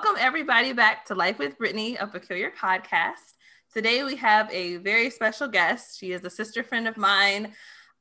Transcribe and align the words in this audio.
Welcome, 0.00 0.22
everybody, 0.24 0.72
back 0.72 1.06
to 1.06 1.16
Life 1.16 1.40
with 1.40 1.58
Brittany, 1.58 1.96
a 1.96 2.06
peculiar 2.06 2.52
podcast. 2.52 3.34
Today, 3.74 4.04
we 4.04 4.14
have 4.14 4.48
a 4.52 4.76
very 4.76 5.10
special 5.10 5.48
guest. 5.48 5.98
She 5.98 6.12
is 6.12 6.22
a 6.22 6.30
sister 6.30 6.62
friend 6.62 6.86
of 6.86 6.96
mine. 6.96 7.52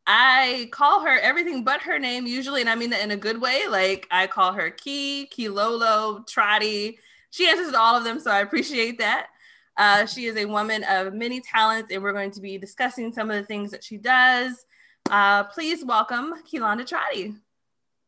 I 0.06 0.70
call 0.72 1.02
her 1.02 1.18
everything 1.18 1.64
but 1.64 1.82
her 1.82 1.98
name 1.98 2.28
usually, 2.28 2.62
and 2.62 2.70
I 2.70 2.76
mean 2.76 2.92
that 2.92 3.02
in 3.02 3.10
a 3.10 3.18
good 3.18 3.42
way. 3.42 3.68
Like, 3.68 4.06
I 4.12 4.28
call 4.28 4.54
her 4.54 4.70
Key, 4.70 5.28
Lolo, 5.40 6.24
Trotty. 6.28 7.00
She 7.32 7.50
answers 7.50 7.72
to 7.72 7.80
all 7.80 7.96
of 7.96 8.04
them, 8.04 8.20
so 8.20 8.30
I 8.30 8.42
appreciate 8.42 9.00
that. 9.00 9.30
Uh, 9.76 10.06
she 10.06 10.26
is 10.26 10.38
a 10.38 10.46
woman 10.46 10.84
of 10.84 11.16
many 11.16 11.42
talents, 11.42 11.92
and 11.92 12.04
we're 12.04 12.14
going 12.14 12.30
to 12.30 12.42
be 12.42 12.60
discussing 12.60 13.12
some 13.12 13.32
of 13.32 13.38
the 13.38 13.48
things 13.48 13.72
that 13.72 13.84
she 13.84 13.98
does. 13.98 14.68
Uh, 15.10 15.46
please 15.46 15.84
welcome 15.84 16.36
Keylonda 16.48 16.86
Trotty. 16.86 17.30
Whoop, 17.30 17.40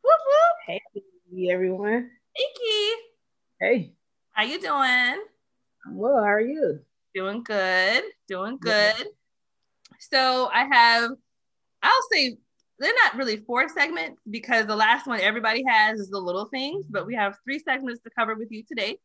whoop. 0.03 0.57
Hey, 0.67 0.79
everyone. 1.49 2.11
Hey, 2.35 2.45
Key. 2.55 2.95
Hey. 3.61 3.91
How 4.31 4.43
you 4.43 4.57
doing? 4.57 4.71
I'm 4.71 5.97
well. 5.97 6.15
How 6.15 6.29
are 6.29 6.39
you? 6.39 6.79
Doing 7.13 7.43
good. 7.43 8.03
Doing 8.25 8.57
good. 8.57 8.95
Yeah. 8.97 9.03
So 9.99 10.49
I 10.53 10.63
have, 10.63 11.11
I'll 11.83 12.07
say 12.09 12.37
they're 12.79 12.93
not 13.03 13.17
really 13.17 13.35
four 13.35 13.67
segments 13.67 14.21
because 14.29 14.65
the 14.65 14.77
last 14.77 15.07
one 15.07 15.19
everybody 15.19 15.61
has 15.67 15.99
is 15.99 16.09
the 16.09 16.19
little 16.19 16.45
things, 16.45 16.85
but 16.89 17.05
we 17.05 17.15
have 17.15 17.35
three 17.43 17.59
segments 17.59 18.01
to 18.03 18.09
cover 18.17 18.35
with 18.35 18.49
you 18.49 18.63
today. 18.63 18.97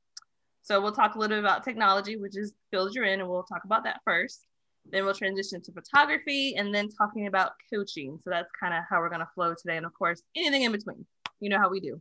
So 0.62 0.80
we'll 0.80 0.92
talk 0.92 1.16
a 1.16 1.18
little 1.18 1.36
bit 1.36 1.44
about 1.44 1.64
technology, 1.64 2.16
which 2.16 2.36
is 2.36 2.52
field 2.70 2.94
you're 2.94 3.06
in, 3.06 3.18
and 3.18 3.28
we'll 3.28 3.42
talk 3.42 3.64
about 3.64 3.82
that 3.82 4.02
first. 4.04 4.46
Then 4.88 5.04
we'll 5.04 5.14
transition 5.14 5.62
to 5.62 5.72
photography 5.72 6.54
and 6.54 6.72
then 6.72 6.90
talking 6.90 7.26
about 7.26 7.54
coaching. 7.72 8.20
So 8.22 8.30
that's 8.30 8.52
kind 8.60 8.72
of 8.72 8.84
how 8.88 9.00
we're 9.00 9.08
going 9.08 9.18
to 9.18 9.28
flow 9.34 9.56
today. 9.60 9.78
And 9.78 9.86
of 9.86 9.94
course, 9.94 10.22
anything 10.36 10.62
in 10.62 10.70
between. 10.70 11.04
You 11.40 11.50
know 11.50 11.58
how 11.58 11.70
we 11.70 11.80
do. 11.80 12.00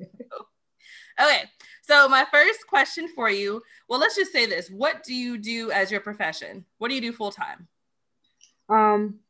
okay. 1.20 1.44
So 1.82 2.08
my 2.08 2.24
first 2.32 2.66
question 2.66 3.08
for 3.14 3.28
you, 3.28 3.62
well, 3.88 4.00
let's 4.00 4.16
just 4.16 4.32
say 4.32 4.46
this. 4.46 4.68
What 4.70 5.02
do 5.04 5.14
you 5.14 5.36
do 5.36 5.70
as 5.70 5.90
your 5.90 6.00
profession? 6.00 6.64
What 6.78 6.88
do 6.88 6.94
you 6.94 7.00
do 7.00 7.12
full 7.12 7.30
time? 7.30 7.68
Um, 8.68 9.20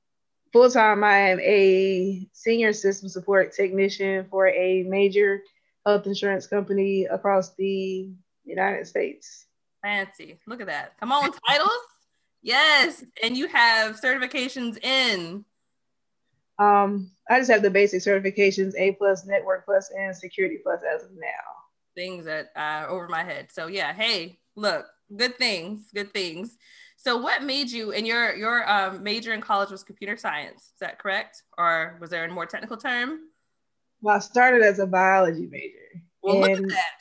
full 0.52 0.70
time, 0.70 1.02
I 1.02 1.30
am 1.30 1.40
a 1.40 2.28
senior 2.32 2.72
system 2.72 3.08
support 3.08 3.52
technician 3.52 4.26
for 4.30 4.48
a 4.48 4.84
major 4.84 5.42
health 5.84 6.06
insurance 6.06 6.46
company 6.46 7.06
across 7.06 7.54
the 7.56 8.10
United 8.44 8.86
States. 8.86 9.46
Fancy. 9.82 10.38
Look 10.46 10.60
at 10.60 10.68
that. 10.68 10.98
Come 11.00 11.12
on, 11.12 11.30
titles. 11.48 11.70
Yes. 12.42 13.04
And 13.22 13.36
you 13.36 13.48
have 13.48 14.00
certifications 14.00 14.82
in 14.82 15.44
um, 16.58 17.10
I 17.28 17.38
just 17.38 17.50
have 17.50 17.62
the 17.62 17.70
basic 17.70 18.02
certifications, 18.02 18.74
A 18.78 18.92
plus, 18.92 19.26
Network 19.26 19.64
plus, 19.64 19.90
and 19.96 20.14
Security 20.14 20.58
plus 20.62 20.80
as 20.82 21.04
of 21.04 21.10
now. 21.12 21.28
Things 21.94 22.24
that 22.26 22.50
are 22.56 22.88
over 22.88 23.08
my 23.08 23.24
head. 23.24 23.48
So 23.52 23.66
yeah, 23.66 23.92
hey, 23.92 24.38
look, 24.56 24.86
good 25.16 25.36
things, 25.36 25.90
good 25.94 26.12
things. 26.12 26.56
So 26.96 27.18
what 27.18 27.42
made 27.42 27.70
you 27.70 27.92
and 27.92 28.06
your 28.06 28.34
your 28.34 28.70
um, 28.70 29.02
major 29.02 29.32
in 29.32 29.40
college 29.40 29.70
was 29.70 29.82
computer 29.82 30.16
science? 30.16 30.62
Is 30.62 30.78
that 30.80 30.98
correct, 30.98 31.42
or 31.58 31.98
was 32.00 32.10
there 32.10 32.24
a 32.24 32.32
more 32.32 32.46
technical 32.46 32.76
term? 32.76 33.20
Well, 34.00 34.16
I 34.16 34.20
started 34.20 34.62
as 34.62 34.78
a 34.78 34.86
biology 34.86 35.46
major. 35.50 36.02
Well, 36.22 36.40
look 36.40 36.50
at 36.50 36.68
that. 36.68 37.00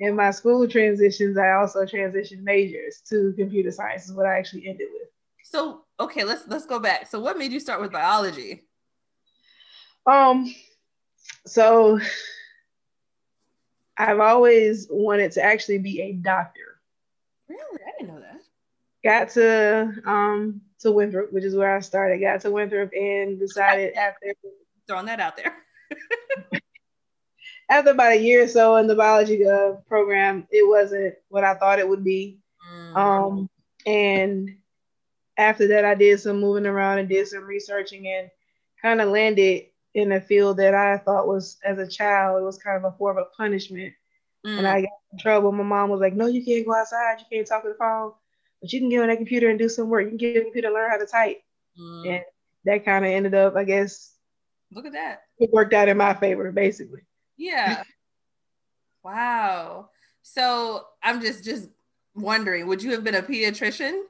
In 0.00 0.16
my 0.16 0.32
school 0.32 0.66
transitions, 0.66 1.38
I 1.38 1.52
also 1.52 1.84
transitioned 1.84 2.42
majors 2.42 3.02
to 3.08 3.32
computer 3.38 3.70
science. 3.70 4.06
Is 4.06 4.14
what 4.14 4.26
I 4.26 4.36
actually 4.38 4.66
ended 4.66 4.88
with. 4.92 5.08
So 5.44 5.83
okay, 6.00 6.24
let's 6.24 6.46
let's 6.48 6.66
go 6.66 6.78
back. 6.78 7.08
So 7.08 7.20
what 7.20 7.38
made 7.38 7.52
you 7.52 7.60
start 7.60 7.80
with 7.80 7.92
biology? 7.92 8.62
Um, 10.06 10.54
so 11.46 11.98
I've 13.96 14.20
always 14.20 14.86
wanted 14.90 15.32
to 15.32 15.42
actually 15.42 15.78
be 15.78 16.00
a 16.02 16.12
doctor. 16.12 16.80
Really? 17.48 17.80
I 17.86 17.90
didn't 17.98 18.14
know 18.14 18.20
that. 18.20 18.40
Got 19.02 19.30
to 19.34 19.92
um 20.06 20.60
to 20.80 20.92
Winthrop, 20.92 21.32
which 21.32 21.44
is 21.44 21.54
where 21.54 21.76
I 21.76 21.80
started. 21.80 22.20
Got 22.20 22.40
to 22.42 22.50
Winthrop 22.50 22.92
and 22.92 23.38
decided 23.38 23.94
after 23.96 24.34
throwing 24.86 25.06
that 25.06 25.20
out 25.20 25.36
there. 25.36 25.54
after 27.70 27.90
about 27.90 28.12
a 28.12 28.20
year 28.20 28.44
or 28.44 28.48
so 28.48 28.76
in 28.76 28.86
the 28.86 28.94
biology 28.94 29.46
uh, 29.46 29.72
program, 29.86 30.46
it 30.50 30.68
wasn't 30.68 31.14
what 31.28 31.44
I 31.44 31.54
thought 31.54 31.78
it 31.78 31.88
would 31.88 32.04
be. 32.04 32.38
Mm. 32.70 32.96
Um, 32.96 33.50
and 33.86 34.56
after 35.36 35.66
that, 35.68 35.84
I 35.84 35.94
did 35.94 36.20
some 36.20 36.40
moving 36.40 36.66
around 36.66 36.98
and 36.98 37.08
did 37.08 37.26
some 37.28 37.44
researching 37.44 38.06
and 38.08 38.30
kind 38.80 39.00
of 39.00 39.08
landed 39.08 39.66
in 39.94 40.12
a 40.12 40.20
field 40.20 40.56
that 40.58 40.74
I 40.74 40.98
thought 40.98 41.28
was, 41.28 41.58
as 41.64 41.78
a 41.78 41.86
child, 41.86 42.40
it 42.40 42.44
was 42.44 42.58
kind 42.58 42.76
of 42.76 42.92
a 42.92 42.96
form 42.96 43.18
of 43.18 43.32
punishment. 43.36 43.94
Mm. 44.46 44.58
And 44.58 44.66
I 44.66 44.82
got 44.82 44.90
in 45.12 45.18
trouble. 45.18 45.52
My 45.52 45.62
mom 45.62 45.90
was 45.90 46.00
like, 46.00 46.14
No, 46.14 46.26
you 46.26 46.44
can't 46.44 46.66
go 46.66 46.74
outside. 46.74 47.18
You 47.18 47.26
can't 47.30 47.46
talk 47.46 47.62
to 47.62 47.70
the 47.70 47.74
phone, 47.74 48.12
but 48.60 48.72
you 48.72 48.80
can 48.80 48.88
get 48.88 49.02
on 49.02 49.08
that 49.08 49.16
computer 49.16 49.48
and 49.48 49.58
do 49.58 49.68
some 49.68 49.88
work. 49.88 50.04
You 50.04 50.10
can 50.10 50.18
get 50.18 50.28
on 50.28 50.34
the 50.34 50.44
computer 50.44 50.68
and 50.68 50.74
learn 50.74 50.90
how 50.90 50.98
to 50.98 51.06
type. 51.06 51.42
Mm. 51.80 52.08
And 52.08 52.24
that 52.64 52.84
kind 52.84 53.04
of 53.04 53.10
ended 53.10 53.34
up, 53.34 53.56
I 53.56 53.64
guess. 53.64 54.12
Look 54.72 54.86
at 54.86 54.92
that. 54.92 55.22
It 55.38 55.50
worked 55.52 55.72
out 55.72 55.88
in 55.88 55.96
my 55.96 56.14
favor, 56.14 56.50
basically. 56.52 57.02
Yeah. 57.36 57.82
wow. 59.04 59.90
So 60.22 60.84
I'm 61.02 61.20
just 61.20 61.44
just 61.44 61.68
wondering, 62.14 62.66
would 62.66 62.82
you 62.82 62.92
have 62.92 63.04
been 63.04 63.14
a 63.14 63.22
pediatrician? 63.22 64.02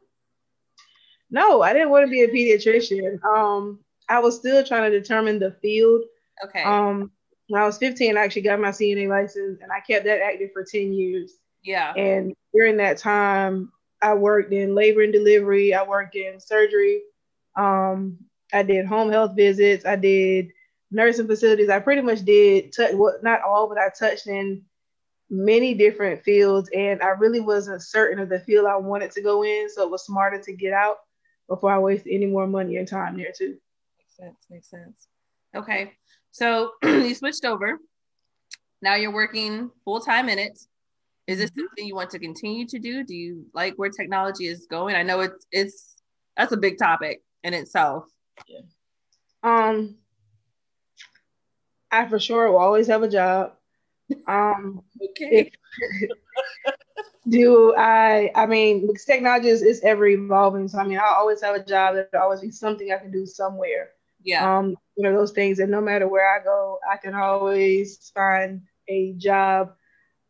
No, 1.34 1.62
I 1.62 1.72
didn't 1.72 1.90
want 1.90 2.06
to 2.06 2.10
be 2.10 2.22
a 2.22 2.28
pediatrician. 2.28 3.20
Um, 3.24 3.80
I 4.08 4.20
was 4.20 4.36
still 4.36 4.62
trying 4.62 4.88
to 4.88 5.00
determine 5.00 5.40
the 5.40 5.50
field. 5.50 6.04
Okay. 6.44 6.62
Um, 6.62 7.10
when 7.48 7.60
I 7.60 7.66
was 7.66 7.76
15, 7.76 8.16
I 8.16 8.20
actually 8.20 8.42
got 8.42 8.60
my 8.60 8.68
CNA 8.68 9.08
license 9.08 9.58
and 9.60 9.72
I 9.72 9.80
kept 9.80 10.04
that 10.04 10.22
active 10.22 10.50
for 10.52 10.62
10 10.62 10.92
years. 10.92 11.32
Yeah. 11.64 11.92
And 11.94 12.36
during 12.52 12.76
that 12.76 12.98
time, 12.98 13.72
I 14.00 14.14
worked 14.14 14.52
in 14.52 14.76
labor 14.76 15.02
and 15.02 15.12
delivery, 15.12 15.74
I 15.74 15.82
worked 15.82 16.14
in 16.14 16.38
surgery. 16.38 17.00
Um, 17.56 18.16
I 18.52 18.62
did 18.62 18.86
home 18.86 19.10
health 19.10 19.34
visits, 19.34 19.84
I 19.84 19.96
did 19.96 20.52
nursing 20.92 21.26
facilities. 21.26 21.68
I 21.68 21.80
pretty 21.80 22.02
much 22.02 22.20
did 22.20 22.72
touch 22.72 22.92
well, 22.94 23.18
not 23.24 23.42
all, 23.42 23.68
but 23.68 23.78
I 23.78 23.88
touched 23.88 24.28
in 24.28 24.62
many 25.30 25.74
different 25.74 26.22
fields 26.22 26.70
and 26.72 27.02
I 27.02 27.08
really 27.08 27.40
wasn't 27.40 27.82
certain 27.82 28.20
of 28.20 28.28
the 28.28 28.38
field 28.38 28.66
I 28.66 28.76
wanted 28.76 29.10
to 29.12 29.20
go 29.20 29.42
in. 29.42 29.68
So 29.68 29.82
it 29.82 29.90
was 29.90 30.06
smarter 30.06 30.40
to 30.40 30.52
get 30.52 30.72
out 30.72 30.98
before 31.48 31.72
I 31.72 31.78
waste 31.78 32.06
any 32.10 32.26
more 32.26 32.46
money 32.46 32.76
and 32.76 32.88
time 32.88 33.16
there 33.16 33.32
too. 33.36 33.56
Makes 33.98 34.16
sense. 34.16 34.36
Makes 34.50 34.70
sense. 34.70 35.08
Okay. 35.54 35.92
So 36.30 36.72
you 36.82 37.14
switched 37.14 37.44
over. 37.44 37.78
Now 38.82 38.96
you're 38.96 39.14
working 39.14 39.70
full 39.84 40.00
time 40.00 40.28
in 40.28 40.38
it. 40.38 40.58
Is 41.26 41.38
this 41.38 41.50
mm-hmm. 41.50 41.60
something 41.60 41.86
you 41.86 41.94
want 41.94 42.10
to 42.10 42.18
continue 42.18 42.66
to 42.66 42.78
do? 42.78 43.04
Do 43.04 43.14
you 43.14 43.46
like 43.54 43.74
where 43.76 43.90
technology 43.90 44.46
is 44.46 44.66
going? 44.66 44.94
I 44.94 45.02
know 45.02 45.20
it's 45.20 45.46
it's 45.50 45.94
that's 46.36 46.52
a 46.52 46.56
big 46.56 46.78
topic 46.78 47.22
in 47.42 47.54
itself. 47.54 48.04
Yeah. 48.46 48.60
Um 49.42 49.96
I 51.90 52.06
for 52.08 52.18
sure 52.18 52.50
will 52.50 52.58
always 52.58 52.88
have 52.88 53.02
a 53.02 53.08
job. 53.08 53.52
Um 54.26 54.82
okay. 55.10 55.50
do 57.28 57.74
I 57.76 58.30
I 58.34 58.46
mean 58.46 58.86
because 58.86 59.04
technology 59.04 59.48
is, 59.48 59.62
is 59.62 59.80
ever 59.82 60.06
evolving. 60.06 60.68
So 60.68 60.78
I 60.78 60.86
mean 60.86 60.98
I 60.98 61.14
always 61.16 61.42
have 61.42 61.56
a 61.56 61.64
job. 61.64 61.94
There'll 61.94 62.24
always 62.24 62.40
be 62.40 62.50
something 62.50 62.92
I 62.92 62.98
can 62.98 63.10
do 63.10 63.26
somewhere. 63.26 63.90
Yeah. 64.22 64.58
Um, 64.58 64.76
you 64.96 65.04
know, 65.04 65.12
those 65.12 65.32
things 65.32 65.58
and 65.58 65.70
no 65.70 65.80
matter 65.80 66.08
where 66.08 66.28
I 66.28 66.42
go, 66.42 66.78
I 66.90 66.96
can 66.96 67.14
always 67.14 68.10
find 68.14 68.62
a 68.88 69.12
job. 69.14 69.74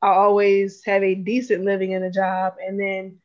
I 0.03 0.09
always 0.09 0.84
have 0.84 1.03
a 1.03 1.15
decent 1.15 1.65
living 1.65 1.93
in 1.93 2.03
a 2.03 2.10
job. 2.10 2.54
And 2.65 2.78
then 2.78 3.18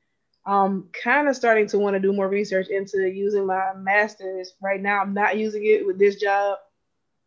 um 0.45 0.89
kind 1.03 1.27
of 1.27 1.35
starting 1.35 1.67
to 1.67 1.79
want 1.79 1.95
to 1.95 1.99
do 1.99 2.13
more 2.13 2.27
research 2.27 2.69
into 2.69 3.07
using 3.07 3.45
my 3.45 3.73
master's. 3.75 4.53
Right 4.61 4.81
now 4.81 5.01
I'm 5.01 5.13
not 5.13 5.37
using 5.37 5.65
it 5.65 5.85
with 5.85 5.99
this 5.99 6.15
job. 6.15 6.57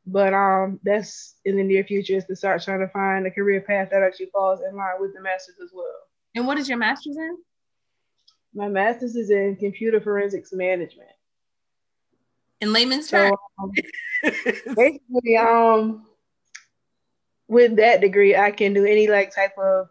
But 0.05 0.35
um, 0.35 0.81
that's 0.83 1.37
in 1.45 1.57
the 1.57 1.63
near 1.63 1.85
future 1.85 2.17
is 2.17 2.25
to 2.25 2.35
start 2.35 2.61
trying 2.65 2.81
to 2.81 2.89
find 2.89 3.25
a 3.25 3.31
career 3.31 3.61
path 3.61 3.91
that 3.93 4.03
actually 4.03 4.31
falls 4.33 4.59
in 4.69 4.77
line 4.77 4.97
with 4.99 5.15
the 5.15 5.23
master's 5.23 5.61
as 5.63 5.71
well. 5.73 5.87
And 6.35 6.47
what 6.47 6.59
is 6.59 6.69
your 6.69 6.79
master's 6.79 7.17
in? 7.17 7.39
My 8.55 8.69
master's 8.69 9.17
is 9.17 9.31
in 9.31 9.57
computer 9.57 10.01
forensics 10.01 10.53
management. 10.53 11.11
In 12.61 12.73
layman's 12.73 13.09
terms. 13.09 13.37
So, 13.59 13.63
um, 13.65 13.73
basically, 14.77 15.37
um, 15.37 16.07
with 17.49 17.77
that 17.77 18.01
degree, 18.01 18.37
I 18.37 18.51
can 18.51 18.73
do 18.73 18.85
any 18.85 19.09
like 19.09 19.35
type 19.35 19.57
of 19.59 19.89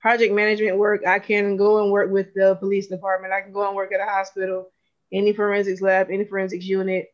project 0.00 0.32
management 0.32 0.78
work. 0.78 1.06
I 1.06 1.18
can 1.18 1.56
go 1.56 1.82
and 1.82 1.92
work 1.92 2.10
with 2.10 2.32
the 2.34 2.56
police 2.56 2.86
department. 2.86 3.32
I 3.32 3.42
can 3.42 3.52
go 3.52 3.66
and 3.66 3.76
work 3.76 3.92
at 3.92 4.00
a 4.00 4.10
hospital, 4.10 4.70
any 5.12 5.32
forensics 5.32 5.80
lab, 5.80 6.08
any 6.10 6.24
forensics 6.24 6.64
unit. 6.64 7.08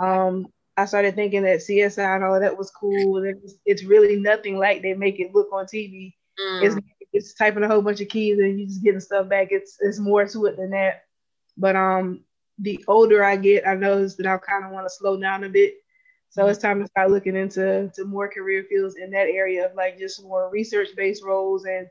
Um, 0.00 0.46
I 0.76 0.86
started 0.86 1.14
thinking 1.14 1.42
that 1.42 1.58
CSI 1.58 2.14
and 2.16 2.24
all 2.24 2.34
of 2.34 2.40
that 2.40 2.56
was 2.56 2.70
cool. 2.70 3.18
And 3.18 3.36
it's, 3.42 3.54
it's 3.64 3.84
really 3.84 4.16
nothing 4.16 4.58
like 4.58 4.82
they 4.82 4.94
make 4.94 5.18
it 5.18 5.34
look 5.34 5.52
on 5.52 5.66
TV. 5.66 6.14
Mm. 6.40 6.64
It's 6.64 6.74
it's 7.12 7.34
typing 7.34 7.62
a 7.62 7.68
whole 7.68 7.82
bunch 7.82 8.00
of 8.00 8.08
keys 8.08 8.38
and 8.38 8.58
you're 8.58 8.68
just 8.68 8.82
getting 8.82 9.00
stuff 9.00 9.28
back. 9.28 9.48
It's 9.50 9.76
it's 9.80 9.98
more 9.98 10.26
to 10.26 10.46
it 10.46 10.56
than 10.56 10.70
that. 10.70 11.04
But 11.56 11.76
um, 11.76 12.20
the 12.58 12.84
older 12.88 13.24
I 13.24 13.36
get, 13.36 13.66
I 13.66 13.74
notice 13.74 14.14
that 14.16 14.26
I 14.26 14.36
kind 14.38 14.64
of 14.64 14.72
want 14.72 14.86
to 14.86 14.94
slow 14.94 15.18
down 15.18 15.44
a 15.44 15.48
bit. 15.48 15.74
So 16.30 16.46
it's 16.46 16.58
time 16.58 16.80
to 16.80 16.86
start 16.86 17.10
looking 17.10 17.36
into 17.36 17.90
to 17.94 18.04
more 18.04 18.28
career 18.28 18.64
fields 18.68 18.96
in 18.96 19.10
that 19.12 19.28
area 19.28 19.66
of 19.66 19.74
like 19.74 19.98
just 19.98 20.22
more 20.22 20.50
research 20.50 20.88
based 20.96 21.24
roles 21.24 21.64
and 21.64 21.86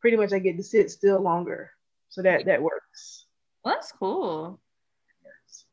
pretty 0.00 0.16
much 0.16 0.32
I 0.32 0.38
get 0.38 0.56
to 0.58 0.62
sit 0.62 0.90
still 0.90 1.20
longer. 1.20 1.70
So 2.10 2.22
that 2.22 2.44
that 2.44 2.62
works. 2.62 3.26
Well, 3.64 3.74
that's 3.74 3.92
cool. 3.92 4.60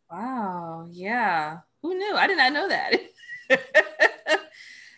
Wow. 0.09 0.87
Yeah. 0.91 1.59
Who 1.81 1.95
knew? 1.97 2.15
I 2.15 2.27
did 2.27 2.37
not 2.37 2.53
know 2.53 2.69
that. 2.69 2.93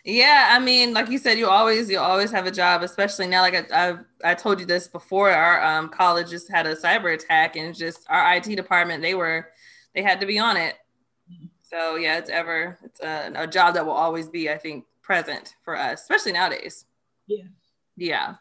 yeah, 0.08 0.48
I 0.52 0.58
mean, 0.58 0.94
like 0.94 1.10
you 1.10 1.18
said, 1.18 1.36
you 1.36 1.48
always 1.48 1.90
you 1.90 1.98
always 1.98 2.30
have 2.30 2.46
a 2.46 2.50
job, 2.50 2.82
especially 2.82 3.26
now. 3.26 3.42
Like 3.42 3.70
I 3.70 3.90
I, 4.24 4.30
I 4.30 4.34
told 4.34 4.58
you 4.58 4.64
this 4.64 4.88
before. 4.88 5.30
Our 5.30 5.62
um, 5.62 5.90
college 5.90 6.30
just 6.30 6.50
had 6.50 6.66
a 6.66 6.74
cyber 6.74 7.12
attack, 7.12 7.56
and 7.56 7.74
just 7.76 8.06
our 8.08 8.36
IT 8.36 8.44
department 8.56 9.02
they 9.02 9.14
were 9.14 9.50
they 9.94 10.02
had 10.02 10.18
to 10.20 10.26
be 10.26 10.38
on 10.38 10.56
it. 10.56 10.76
So 11.60 11.96
yeah, 11.96 12.16
it's 12.16 12.30
ever 12.30 12.78
it's 12.82 13.00
a, 13.00 13.32
a 13.34 13.46
job 13.46 13.74
that 13.74 13.84
will 13.84 13.92
always 13.92 14.30
be, 14.30 14.48
I 14.48 14.56
think, 14.56 14.86
present 15.02 15.56
for 15.62 15.76
us, 15.76 16.00
especially 16.00 16.32
nowadays. 16.32 16.86
Yeah. 17.26 17.44
Yeah. 17.98 18.34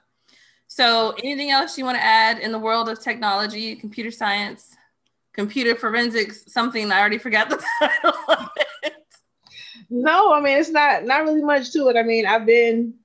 So, 0.69 1.15
anything 1.21 1.51
else 1.51 1.77
you 1.77 1.83
want 1.83 1.97
to 1.97 2.03
add 2.03 2.39
in 2.39 2.53
the 2.53 2.59
world 2.59 2.87
of 2.87 3.01
technology, 3.01 3.75
computer 3.75 4.11
science, 4.11 4.77
computer 5.33 5.75
forensics? 5.75 6.45
Something 6.47 6.93
I 6.93 6.99
already 6.99 7.17
forgot 7.17 7.49
the 7.49 7.61
title 7.79 8.13
of 8.29 8.49
it. 8.83 8.93
No, 9.89 10.33
I 10.33 10.41
mean 10.41 10.57
it's 10.57 10.69
not 10.69 11.05
not 11.05 11.23
really 11.23 11.43
much 11.43 11.71
to 11.73 11.87
it. 11.89 11.95
I 11.95 12.03
mean, 12.03 12.25
I've 12.25 12.45
been 12.45 12.95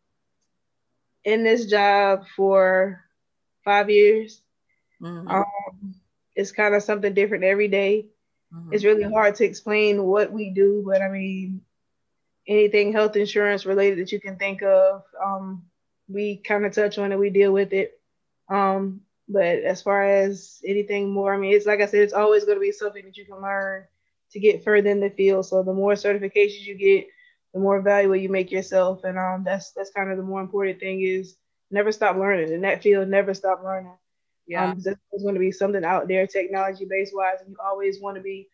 in 1.25 1.45
this 1.45 1.67
job 1.67 2.27
for 2.37 3.01
five 3.65 3.91
years. 3.91 4.41
Mm-hmm. 5.01 5.29
Um, 5.29 5.95
it's 6.35 6.53
kind 6.53 6.75
of 6.75 6.83
something 6.83 7.15
different 7.15 7.45
every 7.45 7.69
day. 7.69 8.07
Mm-hmm. 8.55 8.73
It's 8.73 8.85
really 8.85 9.05
hard 9.05 9.35
to 9.37 9.45
explain 9.45 10.03
what 10.05 10.33
we 10.33 10.51
do, 10.51 10.83
but 10.87 11.03
I 11.03 11.09
mean, 11.09 11.61
anything 12.47 12.93
health 12.93 13.17
insurance 13.17 13.67
related 13.67 13.99
that 13.99 14.13
you 14.13 14.21
can 14.21 14.37
think 14.37 14.63
of, 14.63 15.05
um, 15.23 15.63
we 16.09 16.37
kind 16.37 16.67
of 16.67 16.73
touch 16.73 16.99
on 16.99 17.13
it, 17.13 17.19
we 17.19 17.31
deal 17.31 17.53
with 17.53 17.73
it. 17.73 18.01
Um, 18.49 19.03
but 19.29 19.45
as 19.45 19.81
far 19.81 20.05
as 20.05 20.61
anything 20.67 21.11
more, 21.11 21.33
I 21.33 21.39
mean, 21.39 21.55
it's 21.55 21.67
like 21.67 21.81
I 21.81 21.87
said, 21.87 22.03
it's 22.03 22.13
always 22.13 22.45
going 22.45 22.57
to 22.57 22.61
be 22.61 22.73
something 22.73 23.05
that 23.05 23.17
you 23.17 23.25
can 23.25 23.41
learn 23.41 23.85
to 24.33 24.41
get 24.41 24.65
further 24.65 24.91
in 24.91 25.01
the 25.01 25.11
field. 25.11 25.47
So 25.47 25.63
the 25.63 25.73
more 25.73 25.93
certifications 25.93 26.65
you 26.65 26.77
get, 26.77 27.07
the 27.53 27.61
more 27.61 27.81
valuable 27.83 28.17
you 28.17 28.29
make 28.29 28.51
yourself, 28.51 29.05
and 29.05 29.19
um, 29.19 29.45
that's 29.45 29.73
that's 29.73 29.91
kind 29.91 30.11
of 30.11 30.17
the 30.17 30.23
more 30.23 30.41
important 30.41 30.81
thing 30.81 31.03
is 31.03 31.37
never 31.71 31.93
stop 31.93 32.17
learning 32.17 32.53
in 32.53 32.63
that 32.63 32.83
field. 32.83 33.09
Never 33.09 33.35
stop 33.35 33.63
learning. 33.63 33.93
Yeah, 34.47 34.71
um, 34.71 34.81
there's 34.81 34.97
going 35.23 35.35
to 35.35 35.41
be 35.41 35.53
something 35.53 35.85
out 35.85 36.09
there, 36.09 36.27
technology 36.27 36.87
based 36.89 37.15
wise, 37.15 37.41
and 37.41 37.51
you 37.51 37.57
always 37.63 38.01
want 38.01 38.17
to 38.17 38.23
be, 38.23 38.49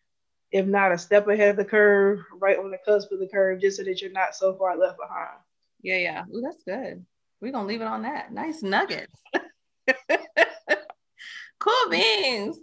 if 0.52 0.66
not 0.66 0.92
a 0.92 0.98
step 0.98 1.28
ahead 1.28 1.50
of 1.50 1.56
the 1.56 1.64
curve, 1.64 2.20
right 2.40 2.58
on 2.58 2.70
the 2.70 2.78
cusp 2.84 3.10
of 3.12 3.20
the 3.20 3.28
curve, 3.28 3.60
just 3.60 3.76
so 3.76 3.84
that 3.84 4.02
you're 4.02 4.12
not 4.12 4.34
so 4.34 4.54
far 4.54 4.76
left 4.76 4.98
behind. 4.98 5.38
Yeah, 5.80 5.98
yeah. 5.98 6.25
Ooh, 6.34 6.42
that's 6.42 6.62
good. 6.64 7.04
We're 7.40 7.52
gonna 7.52 7.69
leave 7.69 7.80
it 7.80 7.86
on 7.86 8.02
that. 8.02 8.32
Nice 8.32 8.62
nuggets. 8.62 9.14
cool 11.60 11.90
beans. 11.90 12.58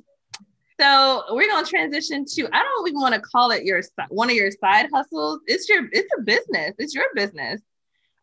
So 0.80 1.24
we're 1.32 1.48
gonna 1.48 1.66
transition 1.66 2.26
to 2.26 2.50
I 2.52 2.62
don't 2.62 2.88
even 2.88 3.00
want 3.00 3.16
to 3.16 3.22
call 3.22 3.52
it 3.52 3.64
your 3.64 3.82
one 4.10 4.30
of 4.30 4.36
your 4.36 4.52
side 4.52 4.90
hustles. 4.94 5.40
It's 5.48 5.70
your 5.70 5.88
it's 5.92 6.10
a 6.18 6.22
business. 6.22 6.74
It's 6.78 6.94
your 6.94 7.06
business. 7.14 7.62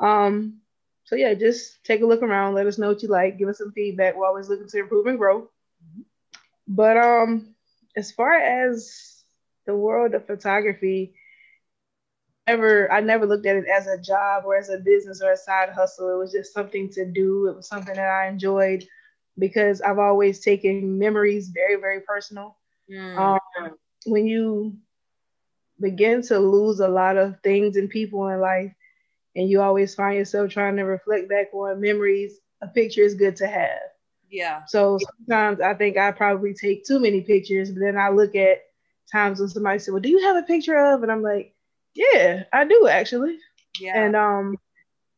Um, 0.00 0.60
so 1.04 1.16
yeah, 1.16 1.34
just 1.34 1.84
take 1.84 2.02
a 2.02 2.06
look 2.06 2.22
around, 2.22 2.54
let 2.54 2.66
us 2.66 2.78
know 2.78 2.88
what 2.88 3.02
you 3.02 3.08
like, 3.08 3.38
give 3.38 3.48
us 3.48 3.58
some 3.58 3.72
feedback. 3.72 4.16
We're 4.16 4.26
always 4.26 4.48
looking 4.48 4.68
to 4.68 4.78
improve 4.78 5.06
and 5.06 5.18
grow. 5.18 5.50
But 6.70 6.96
um, 6.96 7.56
as 7.96 8.12
far 8.12 8.32
as 8.32 9.24
the 9.66 9.74
world 9.74 10.14
of 10.14 10.26
photography, 10.26 11.14
ever 12.46 12.90
I 12.92 13.00
never 13.00 13.26
looked 13.26 13.46
at 13.46 13.56
it 13.56 13.64
as 13.66 13.88
a 13.88 14.00
job 14.00 14.44
or 14.46 14.56
as 14.56 14.68
a 14.68 14.78
business 14.78 15.20
or 15.20 15.32
a 15.32 15.36
side 15.36 15.70
hustle. 15.70 16.14
It 16.14 16.18
was 16.18 16.30
just 16.30 16.54
something 16.54 16.88
to 16.90 17.04
do. 17.04 17.48
It 17.48 17.56
was 17.56 17.66
something 17.66 17.94
that 17.94 18.08
I 18.08 18.28
enjoyed 18.28 18.84
because 19.36 19.80
I've 19.80 19.98
always 19.98 20.38
taken 20.38 20.96
memories 20.96 21.48
very, 21.48 21.74
very 21.74 22.02
personal. 22.02 22.56
Mm. 22.88 23.18
Um, 23.18 23.70
when 24.06 24.26
you 24.26 24.76
begin 25.80 26.22
to 26.22 26.38
lose 26.38 26.78
a 26.78 26.88
lot 26.88 27.16
of 27.16 27.40
things 27.42 27.76
and 27.76 27.90
people 27.90 28.28
in 28.28 28.40
life, 28.40 28.72
and 29.34 29.48
you 29.48 29.60
always 29.60 29.94
find 29.94 30.18
yourself 30.18 30.52
trying 30.52 30.76
to 30.76 30.82
reflect 30.82 31.28
back 31.28 31.52
on 31.52 31.80
memories, 31.80 32.38
a 32.62 32.68
picture 32.68 33.02
is 33.02 33.14
good 33.14 33.36
to 33.36 33.48
have. 33.48 33.89
Yeah. 34.30 34.62
So 34.66 34.98
sometimes 35.18 35.60
I 35.60 35.74
think 35.74 35.96
I 35.96 36.12
probably 36.12 36.54
take 36.54 36.84
too 36.84 37.00
many 37.00 37.20
pictures, 37.22 37.70
but 37.70 37.80
then 37.80 37.98
I 37.98 38.10
look 38.10 38.34
at 38.34 38.62
times 39.10 39.40
when 39.40 39.48
somebody 39.48 39.78
said, 39.78 39.92
"Well, 39.92 40.00
do 40.00 40.08
you 40.08 40.20
have 40.20 40.36
a 40.36 40.46
picture 40.46 40.76
of?" 40.76 41.02
And 41.02 41.10
I'm 41.10 41.22
like, 41.22 41.54
"Yeah, 41.94 42.44
I 42.52 42.64
do 42.64 42.86
actually." 42.88 43.38
Yeah. 43.80 44.04
And 44.04 44.14
um, 44.14 44.56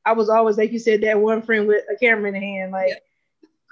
I 0.04 0.12
was 0.12 0.28
always 0.28 0.56
like 0.56 0.72
you 0.72 0.78
said 0.78 1.02
that 1.02 1.20
one 1.20 1.42
friend 1.42 1.68
with 1.68 1.84
a 1.92 1.96
camera 1.96 2.28
in 2.28 2.34
the 2.34 2.40
hand, 2.40 2.72
like. 2.72 2.88
Yeah 2.88 2.98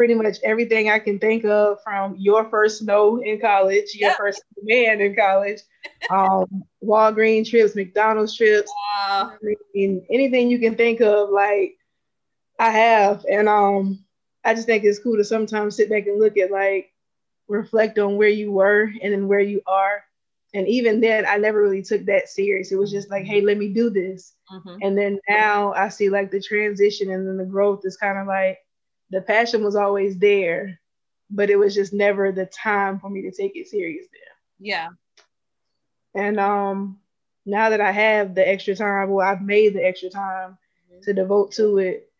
pretty 0.00 0.14
much 0.14 0.38
everything 0.42 0.88
I 0.88 0.99
can 0.99 1.18
think 1.18 1.44
of 1.44 1.76
from 1.85 2.16
your 2.18 2.49
first 2.49 2.78
snow 2.78 3.18
in 3.18 3.38
college, 3.38 3.85
your 3.92 4.09
yep. 4.09 4.16
first 4.16 4.42
man 4.62 4.99
in 4.99 5.14
college, 5.14 5.61
um, 6.09 6.64
Walgreens 6.82 7.50
trips, 7.50 7.76
McDonald's 7.76 8.35
trips, 8.35 8.73
wow. 8.97 9.32
I 9.35 9.54
mean, 9.75 10.06
anything 10.11 10.49
you 10.49 10.59
can 10.59 10.75
think 10.75 11.02
of, 11.02 11.28
like 11.28 11.76
I 12.59 12.70
have. 12.70 13.26
And 13.30 13.47
um, 13.47 14.02
I 14.44 14.54
just 14.54 14.66
think 14.66 14.85
it's 14.85 14.99
cool 14.99 15.16
to 15.16 15.25
sometimes 15.25 15.76
sit 15.76 15.90
back 15.90 16.06
and 16.06 16.18
look 16.18 16.37
at 16.37 16.50
like 16.50 16.92
reflect 17.49 17.99
on 17.99 18.16
where 18.16 18.28
you 18.28 18.52
were 18.52 18.90
and 19.02 19.12
then 19.12 19.28
where 19.28 19.40
you 19.40 19.61
are. 19.66 20.04
And 20.52 20.66
even 20.66 21.00
then, 21.00 21.26
I 21.26 21.37
never 21.37 21.62
really 21.62 21.82
took 21.82 22.06
that 22.06 22.28
serious. 22.28 22.73
It 22.73 22.78
was 22.78 22.90
just 22.90 23.11
like, 23.11 23.25
hey, 23.25 23.40
let 23.40 23.56
me 23.56 23.68
do 23.68 23.88
this. 23.88 24.32
Mm-hmm. 24.52 24.76
And 24.82 24.99
then 24.99 25.20
now 25.28 25.73
I 25.73 25.88
see 25.90 26.11
like 26.11 26.30
the 26.30 26.40
transition 26.40 27.11
and 27.11 27.26
then 27.26 27.37
the 27.37 27.44
growth 27.44 27.82
is 27.85 27.97
kind 27.97 28.18
of 28.18 28.26
like, 28.26 28.59
the 29.11 29.20
passion 29.20 29.62
was 29.62 29.76
always 29.76 30.18
there, 30.18 30.80
but 31.30 31.50
it 31.50 31.56
was 31.56 31.75
just 31.75 31.92
never 31.92 32.32
the 32.32 32.47
time 32.47 32.99
for 32.99 33.11
me 33.11 33.23
to 33.23 33.30
take 33.30 33.56
it 33.56 33.68
serious 33.68 34.06
there. 34.12 34.20
Yeah. 34.59 34.88
And 36.14 36.40
um 36.40 36.99
now 37.47 37.70
that 37.70 37.80
I 37.80 37.90
have 37.92 38.35
the 38.35 38.47
extra 38.47 38.75
time, 38.75 39.11
well, 39.11 39.26
I've 39.26 39.42
made 39.42 39.75
the 39.75 39.85
extra 39.85 40.11
time 40.11 40.59
mm-hmm. 40.90 41.00
to 41.02 41.12
devote 41.12 41.52
to 41.52 41.78
it, 41.78 42.11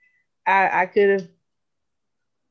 I, 0.47 0.83
I 0.83 0.87
could 0.87 1.21
have 1.21 1.29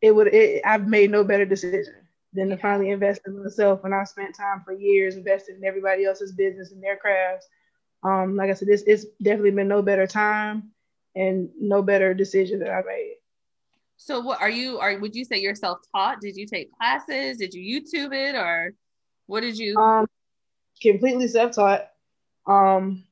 it 0.02 0.12
would 0.12 0.28
it, 0.28 0.62
I've 0.66 0.88
made 0.88 1.12
no 1.12 1.24
better 1.24 1.46
decision 1.46 1.96
than 2.34 2.50
to 2.50 2.58
finally 2.58 2.92
invest 2.92 3.22
in 3.26 3.42
myself 3.44 3.84
when 3.84 3.94
I 3.94 4.04
spent 4.04 4.36
time 4.36 4.62
for 4.64 4.72
years 4.72 5.16
investing 5.16 5.58
in 5.58 5.66
everybody 5.66 6.06
else's 6.06 6.32
business 6.32 6.72
and 6.72 6.82
their 6.82 6.98
crafts. 6.98 7.48
Um, 8.04 8.36
like 8.36 8.50
I 8.50 8.54
said, 8.54 8.68
this 8.68 8.84
it's 8.88 9.06
definitely 9.22 9.52
been 9.52 9.68
no 9.68 9.82
better 9.82 10.08
time 10.08 10.72
and 11.16 11.50
no 11.60 11.82
better 11.82 12.14
decision 12.14 12.60
that 12.60 12.72
I 12.72 12.82
made. 12.84 13.16
So 13.98 14.22
what 14.22 14.40
are 14.42 14.50
you 14.50 14.80
are 14.80 14.98
would 14.98 15.16
you 15.16 15.26
say 15.26 15.40
you're 15.40 15.56
self-taught? 15.56 16.22
Did 16.22 16.38
you 16.38 16.46
take 16.46 16.72
classes? 16.78 17.38
Did 17.38 17.54
you 17.54 17.82
YouTube 17.82 18.14
it 18.14 18.36
or 18.36 18.74
what 19.26 19.42
did 19.42 19.58
you 19.58 19.76
um 19.78 20.08
completely 20.82 21.28
self-taught. 21.28 21.90
Um 22.48 23.04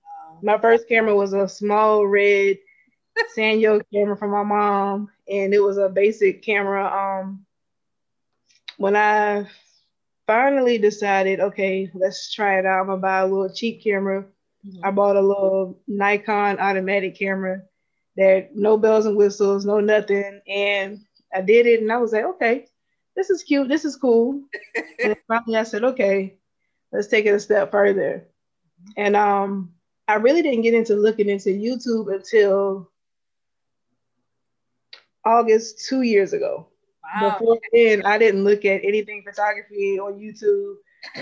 my 0.41 0.57
first 0.59 0.87
camera 0.87 1.15
was 1.15 1.33
a 1.33 1.49
small 1.49 2.05
red 2.07 2.57
Sanyo 3.37 3.81
camera 3.91 4.15
from 4.15 4.31
my 4.31 4.43
mom, 4.43 5.09
and 5.29 5.53
it 5.53 5.59
was 5.59 5.77
a 5.77 5.89
basic 5.89 6.41
camera. 6.41 6.85
Um, 6.85 7.45
when 8.77 8.95
I 8.95 9.47
finally 10.25 10.77
decided, 10.77 11.39
okay, 11.39 11.89
let's 11.93 12.33
try 12.33 12.59
it 12.59 12.65
out. 12.65 12.81
I'm 12.81 12.87
gonna 12.87 13.01
buy 13.01 13.19
a 13.19 13.27
little 13.27 13.53
cheap 13.53 13.83
camera. 13.83 14.25
Mm-hmm. 14.65 14.85
I 14.85 14.91
bought 14.91 15.15
a 15.15 15.21
little 15.21 15.79
Nikon 15.87 16.59
automatic 16.59 17.17
camera 17.17 17.63
that 18.17 18.55
no 18.55 18.77
bells 18.77 19.05
and 19.05 19.15
whistles, 19.15 19.65
no 19.65 19.79
nothing. 19.79 20.41
And 20.47 20.99
I 21.33 21.41
did 21.41 21.65
it 21.65 21.81
and 21.81 21.91
I 21.91 21.97
was 21.97 22.11
like, 22.11 22.25
okay, 22.25 22.65
this 23.15 23.29
is 23.29 23.43
cute, 23.43 23.67
this 23.69 23.85
is 23.85 23.95
cool. 23.95 24.43
and 25.03 25.15
finally 25.27 25.57
I 25.57 25.63
said, 25.63 25.83
okay, 25.83 26.35
let's 26.91 27.07
take 27.07 27.25
it 27.25 27.33
a 27.33 27.39
step 27.39 27.71
further. 27.71 28.27
And 28.95 29.15
um 29.15 29.71
I 30.07 30.15
really 30.15 30.41
didn't 30.41 30.61
get 30.61 30.73
into 30.73 30.95
looking 30.95 31.29
into 31.29 31.49
YouTube 31.49 32.13
until 32.13 32.89
August 35.27 35.85
two 35.85 36.03
years 36.03 36.31
ago. 36.33 36.67
Wow. 37.03 37.31
Before 37.31 37.59
then, 37.73 38.05
I 38.05 38.17
didn't 38.17 38.43
look 38.43 38.65
at 38.65 38.81
anything 38.83 39.23
photography 39.27 39.99
on 39.99 40.19
YouTube. 40.19 40.75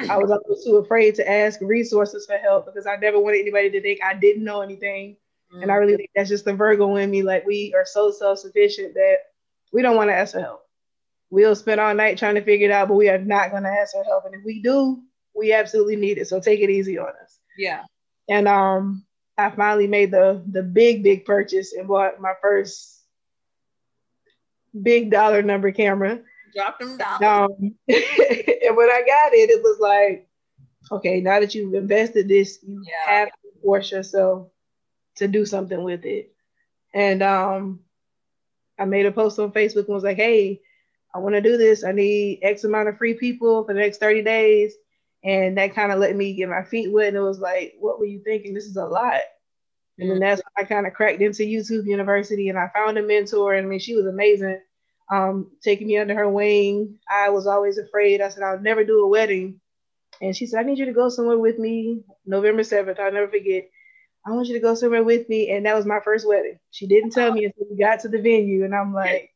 I 0.09 0.17
was 0.17 0.31
always 0.31 0.63
too 0.63 0.77
afraid 0.77 1.15
to 1.15 1.29
ask 1.29 1.59
resources 1.62 2.25
for 2.25 2.38
help 2.38 2.65
because 2.65 2.88
I 2.88 2.95
never 2.95 3.19
wanted 3.19 3.41
anybody 3.41 3.69
to 3.71 3.81
think 3.81 4.00
I 4.03 4.13
didn't 4.13 4.43
know 4.43 4.62
anything. 4.62 5.17
Mm. 5.53 5.63
And 5.63 5.71
I 5.71 5.75
really 5.75 5.97
think 5.97 6.09
that's 6.15 6.29
just 6.29 6.45
the 6.45 6.53
Virgo 6.53 6.95
in 6.95 7.12
me. 7.12 7.24
Like 7.24 7.45
we 7.45 7.74
are 7.75 7.85
so 7.85 8.12
self-sufficient 8.12 8.93
that 8.93 9.17
we 9.74 9.81
don't 9.81 9.95
want 9.95 10.09
to 10.09 10.15
ask 10.15 10.33
for 10.33 10.41
help. 10.41 10.62
We'll 11.29 11.55
spend 11.55 11.81
all 11.81 11.93
night 11.93 12.17
trying 12.17 12.35
to 12.35 12.43
figure 12.43 12.69
it 12.69 12.71
out, 12.71 12.88
but 12.88 12.95
we 12.95 13.09
are 13.09 13.17
not 13.17 13.51
going 13.51 13.63
to 13.63 13.69
ask 13.69 13.93
for 13.93 14.03
help. 14.03 14.25
And 14.25 14.35
if 14.35 14.41
we 14.45 14.62
do, 14.62 15.01
we 15.35 15.53
absolutely 15.53 15.97
need 15.97 16.17
it. 16.17 16.27
So 16.27 16.39
take 16.39 16.62
it 16.62 16.69
easy 16.69 16.97
on 16.97 17.09
us. 17.24 17.39
Yeah. 17.57 17.83
And 18.29 18.47
um, 18.47 19.05
I 19.38 19.50
finally 19.50 19.88
made 19.88 20.12
the 20.12 20.41
the 20.50 20.63
big 20.63 21.03
big 21.03 21.25
purchase 21.25 21.74
and 21.74 21.88
bought 21.88 22.21
my 22.21 22.33
first 22.41 22.95
big 24.82 25.12
dollar 25.12 25.41
number 25.41 25.72
camera. 25.72 26.20
Drop 26.55 26.79
them 26.79 26.98
dollars. 26.98 27.22
Um, 27.22 27.75
and 27.88 28.77
when 28.77 28.89
I 28.89 29.03
got 29.05 29.34
it, 29.34 29.50
it 29.50 29.63
was 29.63 29.79
like, 29.79 30.27
okay, 30.91 31.22
now 31.22 31.39
that 31.39 31.55
you've 31.55 31.74
invested 31.74 32.27
this, 32.27 32.60
you 32.63 32.84
yeah. 32.86 33.12
have 33.12 33.27
to 33.29 33.62
force 33.62 33.91
yourself 33.91 34.50
to 35.15 35.27
do 35.27 35.46
something 35.46 35.84
with 35.84 36.05
it. 36.05 36.34
And 36.94 37.22
um, 37.24 37.82
I 38.79 38.86
made 38.86 39.05
a 39.05 39.12
post 39.12 39.39
on 39.39 39.51
Facebook 39.51 39.86
and 39.86 39.96
was 39.96 40.03
like, 40.03 40.17
hey, 40.17 40.62
I 41.13 41.20
want 41.20 41.36
to 41.36 41.41
do 41.41 41.58
this. 41.58 41.84
I 41.84 41.91
need 41.91 42.39
X 42.41 42.63
amount 42.63 42.89
of 42.89 42.98
free 42.98 43.13
people 43.13 43.63
for 43.63 43.74
the 43.74 43.79
next 43.79 44.00
30 44.00 44.24
days. 44.24 44.75
And 45.24 45.58
that 45.58 45.74
kind 45.74 45.91
of 45.91 46.00
let 46.00 46.15
me 46.15 46.34
get 46.34 46.50
my 46.50 46.63
feet 46.63 46.91
wet. 46.91 47.10
And 47.10 47.17
it 47.17 47.22
was 47.22 47.39
like, 47.39 47.75
what 47.79 48.00
were 48.00 48.05
you 48.05 48.22
thinking? 48.24 48.53
This 48.53 48.65
is 48.65 48.75
a 48.75 48.86
lot. 48.86 49.22
And 49.98 50.12
then 50.12 50.20
that's 50.20 50.42
when 50.42 50.66
I 50.66 50.68
kind 50.68 50.86
of 50.86 50.94
cracked 50.94 51.22
into 51.22 51.44
YouTube 51.44 51.86
University 51.86 52.50
and 52.50 52.58
I 52.60 52.70
found 52.74 52.98
a 52.98 53.02
mentor. 53.02 53.54
And 53.54 53.66
I 53.66 53.70
mean, 53.70 53.80
she 53.80 53.96
was 53.96 54.06
amazing, 54.06 54.60
um, 55.10 55.52
taking 55.64 55.88
me 55.88 55.98
under 55.98 56.16
her 56.16 56.30
wing. 56.30 57.00
I 57.10 57.30
was 57.30 57.48
always 57.48 57.78
afraid. 57.78 58.22
I 58.22 58.30
said, 58.30 58.44
I'll 58.44 58.60
never 58.60 58.84
do 58.84 59.04
a 59.04 59.08
wedding. 59.08 59.62
And 60.22 60.36
she 60.36 60.48
said, 60.48 60.60
I 60.60 60.64
need 60.64 60.80
you 60.80 60.86
to 60.86 60.94
go 60.94 61.10
somewhere 61.10 61.38
with 61.38 61.60
me 61.60 62.02
November 62.25 62.64
7th. 62.64 63.00
I'll 63.00 63.12
never 63.12 63.30
forget. 63.30 63.70
I 64.25 64.32
want 64.32 64.48
you 64.48 64.54
to 64.56 64.60
go 64.60 64.75
somewhere 64.75 65.04
with 65.04 65.30
me. 65.30 65.52
And 65.52 65.66
that 65.66 65.75
was 65.75 65.86
my 65.86 66.00
first 66.04 66.28
wedding. 66.28 66.60
She 66.72 66.88
didn't 66.88 67.12
tell 67.12 67.32
me 67.32 67.46
until 67.46 67.68
we 67.70 67.78
got 67.78 68.02
to 68.02 68.10
the 68.10 68.22
venue. 68.22 68.66
And 68.66 68.75
I'm 68.75 68.94
like, 68.94 69.32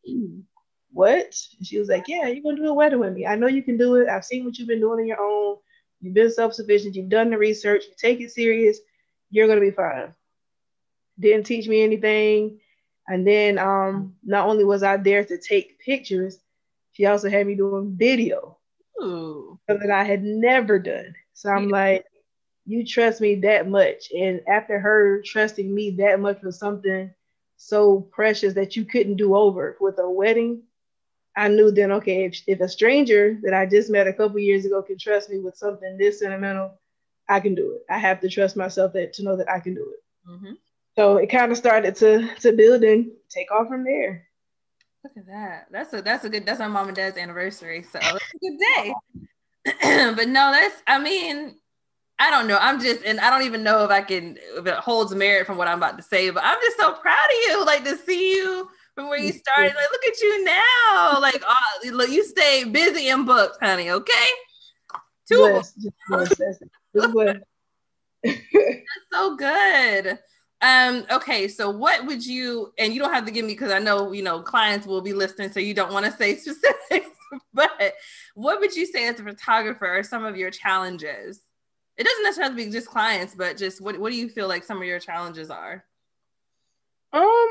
what? 0.92 1.36
And 1.58 1.68
she 1.68 1.78
was 1.78 1.89
like, 1.89 2.06
yeah, 2.08 2.28
you're 2.28 2.44
going 2.44 2.56
to 2.56 2.63
do 2.63 2.70
a 2.70 2.74
wedding 2.74 3.00
with 3.00 3.13
me. 3.13 3.25
I 3.25 3.36
know 3.36 3.48
you 3.48 3.63
can 3.63 3.78
do 3.78 3.96
it. 3.96 4.10
I've 4.10 4.25
seen 4.25 4.46
what 4.46 4.58
you've 4.58 4.68
been 4.68 4.80
doing 4.80 5.01
on 5.01 5.08
your 5.08 5.22
own. 5.22 5.58
You've 6.01 6.16
been 6.16 6.32
self 6.32 6.54
sufficient. 6.54 6.96
You've 6.96 7.10
done 7.10 7.30
the 7.30 7.38
research. 7.38 7.84
You 7.88 7.94
take 7.98 8.22
it 8.22 8.32
serious. 8.32 8.80
You're 9.30 9.48
going 9.48 9.60
to 9.60 9.66
be 9.66 9.75
fine. 9.75 10.13
Didn't 11.19 11.45
teach 11.45 11.67
me 11.67 11.81
anything. 11.81 12.59
And 13.07 13.25
then 13.25 13.57
um, 13.57 14.15
not 14.23 14.47
only 14.47 14.63
was 14.63 14.83
I 14.83 14.97
there 14.97 15.25
to 15.25 15.38
take 15.38 15.79
pictures, 15.79 16.39
she 16.91 17.05
also 17.05 17.29
had 17.29 17.47
me 17.47 17.55
doing 17.55 17.95
video. 17.97 18.57
Ooh. 19.01 19.59
Something 19.67 19.91
I 19.91 20.03
had 20.03 20.23
never 20.23 20.79
done. 20.79 21.15
So 21.33 21.49
I'm 21.49 21.69
yeah. 21.69 21.75
like, 21.75 22.05
you 22.65 22.85
trust 22.85 23.19
me 23.19 23.35
that 23.35 23.67
much. 23.67 24.11
And 24.11 24.41
after 24.47 24.79
her 24.79 25.21
trusting 25.23 25.73
me 25.73 25.91
that 25.91 26.19
much 26.19 26.39
for 26.39 26.51
something 26.51 27.11
so 27.57 28.01
precious 28.11 28.53
that 28.53 28.75
you 28.75 28.85
couldn't 28.85 29.17
do 29.17 29.35
over 29.35 29.75
with 29.79 29.97
a 29.99 30.09
wedding, 30.09 30.63
I 31.35 31.47
knew 31.47 31.71
then, 31.71 31.91
okay, 31.93 32.25
if, 32.25 32.41
if 32.47 32.59
a 32.59 32.69
stranger 32.69 33.39
that 33.43 33.53
I 33.53 33.65
just 33.65 33.89
met 33.89 34.07
a 34.07 34.13
couple 34.13 34.39
years 34.39 34.65
ago 34.65 34.81
can 34.81 34.97
trust 34.97 35.29
me 35.29 35.39
with 35.39 35.55
something 35.57 35.97
this 35.97 36.19
sentimental, 36.19 36.79
I 37.27 37.39
can 37.39 37.55
do 37.55 37.71
it. 37.73 37.85
I 37.89 37.97
have 37.97 38.19
to 38.21 38.29
trust 38.29 38.55
myself 38.55 38.93
that 38.93 39.13
to 39.13 39.23
know 39.23 39.35
that 39.38 39.49
I 39.49 39.59
can 39.59 39.73
do 39.73 39.93
it. 39.93 40.29
Mm-hmm. 40.29 40.53
So 41.00 41.15
it 41.15 41.27
kind 41.27 41.50
of 41.50 41.58
started 41.58 41.96
to 41.96 42.27
to 42.41 42.51
build 42.51 42.84
and 42.84 43.10
take 43.29 43.50
off 43.53 43.70
from 43.70 43.86
there. 43.86 44.27
Look 45.06 45.13
at 45.15 45.27
that. 45.27 45.68
That's 45.72 45.94
a 45.94 46.01
that's 46.01 46.25
a 46.25 46.29
good 46.29 46.46
that's 46.46 46.60
my 46.60 46.68
mom 46.68 46.88
and 46.88 46.96
dad's 46.96 47.18
anniversary. 47.18 47.84
So 47.84 48.00
it's 48.01 48.34
a 48.36 48.39
good 48.41 48.60
day. 48.75 48.94
but 50.18 50.27
no, 50.27 50.51
that's 50.51 50.84
I 50.86 51.00
mean, 51.00 51.56
I 52.20 52.29
don't 52.29 52.50
know. 52.50 52.58
I'm 52.60 52.82
just, 52.82 53.06
and 53.06 53.18
I 53.22 53.29
don't 53.29 53.44
even 53.44 53.63
know 53.63 53.86
if 53.86 53.91
I 53.91 54.01
can, 54.01 54.38
if 54.58 54.68
it 54.68 54.74
holds 54.74 55.15
merit 55.15 55.48
from 55.48 55.56
what 55.56 55.70
I'm 55.70 55.77
about 55.77 55.96
to 56.00 56.03
say, 56.03 56.32
but 56.32 56.44
I'm 56.44 56.60
just 56.62 56.75
so 56.75 56.91
proud 56.91 57.29
of 57.29 57.38
you, 57.48 57.65
like 57.65 57.86
to 57.86 57.96
see 57.96 58.36
you 58.36 58.70
from 58.94 59.08
where 59.08 59.20
you 59.20 59.32
started. 59.32 59.74
Like, 59.74 59.91
look 59.94 60.06
at 60.06 60.20
you 60.20 60.44
now. 60.44 61.18
Like, 61.22 61.41
oh, 61.48 61.91
look, 61.94 62.10
you 62.10 62.25
stay 62.25 62.65
busy 62.65 63.08
in 63.08 63.24
books, 63.24 63.58
honey. 63.62 63.89
Okay. 63.89 64.27
Two 65.32 65.62
That's 68.24 68.84
so 69.13 69.38
good. 69.38 70.20
Um, 70.62 71.06
okay, 71.10 71.48
so 71.48 71.70
what 71.70 72.06
would 72.06 72.25
you, 72.25 72.74
and 72.78 72.94
you 72.94 73.00
don't 73.00 73.13
have 73.13 73.25
to 73.25 73.32
give 73.32 73.46
me 73.46 73.54
because 73.54 73.72
I 73.72 73.80
know, 73.80 74.12
you 74.12 74.22
know, 74.22 74.42
clients 74.42 74.86
will 74.86 75.01
be 75.01 75.13
listening, 75.13 75.51
so 75.51 75.60
you 75.60 75.74
don't 75.74 75.94
want 75.94 76.06
to 76.06 76.12
say 76.12 76.36
specifics, 76.38 77.10
but 77.54 77.94
what 78.36 78.60
would 78.60 78.75
you 78.75 78.86
say 78.86 79.08
as 79.08 79.20
a 79.20 79.24
photographer 79.24 79.88
are 79.88 80.04
some 80.04 80.25
of 80.25 80.36
your 80.36 80.51
challenges? 80.51 81.42
it 82.00 82.06
doesn't 82.06 82.24
necessarily 82.24 82.66
be 82.66 82.72
just 82.72 82.88
clients, 82.88 83.36
but 83.36 83.58
just 83.58 83.82
what 83.82 84.00
what 84.00 84.10
do 84.12 84.18
you 84.18 84.30
feel 84.30 84.48
like 84.48 84.63
some 84.63 84.78
of 84.78 84.88
your 84.88 85.00
challenges 85.00 85.50
are? 85.50 85.84
Um, 87.12 87.48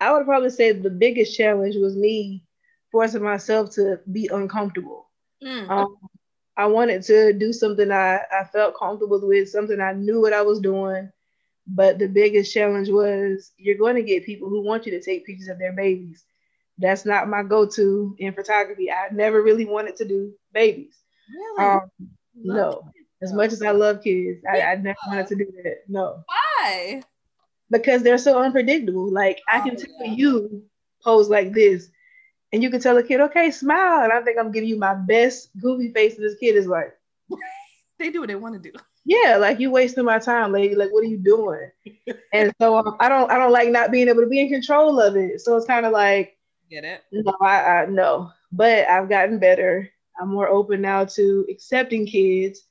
I 0.00 0.12
would 0.12 0.24
probably 0.24 0.48
say 0.48 0.72
the 0.72 0.88
biggest 0.88 1.36
challenge 1.36 1.76
was 1.76 1.94
me 1.94 2.42
forcing 2.90 3.22
myself 3.22 3.72
to 3.74 4.00
be 4.10 4.30
uncomfortable. 4.32 5.10
Mm. 5.44 5.68
Um, 5.68 5.96
I 6.56 6.66
wanted 6.66 7.02
to 7.04 7.32
do 7.32 7.52
something 7.52 7.90
I, 7.90 8.20
I 8.32 8.44
felt 8.44 8.76
comfortable 8.78 9.20
with, 9.22 9.48
something 9.48 9.80
I 9.80 9.92
knew 9.92 10.20
what 10.20 10.32
I 10.32 10.42
was 10.42 10.60
doing. 10.60 11.10
But 11.66 11.98
the 11.98 12.06
biggest 12.06 12.54
challenge 12.54 12.88
was 12.88 13.52
you're 13.58 13.76
going 13.76 13.96
to 13.96 14.02
get 14.02 14.24
people 14.24 14.48
who 14.48 14.62
want 14.62 14.86
you 14.86 14.92
to 14.92 15.02
take 15.02 15.26
pictures 15.26 15.48
of 15.48 15.58
their 15.58 15.72
babies. 15.72 16.24
That's 16.78 17.04
not 17.04 17.28
my 17.28 17.42
go 17.42 17.66
to 17.66 18.14
in 18.18 18.32
photography. 18.32 18.90
I 18.90 19.08
never 19.12 19.42
really 19.42 19.64
wanted 19.64 19.96
to 19.96 20.04
do 20.06 20.32
babies. 20.52 20.94
Really? 21.28 21.68
Um, 21.68 21.90
no. 22.34 22.82
As 23.22 23.32
much 23.32 23.52
as 23.52 23.62
I 23.62 23.70
love 23.70 24.02
kids, 24.02 24.42
I, 24.48 24.60
I 24.60 24.76
never 24.76 24.98
wanted 25.08 25.26
to 25.28 25.36
do 25.36 25.46
that. 25.64 25.78
No. 25.88 26.22
Why? 26.26 27.02
Because 27.70 28.02
they're 28.02 28.18
so 28.18 28.40
unpredictable. 28.40 29.10
Like 29.10 29.40
I 29.48 29.60
can 29.60 29.76
oh, 29.76 30.04
tell 30.04 30.14
you 30.14 30.62
pose 31.02 31.28
like 31.28 31.52
this, 31.52 31.88
and 32.52 32.62
you 32.62 32.70
can 32.70 32.80
tell 32.80 32.96
a 32.96 33.02
kid, 33.02 33.20
okay, 33.20 33.50
smile. 33.50 34.04
And 34.04 34.12
I 34.12 34.22
think 34.22 34.38
I'm 34.38 34.52
giving 34.52 34.68
you 34.68 34.78
my 34.78 34.94
best 34.94 35.50
goofy 35.60 35.92
face, 35.92 36.16
and 36.16 36.24
this 36.24 36.38
kid 36.38 36.56
is 36.56 36.66
like, 36.66 36.96
they 37.98 38.10
do 38.10 38.20
what 38.20 38.28
they 38.28 38.34
want 38.34 38.62
to 38.62 38.70
do. 38.70 38.76
Yeah, 39.04 39.36
like 39.36 39.60
you 39.60 39.70
wasting 39.70 40.04
my 40.04 40.18
time, 40.18 40.52
lady. 40.52 40.74
Like, 40.74 40.92
what 40.92 41.04
are 41.04 41.08
you 41.08 41.18
doing? 41.18 41.70
and 42.32 42.52
so 42.60 42.76
um, 42.76 42.96
I 42.98 43.08
don't, 43.08 43.30
I 43.30 43.38
don't 43.38 43.52
like 43.52 43.70
not 43.70 43.92
being 43.92 44.08
able 44.08 44.22
to 44.22 44.28
be 44.28 44.40
in 44.40 44.48
control 44.48 45.00
of 45.00 45.16
it. 45.16 45.40
So 45.40 45.56
it's 45.56 45.66
kind 45.66 45.86
of 45.86 45.92
like, 45.92 46.36
get 46.70 46.84
it? 46.84 47.02
No, 47.12 47.36
I, 47.40 47.60
I 47.60 47.86
no. 47.86 48.32
But 48.50 48.88
I've 48.88 49.08
gotten 49.08 49.38
better. 49.38 49.88
I'm 50.20 50.30
more 50.30 50.48
open 50.48 50.80
now 50.80 51.04
to 51.04 51.46
accepting 51.50 52.06
kids. 52.06 52.62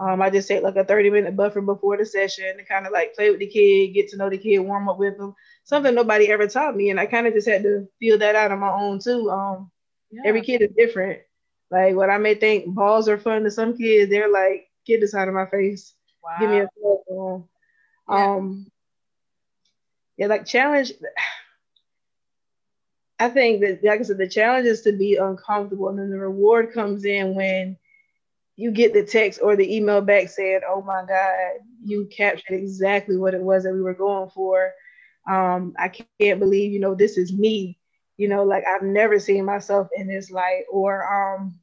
Um, 0.00 0.22
I 0.22 0.30
just 0.30 0.46
take 0.46 0.62
like 0.62 0.76
a 0.76 0.84
30 0.84 1.10
minute 1.10 1.36
buffer 1.36 1.60
before 1.60 1.96
the 1.96 2.06
session 2.06 2.56
to 2.56 2.64
kind 2.64 2.86
of 2.86 2.92
like 2.92 3.14
play 3.14 3.30
with 3.30 3.40
the 3.40 3.46
kid, 3.46 3.88
get 3.94 4.08
to 4.10 4.16
know 4.16 4.30
the 4.30 4.38
kid, 4.38 4.58
warm 4.58 4.88
up 4.88 4.98
with 4.98 5.18
them. 5.18 5.34
Something 5.64 5.94
nobody 5.94 6.30
ever 6.30 6.46
taught 6.48 6.76
me. 6.76 6.90
And 6.90 6.98
I 6.98 7.06
kind 7.06 7.26
of 7.26 7.34
just 7.34 7.48
had 7.48 7.62
to 7.62 7.88
feel 7.98 8.18
that 8.18 8.34
out 8.34 8.50
on 8.50 8.58
my 8.58 8.72
own 8.72 8.98
too. 8.98 9.30
Um, 9.30 9.70
yeah. 10.10 10.22
Every 10.24 10.42
kid 10.42 10.62
is 10.62 10.70
different. 10.76 11.20
Like 11.70 11.94
what 11.94 12.10
I 12.10 12.18
may 12.18 12.34
think 12.34 12.66
balls 12.74 13.08
are 13.08 13.18
fun 13.18 13.44
to 13.44 13.50
some 13.50 13.76
kids, 13.76 14.10
they're 14.10 14.30
like, 14.30 14.68
get 14.86 15.00
this 15.00 15.14
out 15.14 15.28
of 15.28 15.34
my 15.34 15.46
face. 15.46 15.94
Wow. 16.22 16.36
Give 16.40 16.50
me 16.50 16.58
a 16.60 16.68
phone. 17.08 17.44
Yeah. 18.08 18.34
Um, 18.34 18.66
yeah, 20.16 20.26
like 20.26 20.44
challenge. 20.44 20.92
I 23.18 23.28
think 23.28 23.60
that, 23.60 23.84
like 23.84 24.00
I 24.00 24.02
said, 24.02 24.18
the 24.18 24.28
challenge 24.28 24.66
is 24.66 24.82
to 24.82 24.92
be 24.92 25.16
uncomfortable, 25.16 25.88
and 25.88 25.98
then 25.98 26.10
the 26.10 26.18
reward 26.18 26.72
comes 26.72 27.04
in 27.04 27.34
when 27.34 27.76
you 28.56 28.70
get 28.70 28.92
the 28.92 29.04
text 29.04 29.40
or 29.42 29.56
the 29.56 29.76
email 29.76 30.00
back 30.00 30.28
saying, 30.28 30.60
"Oh 30.68 30.82
my 30.82 31.04
God, 31.06 31.60
you 31.84 32.06
captured 32.06 32.54
exactly 32.54 33.16
what 33.16 33.34
it 33.34 33.40
was 33.40 33.64
that 33.64 33.72
we 33.72 33.82
were 33.82 33.94
going 33.94 34.30
for." 34.30 34.72
Um, 35.30 35.74
I 35.78 35.88
can't 35.88 36.40
believe, 36.40 36.72
you 36.72 36.80
know, 36.80 36.94
this 36.94 37.16
is 37.16 37.32
me. 37.32 37.78
You 38.16 38.28
know, 38.28 38.44
like 38.44 38.64
I've 38.66 38.82
never 38.82 39.18
seen 39.18 39.44
myself 39.44 39.88
in 39.96 40.08
this 40.08 40.30
light. 40.30 40.64
Or 40.70 41.04
um, 41.36 41.58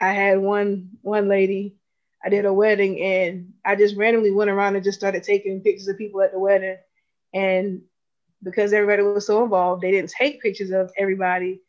I 0.00 0.12
had 0.12 0.38
one 0.38 0.90
one 1.02 1.28
lady. 1.28 1.76
I 2.24 2.28
did 2.28 2.44
a 2.46 2.52
wedding 2.52 3.00
and 3.00 3.52
I 3.64 3.76
just 3.76 3.96
randomly 3.96 4.30
went 4.30 4.50
around 4.50 4.76
and 4.76 4.84
just 4.84 4.98
started 4.98 5.22
taking 5.22 5.60
pictures 5.60 5.88
of 5.88 5.98
people 5.98 6.22
at 6.22 6.32
the 6.32 6.38
wedding. 6.38 6.78
And 7.34 7.82
because 8.42 8.72
everybody 8.72 9.02
was 9.02 9.26
so 9.26 9.42
involved, 9.42 9.82
they 9.82 9.90
didn't 9.90 10.10
take 10.10 10.40
pictures 10.40 10.70
of 10.70 10.90
everybody. 10.96 11.60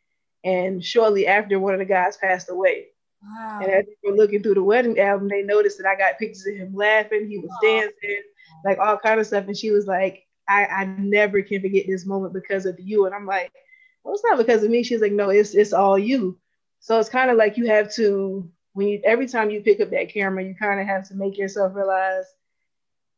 And 0.44 0.84
shortly 0.84 1.26
after, 1.26 1.58
one 1.58 1.74
of 1.74 1.80
the 1.80 1.84
guys 1.84 2.16
passed 2.16 2.50
away. 2.50 2.86
Wow. 3.22 3.60
And 3.62 3.70
as 3.70 3.84
they 3.84 4.10
were 4.10 4.16
looking 4.16 4.42
through 4.42 4.54
the 4.54 4.62
wedding 4.62 4.98
album, 4.98 5.28
they 5.28 5.42
noticed 5.42 5.78
that 5.78 5.86
I 5.86 5.96
got 5.96 6.18
pictures 6.18 6.46
of 6.46 6.54
him 6.54 6.74
laughing, 6.74 7.28
he 7.28 7.38
was 7.38 7.50
dancing, 7.62 8.22
like 8.64 8.78
all 8.78 8.96
kind 8.98 9.20
of 9.20 9.26
stuff. 9.26 9.46
And 9.46 9.56
she 9.56 9.70
was 9.70 9.86
like, 9.86 10.25
I, 10.48 10.66
I 10.66 10.84
never 10.84 11.42
can 11.42 11.60
forget 11.60 11.86
this 11.86 12.06
moment 12.06 12.32
because 12.32 12.66
of 12.66 12.78
you. 12.78 13.06
And 13.06 13.14
I'm 13.14 13.26
like, 13.26 13.52
well, 14.04 14.14
it's 14.14 14.24
not 14.24 14.38
because 14.38 14.62
of 14.62 14.70
me. 14.70 14.82
She's 14.82 15.00
like, 15.00 15.12
no, 15.12 15.30
it's 15.30 15.54
it's 15.54 15.72
all 15.72 15.98
you. 15.98 16.38
So 16.80 16.98
it's 16.98 17.08
kind 17.08 17.30
of 17.30 17.36
like 17.36 17.56
you 17.56 17.66
have 17.66 17.92
to 17.94 18.48
when 18.72 18.88
you 18.88 19.00
every 19.04 19.26
time 19.26 19.50
you 19.50 19.62
pick 19.62 19.80
up 19.80 19.90
that 19.90 20.12
camera, 20.12 20.44
you 20.44 20.54
kind 20.54 20.80
of 20.80 20.86
have 20.86 21.08
to 21.08 21.14
make 21.14 21.38
yourself 21.38 21.74
realize 21.74 22.24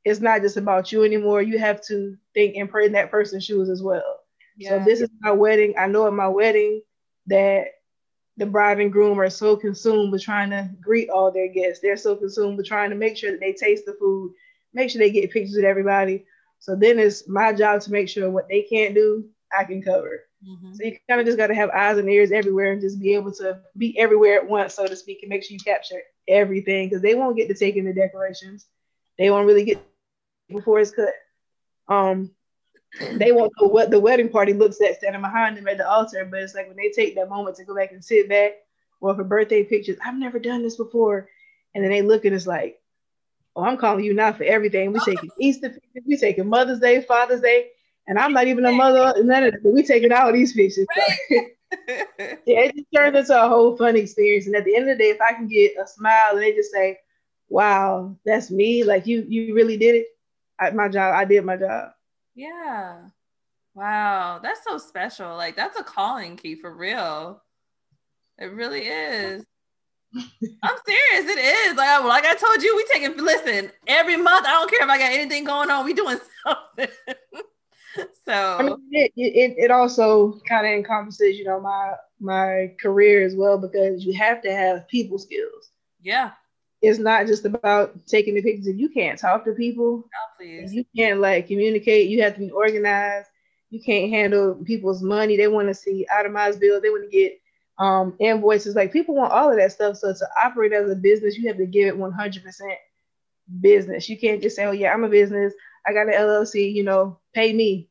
it's 0.05 0.21
not 0.21 0.41
just 0.41 0.57
about 0.57 0.91
you 0.93 1.05
anymore. 1.05 1.43
You 1.43 1.59
have 1.59 1.83
to 1.87 2.17
think 2.33 2.57
and 2.57 2.71
pray 2.71 2.87
in 2.87 2.93
that 2.93 3.11
person's 3.11 3.45
shoes 3.45 3.69
as 3.69 3.83
well. 3.83 4.21
Yeah. 4.57 4.71
So 4.71 4.85
this 4.85 5.01
is 5.01 5.11
my 5.21 5.33
wedding. 5.33 5.75
I 5.79 5.87
know 5.87 6.07
at 6.07 6.13
my 6.13 6.29
wedding 6.29 6.83
that 7.27 7.67
the 8.39 8.47
bride 8.47 8.81
and 8.81 8.93
groom 8.93 9.21
are 9.21 9.31
so 9.31 9.57
consumed 9.57 10.13
with 10.13 10.23
trying 10.23 10.51
to 10.51 10.71
greet 10.81 11.11
all 11.11 11.31
their 11.31 11.49
guests. 11.49 11.81
They're 11.81 11.97
so 11.97 12.17
consumed 12.17 12.57
with 12.57 12.67
trying 12.67 12.91
to 12.91 12.97
make 12.97 13.17
sure 13.17 13.33
that 13.33 13.41
they 13.41 13.53
taste 13.53 13.85
the 13.85 13.97
food, 13.99 14.33
make 14.73 14.91
sure 14.91 15.01
they 15.01 15.11
get 15.11 15.33
pictures 15.33 15.57
with 15.57 15.65
everybody. 15.65 16.25
So 16.59 16.75
then 16.75 16.99
it's 16.99 17.29
my 17.29 17.53
job 17.53 17.81
to 17.83 17.93
make 17.93 18.09
sure 18.09 18.31
what 18.31 18.49
they 18.49 18.63
can't 18.63 18.95
do, 18.95 19.29
I 19.57 19.65
can 19.65 19.83
cover. 19.83 20.25
Mm-hmm. 20.47 20.75
So 20.75 20.85
you 20.85 20.99
kind 21.09 21.21
of 21.21 21.27
just 21.27 21.39
got 21.39 21.49
to 21.49 21.55
have 21.55 21.71
eyes 21.71 21.99
and 21.99 22.09
ears 22.09 22.33
everywhere 22.33 22.73
and 22.73 22.81
just 22.81 23.01
be 23.01 23.15
able 23.15 23.33
to 23.35 23.61
be 23.77 23.99
everywhere 23.99 24.37
at 24.37 24.49
once, 24.49 24.75
so 24.75 24.87
to 24.87 24.97
speak, 24.97 25.21
and 25.23 25.31
make 25.31 25.43
sure 25.43 25.55
you 25.55 25.59
capture 25.59 26.01
everything 26.29 26.89
because 26.89 27.03
they 27.03 27.15
won't 27.15 27.37
get 27.37 27.49
to 27.49 27.55
take 27.55 27.77
in 27.77 27.85
the 27.85 27.93
decorations. 27.93 28.67
They 29.19 29.31
won't 29.31 29.47
really 29.47 29.65
get 29.65 29.85
before 30.49 30.81
it's 30.81 30.91
cut. 30.91 31.13
Um, 31.89 32.31
they 33.13 33.33
won't 33.33 33.53
know 33.61 33.69
what 33.69 33.91
the 33.91 34.01
wedding 34.01 34.29
party 34.29 34.53
looks 34.53 34.81
like 34.81 34.97
standing 34.97 35.23
behind 35.23 35.57
them 35.57 35.69
at 35.69 35.79
the 35.79 35.89
altar, 35.89 36.25
but 36.25 36.41
it's 36.41 36.55
like 36.55 36.69
when 36.69 36.77
they 36.77 36.91
take 36.91 37.15
that 37.17 37.29
moment 37.29 37.57
to 37.57 37.65
go 37.65 37.75
back 37.75 37.93
and 37.93 38.05
sit 38.05 38.29
back, 38.29 38.53
or 39.01 39.15
for 39.15 39.25
birthday 39.25 39.65
pictures, 39.65 39.99
I've 40.05 40.19
never 40.19 40.39
done 40.39 40.63
this 40.63 40.77
before, 40.77 41.29
and 41.75 41.85
then 41.85 41.91
they 41.91 42.03
look 42.03 42.25
and 42.25 42.35
it's 42.35 42.47
like, 42.47 42.81
oh, 43.59 43.65
I'm 43.65 43.77
calling 43.77 44.05
you 44.05 44.15
now 44.15 44.33
for 44.33 44.45
everything. 44.45 44.93
We 44.93 45.01
taking 45.01 45.31
Easter 45.39 45.71
pictures, 45.71 46.05
we 46.07 46.17
taking 46.17 46.49
Mother's 46.49 46.79
Day, 46.79 47.03
Father's 47.03 47.41
Day, 47.41 47.71
and 48.07 48.19
I'm 48.19 48.33
not 48.33 48.47
even 48.47 48.65
a 48.65 48.73
mother, 48.73 49.23
none 49.23 49.45
of 49.45 49.53
that. 49.53 49.61
We 49.65 49.83
taking 49.83 50.13
all 50.13 50.33
these 50.33 50.53
pictures. 50.53 50.87
Right. 50.97 51.99
yeah, 52.47 52.61
it 52.61 52.75
just 52.75 52.87
turned 52.97 53.15
into 53.15 53.45
a 53.45 53.47
whole 53.47 53.77
fun 53.77 53.95
experience. 53.95 54.47
And 54.47 54.57
at 54.57 54.65
the 54.65 54.75
end 54.75 54.89
of 54.89 54.97
the 54.97 55.05
day, 55.05 55.11
if 55.11 55.21
I 55.21 55.35
can 55.35 55.47
get 55.47 55.73
a 55.79 55.87
smile 55.87 56.31
and 56.31 56.41
they 56.41 56.55
just 56.55 56.73
say, 56.73 56.99
"Wow, 57.51 58.17
that's 58.25 58.51
me," 58.51 58.85
like 58.85 59.07
you, 59.07 59.27
you 59.29 59.55
really 59.55 59.77
did 59.77 59.97
it. 59.97 60.07
I, 60.59 60.71
my 60.71 60.89
job, 60.89 61.15
I 61.15 61.27
did 61.27 61.45
my 61.45 61.59
job. 61.59 61.91
Yeah. 62.35 63.09
Wow, 63.75 64.41
that's 64.43 64.65
so 64.65 64.79
special. 64.79 65.37
Like 65.37 65.57
that's 65.57 65.79
a 65.79 65.85
calling 65.85 66.39
key 66.39 66.55
for 66.55 66.75
real. 66.75 67.43
It 68.39 68.47
really 68.47 68.87
is. 68.87 69.45
I'm 70.15 70.77
serious. 70.87 71.31
It 71.31 71.39
is. 71.39 71.77
Like, 71.77 72.05
like 72.05 72.25
I 72.25 72.35
told 72.35 72.63
you, 72.63 72.77
we 72.77 72.85
taking 72.93 73.17
listen 73.23 73.71
every 73.87 74.17
month. 74.17 74.47
I 74.47 74.53
don't 74.53 74.71
care 74.71 74.83
if 74.83 74.89
I 74.89 74.99
got 74.99 75.13
anything 75.13 75.45
going 75.45 75.71
on. 75.71 75.85
We 75.85 75.95
doing 75.95 76.19
something. 76.47 76.95
so 78.25 78.57
I 78.59 78.63
mean, 78.63 78.89
it, 78.91 79.13
it, 79.17 79.55
it 79.59 79.71
also 79.71 80.41
kind 80.49 80.67
of 80.67 80.73
encompasses, 80.73 81.37
you 81.37 81.45
know, 81.45 81.61
my 81.61 81.95
my 82.21 82.75
career 82.81 83.25
as 83.25 83.37
well 83.37 83.59
because 83.59 84.05
you 84.05 84.13
have 84.15 84.43
to 84.43 84.53
have 84.53 84.89
people 84.89 85.19
skills. 85.19 85.71
Yeah. 86.01 86.33
It's 86.81 86.99
not 86.99 87.27
just 87.27 87.45
about 87.45 88.07
taking 88.07 88.35
the 88.35 88.43
pictures. 88.43 88.69
If 88.69 88.79
you 88.79 88.89
can't 88.89 89.19
talk 89.19 89.45
to 89.45 89.53
people, 89.53 90.05
oh, 90.05 90.45
you 90.45 90.85
can't 90.97 91.21
like 91.21 91.49
communicate. 91.49 92.09
You 92.09 92.23
have 92.23 92.35
to 92.35 92.41
be 92.41 92.51
organized. 92.51 93.29
You 93.71 93.81
can't 93.81 94.11
handle 94.11 94.55
people's 94.65 95.03
money. 95.03 95.37
They 95.37 95.49
want 95.49 95.69
to 95.69 95.75
see 95.75 96.07
itemized 96.17 96.61
bills. 96.61 96.83
They 96.83 96.91
want 96.91 97.11
to 97.11 97.17
get 97.17 97.41
um, 97.79 98.15
invoices. 98.19 98.75
Like 98.75 98.93
people 98.93 99.15
want 99.15 99.33
all 99.33 99.51
of 99.51 99.57
that 99.57 99.73
stuff. 99.73 99.97
So 99.97 100.13
to 100.13 100.29
operate 100.43 100.73
as 100.73 100.91
a 100.91 100.97
business, 100.97 101.37
you 101.37 101.49
have 101.49 101.59
to 101.59 101.67
give 101.67 101.89
it 101.89 101.99
100% 101.99 102.43
business. 103.61 104.09
You 104.09 104.19
can't 104.19 104.43
just 104.43 104.57
say, 104.57 104.65
"Oh 104.65 104.73
yeah, 104.73 104.93
I'm 104.93 105.05
a 105.05 105.09
business. 105.09 105.55
I 105.87 105.93
got 105.93 106.09
an 106.09 106.15
LLC. 106.15 106.73
You 106.73 106.85
know, 106.85 107.19
pay 107.35 107.53
me." 107.53 107.89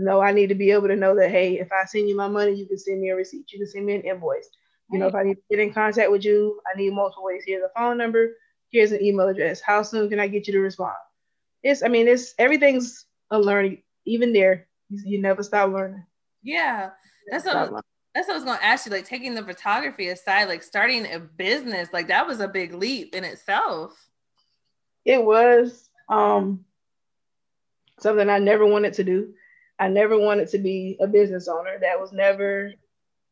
No, 0.00 0.20
I 0.20 0.30
need 0.30 0.48
to 0.48 0.54
be 0.54 0.70
able 0.70 0.86
to 0.86 0.94
know 0.94 1.16
that, 1.16 1.32
hey, 1.32 1.58
if 1.58 1.72
I 1.72 1.84
send 1.84 2.08
you 2.08 2.16
my 2.16 2.28
money, 2.28 2.54
you 2.54 2.66
can 2.66 2.78
send 2.78 3.00
me 3.00 3.10
a 3.10 3.16
receipt. 3.16 3.52
You 3.52 3.58
can 3.58 3.66
send 3.66 3.84
me 3.84 3.96
an 3.96 4.02
invoice. 4.02 4.48
You 4.90 5.00
know, 5.00 5.06
if 5.08 5.14
I 5.14 5.22
need 5.24 5.34
to 5.34 5.42
get 5.50 5.58
in 5.58 5.72
contact 5.72 6.10
with 6.10 6.24
you, 6.24 6.60
I 6.72 6.78
need 6.78 6.92
multiple 6.92 7.24
ways. 7.24 7.42
Here's 7.44 7.64
a 7.64 7.68
phone 7.76 7.98
number. 7.98 8.30
Here's 8.70 8.92
an 8.92 9.02
email 9.02 9.28
address. 9.28 9.60
How 9.60 9.82
soon 9.82 10.08
can 10.08 10.20
I 10.20 10.28
get 10.28 10.46
you 10.46 10.52
to 10.54 10.60
respond? 10.60 10.94
It's, 11.62 11.82
I 11.82 11.88
mean, 11.88 12.08
it's 12.08 12.32
everything's 12.38 13.04
a 13.30 13.38
learning. 13.38 13.82
Even 14.06 14.32
there, 14.32 14.68
you, 14.88 15.02
you 15.04 15.20
never 15.20 15.42
stop 15.42 15.72
learning. 15.72 16.06
Yeah, 16.42 16.90
that's 17.30 17.44
what. 17.44 17.84
That's 18.18 18.26
what 18.26 18.34
I 18.34 18.50
was 18.50 18.58
to 18.58 18.64
ask 18.64 18.86
you. 18.86 18.92
Like 18.92 19.04
taking 19.04 19.34
the 19.34 19.44
photography 19.44 20.08
aside, 20.08 20.48
like 20.48 20.64
starting 20.64 21.06
a 21.06 21.20
business, 21.20 21.88
like 21.92 22.08
that 22.08 22.26
was 22.26 22.40
a 22.40 22.48
big 22.48 22.74
leap 22.74 23.14
in 23.14 23.22
itself. 23.22 23.92
It 25.04 25.22
was 25.22 25.88
um, 26.08 26.64
something 28.00 28.28
I 28.28 28.40
never 28.40 28.66
wanted 28.66 28.94
to 28.94 29.04
do. 29.04 29.34
I 29.78 29.86
never 29.86 30.18
wanted 30.18 30.48
to 30.48 30.58
be 30.58 30.96
a 31.00 31.06
business 31.06 31.46
owner. 31.46 31.78
That 31.80 32.00
was 32.00 32.12
never, 32.12 32.72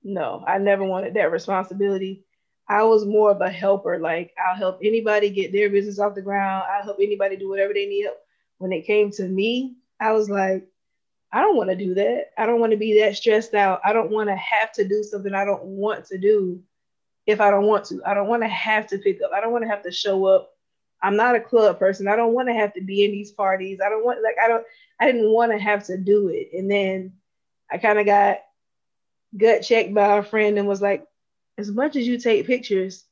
no, 0.04 0.44
I 0.46 0.58
never 0.58 0.84
wanted 0.84 1.14
that 1.14 1.32
responsibility. 1.32 2.24
I 2.68 2.84
was 2.84 3.04
more 3.04 3.32
of 3.32 3.40
a 3.40 3.50
helper. 3.50 3.98
Like 3.98 4.34
I'll 4.38 4.56
help 4.56 4.78
anybody 4.84 5.30
get 5.30 5.50
their 5.50 5.68
business 5.68 5.98
off 5.98 6.14
the 6.14 6.22
ground. 6.22 6.64
I'll 6.70 6.84
help 6.84 6.98
anybody 7.00 7.36
do 7.36 7.48
whatever 7.48 7.74
they 7.74 7.86
need. 7.86 8.06
When 8.58 8.72
it 8.72 8.86
came 8.86 9.10
to 9.12 9.24
me, 9.24 9.74
I 9.98 10.12
was 10.12 10.30
like, 10.30 10.68
I 11.32 11.40
don't 11.40 11.56
want 11.56 11.70
to 11.70 11.76
do 11.76 11.94
that. 11.94 12.32
I 12.38 12.46
don't 12.46 12.60
want 12.60 12.72
to 12.72 12.78
be 12.78 13.00
that 13.00 13.16
stressed 13.16 13.54
out. 13.54 13.80
I 13.84 13.92
don't 13.92 14.10
want 14.10 14.28
to 14.28 14.36
have 14.36 14.72
to 14.72 14.86
do 14.86 15.02
something 15.02 15.34
I 15.34 15.44
don't 15.44 15.64
want 15.64 16.06
to 16.06 16.18
do 16.18 16.62
if 17.26 17.40
I 17.40 17.50
don't 17.50 17.66
want 17.66 17.84
to. 17.86 18.00
I 18.06 18.14
don't 18.14 18.28
want 18.28 18.42
to 18.42 18.48
have 18.48 18.86
to 18.88 18.98
pick 18.98 19.20
up. 19.22 19.32
I 19.34 19.40
don't 19.40 19.52
want 19.52 19.64
to 19.64 19.68
have 19.68 19.82
to 19.82 19.92
show 19.92 20.24
up. 20.26 20.52
I'm 21.02 21.16
not 21.16 21.34
a 21.34 21.40
club 21.40 21.78
person. 21.78 22.08
I 22.08 22.16
don't 22.16 22.32
want 22.32 22.48
to 22.48 22.54
have 22.54 22.72
to 22.74 22.80
be 22.80 23.04
in 23.04 23.10
these 23.10 23.32
parties. 23.32 23.80
I 23.84 23.88
don't 23.88 24.04
want 24.04 24.22
like 24.22 24.36
I 24.42 24.48
don't 24.48 24.64
I 25.00 25.06
didn't 25.06 25.30
want 25.30 25.52
to 25.52 25.58
have 25.58 25.84
to 25.86 25.98
do 25.98 26.28
it. 26.28 26.50
And 26.56 26.70
then 26.70 27.12
I 27.70 27.78
kind 27.78 27.98
of 27.98 28.06
got 28.06 28.38
gut 29.36 29.62
checked 29.62 29.92
by 29.92 30.18
a 30.18 30.22
friend 30.22 30.58
and 30.58 30.68
was 30.68 30.80
like, 30.80 31.06
as 31.58 31.70
much 31.70 31.96
as 31.96 32.06
you 32.06 32.18
take 32.18 32.46
pictures, 32.46 33.04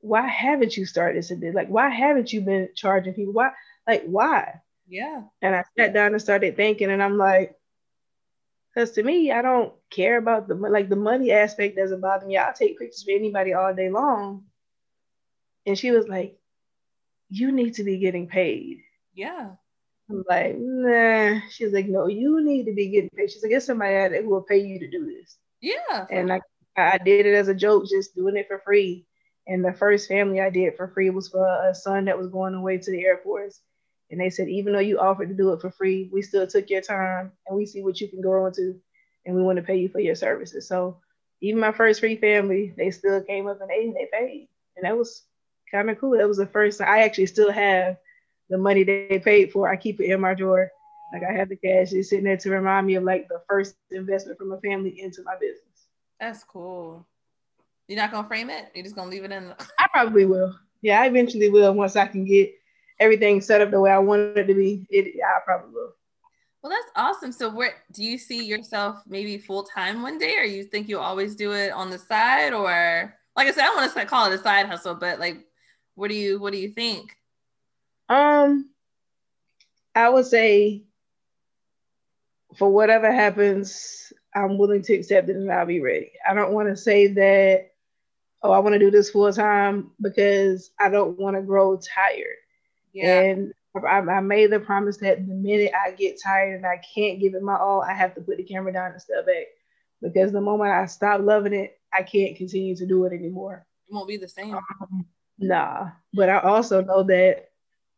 why 0.00 0.26
haven't 0.26 0.76
you 0.76 0.84
started 0.84 1.22
to 1.24 1.36
do 1.36 1.52
like 1.52 1.68
why 1.68 1.88
haven't 1.88 2.32
you 2.32 2.40
been 2.40 2.68
charging 2.74 3.14
people? 3.14 3.32
Why 3.32 3.52
like 3.86 4.04
why? 4.04 4.60
Yeah. 4.92 5.22
And 5.40 5.56
I 5.56 5.64
sat 5.78 5.94
down 5.94 6.12
and 6.12 6.20
started 6.20 6.54
thinking, 6.54 6.90
and 6.90 7.02
I'm 7.02 7.16
like, 7.16 7.56
because 8.74 8.90
to 8.92 9.02
me, 9.02 9.32
I 9.32 9.40
don't 9.40 9.72
care 9.88 10.18
about 10.18 10.48
the 10.48 10.54
like 10.54 10.90
the 10.90 10.96
money 10.96 11.32
aspect 11.32 11.76
doesn't 11.76 12.02
bother 12.02 12.26
me. 12.26 12.36
I'll 12.36 12.52
take 12.52 12.78
pictures 12.78 13.02
for 13.02 13.12
anybody 13.12 13.54
all 13.54 13.74
day 13.74 13.88
long. 13.88 14.44
And 15.64 15.78
she 15.78 15.92
was 15.92 16.08
like, 16.08 16.38
You 17.30 17.52
need 17.52 17.74
to 17.76 17.84
be 17.84 17.98
getting 17.98 18.28
paid. 18.28 18.82
Yeah. 19.14 19.52
I'm 20.10 20.24
like, 20.28 20.56
nah. 20.58 21.40
She's 21.48 21.72
like, 21.72 21.86
no, 21.86 22.06
you 22.06 22.44
need 22.44 22.66
to 22.66 22.74
be 22.74 22.88
getting 22.88 23.08
paid. 23.16 23.30
She's 23.30 23.42
like, 23.42 23.50
get 23.50 23.62
somebody 23.62 23.96
out 23.96 24.10
there 24.10 24.22
who 24.22 24.28
will 24.28 24.42
pay 24.42 24.58
you 24.58 24.78
to 24.78 24.90
do 24.90 25.06
this. 25.06 25.38
Yeah. 25.62 26.06
And 26.10 26.30
I, 26.30 26.40
I 26.76 26.98
did 26.98 27.24
it 27.24 27.34
as 27.34 27.48
a 27.48 27.54
joke, 27.54 27.86
just 27.88 28.14
doing 28.14 28.36
it 28.36 28.46
for 28.46 28.60
free. 28.62 29.06
And 29.46 29.64
the 29.64 29.72
first 29.72 30.06
family 30.06 30.40
I 30.40 30.50
did 30.50 30.76
for 30.76 30.88
free 30.88 31.08
was 31.08 31.28
for 31.28 31.46
a 31.46 31.74
son 31.74 32.04
that 32.06 32.18
was 32.18 32.28
going 32.28 32.54
away 32.54 32.76
to 32.76 32.90
the 32.90 33.04
Air 33.06 33.20
Force. 33.24 33.58
And 34.12 34.20
they 34.20 34.28
said, 34.28 34.48
even 34.48 34.74
though 34.74 34.78
you 34.78 35.00
offered 35.00 35.30
to 35.30 35.34
do 35.34 35.52
it 35.54 35.60
for 35.62 35.70
free, 35.70 36.10
we 36.12 36.20
still 36.20 36.46
took 36.46 36.68
your 36.68 36.82
time 36.82 37.32
and 37.46 37.56
we 37.56 37.64
see 37.64 37.82
what 37.82 37.98
you 37.98 38.08
can 38.08 38.20
grow 38.20 38.46
into 38.46 38.78
and 39.24 39.34
we 39.34 39.42
want 39.42 39.56
to 39.56 39.62
pay 39.62 39.76
you 39.76 39.88
for 39.88 40.00
your 40.00 40.14
services. 40.14 40.68
So 40.68 40.98
even 41.40 41.58
my 41.58 41.72
first 41.72 42.00
free 42.00 42.16
family, 42.16 42.74
they 42.76 42.90
still 42.90 43.22
came 43.22 43.48
up 43.48 43.62
and 43.62 43.70
they, 43.70 43.86
they 43.86 44.08
paid. 44.12 44.48
And 44.76 44.84
that 44.84 44.96
was 44.96 45.22
kind 45.70 45.88
of 45.88 45.98
cool. 45.98 46.18
That 46.18 46.28
was 46.28 46.36
the 46.36 46.46
first 46.46 46.82
I 46.82 47.04
actually 47.04 47.26
still 47.26 47.50
have 47.50 47.96
the 48.50 48.58
money 48.58 48.84
they 48.84 49.18
paid 49.24 49.50
for, 49.50 49.66
I 49.70 49.76
keep 49.76 49.98
it 49.98 50.10
in 50.10 50.20
my 50.20 50.34
drawer. 50.34 50.70
Like 51.14 51.22
I 51.28 51.32
have 51.32 51.48
the 51.48 51.56
cash 51.56 51.92
it's 51.92 52.10
sitting 52.10 52.26
there 52.26 52.36
to 52.36 52.50
remind 52.50 52.86
me 52.86 52.96
of 52.96 53.04
like 53.04 53.28
the 53.28 53.40
first 53.48 53.76
investment 53.90 54.36
from 54.36 54.52
a 54.52 54.60
family 54.60 55.00
into 55.00 55.22
my 55.22 55.36
business. 55.40 55.88
That's 56.20 56.44
cool. 56.44 57.06
You're 57.88 57.98
not 57.98 58.12
gonna 58.12 58.28
frame 58.28 58.50
it? 58.50 58.70
You're 58.74 58.84
just 58.84 58.94
gonna 58.94 59.10
leave 59.10 59.24
it 59.24 59.32
in 59.32 59.48
the 59.48 59.56
I 59.78 59.88
probably 59.90 60.26
will. 60.26 60.54
Yeah, 60.82 61.00
I 61.00 61.06
eventually 61.06 61.48
will 61.48 61.72
once 61.72 61.96
I 61.96 62.06
can 62.06 62.26
get 62.26 62.54
everything 63.02 63.40
set 63.40 63.60
up 63.60 63.70
the 63.70 63.80
way 63.80 63.90
I 63.90 63.98
want 63.98 64.38
it 64.38 64.46
to 64.46 64.54
be. 64.54 64.86
It 64.90 65.14
I 65.24 65.40
probably 65.44 65.72
will. 65.72 65.92
Well, 66.62 66.70
that's 66.70 66.92
awesome. 66.94 67.32
So, 67.32 67.50
where 67.50 67.74
do 67.92 68.04
you 68.04 68.16
see 68.16 68.44
yourself 68.44 69.02
maybe 69.06 69.36
full 69.36 69.64
time 69.64 70.02
one 70.02 70.18
day, 70.18 70.36
or 70.38 70.44
you 70.44 70.62
think 70.64 70.88
you'll 70.88 71.00
always 71.00 71.34
do 71.34 71.52
it 71.52 71.72
on 71.72 71.90
the 71.90 71.98
side, 71.98 72.52
or 72.52 73.14
like 73.36 73.48
I 73.48 73.52
said, 73.52 73.64
I 73.64 73.74
want 73.74 73.92
to 73.92 74.06
call 74.06 74.30
it 74.30 74.38
a 74.38 74.42
side 74.42 74.66
hustle, 74.66 74.94
but 74.94 75.18
like, 75.18 75.44
what 75.96 76.08
do 76.08 76.14
you 76.14 76.38
what 76.38 76.52
do 76.52 76.58
you 76.58 76.70
think? 76.70 77.16
Um, 78.08 78.70
I 79.94 80.08
would 80.08 80.26
say 80.26 80.84
for 82.56 82.70
whatever 82.70 83.10
happens, 83.10 84.12
I'm 84.34 84.58
willing 84.58 84.82
to 84.82 84.94
accept 84.94 85.28
it 85.28 85.36
and 85.36 85.50
I'll 85.50 85.66
be 85.66 85.80
ready. 85.80 86.12
I 86.28 86.34
don't 86.34 86.52
want 86.52 86.68
to 86.68 86.76
say 86.76 87.08
that, 87.08 87.70
oh, 88.42 88.52
I 88.52 88.58
want 88.60 88.74
to 88.74 88.78
do 88.78 88.90
this 88.90 89.10
full 89.10 89.32
time 89.32 89.90
because 90.00 90.70
I 90.78 90.90
don't 90.90 91.18
want 91.18 91.36
to 91.36 91.42
grow 91.42 91.76
tired. 91.78 92.36
Yeah. 92.92 93.20
And 93.20 93.52
I, 93.76 93.98
I, 93.98 94.20
made 94.20 94.50
the 94.50 94.60
promise 94.60 94.98
that 94.98 95.26
the 95.26 95.34
minute 95.34 95.72
I 95.74 95.92
get 95.92 96.20
tired 96.22 96.56
and 96.56 96.66
I 96.66 96.80
can't 96.94 97.20
give 97.20 97.34
it 97.34 97.42
my 97.42 97.56
all, 97.56 97.82
I 97.82 97.94
have 97.94 98.14
to 98.16 98.20
put 98.20 98.36
the 98.36 98.42
camera 98.42 98.72
down 98.72 98.92
and 98.92 99.00
step 99.00 99.26
back. 99.26 99.46
Because 100.00 100.32
the 100.32 100.40
moment 100.40 100.72
I 100.72 100.86
stop 100.86 101.20
loving 101.22 101.54
it, 101.54 101.78
I 101.92 102.02
can't 102.02 102.36
continue 102.36 102.76
to 102.76 102.86
do 102.86 103.04
it 103.04 103.12
anymore. 103.12 103.64
It 103.88 103.94
won't 103.94 104.08
be 104.08 104.16
the 104.16 104.28
same. 104.28 104.54
Um, 104.54 105.06
nah. 105.38 105.90
But 106.12 106.28
I 106.28 106.40
also 106.40 106.82
know 106.82 107.02
that 107.04 107.50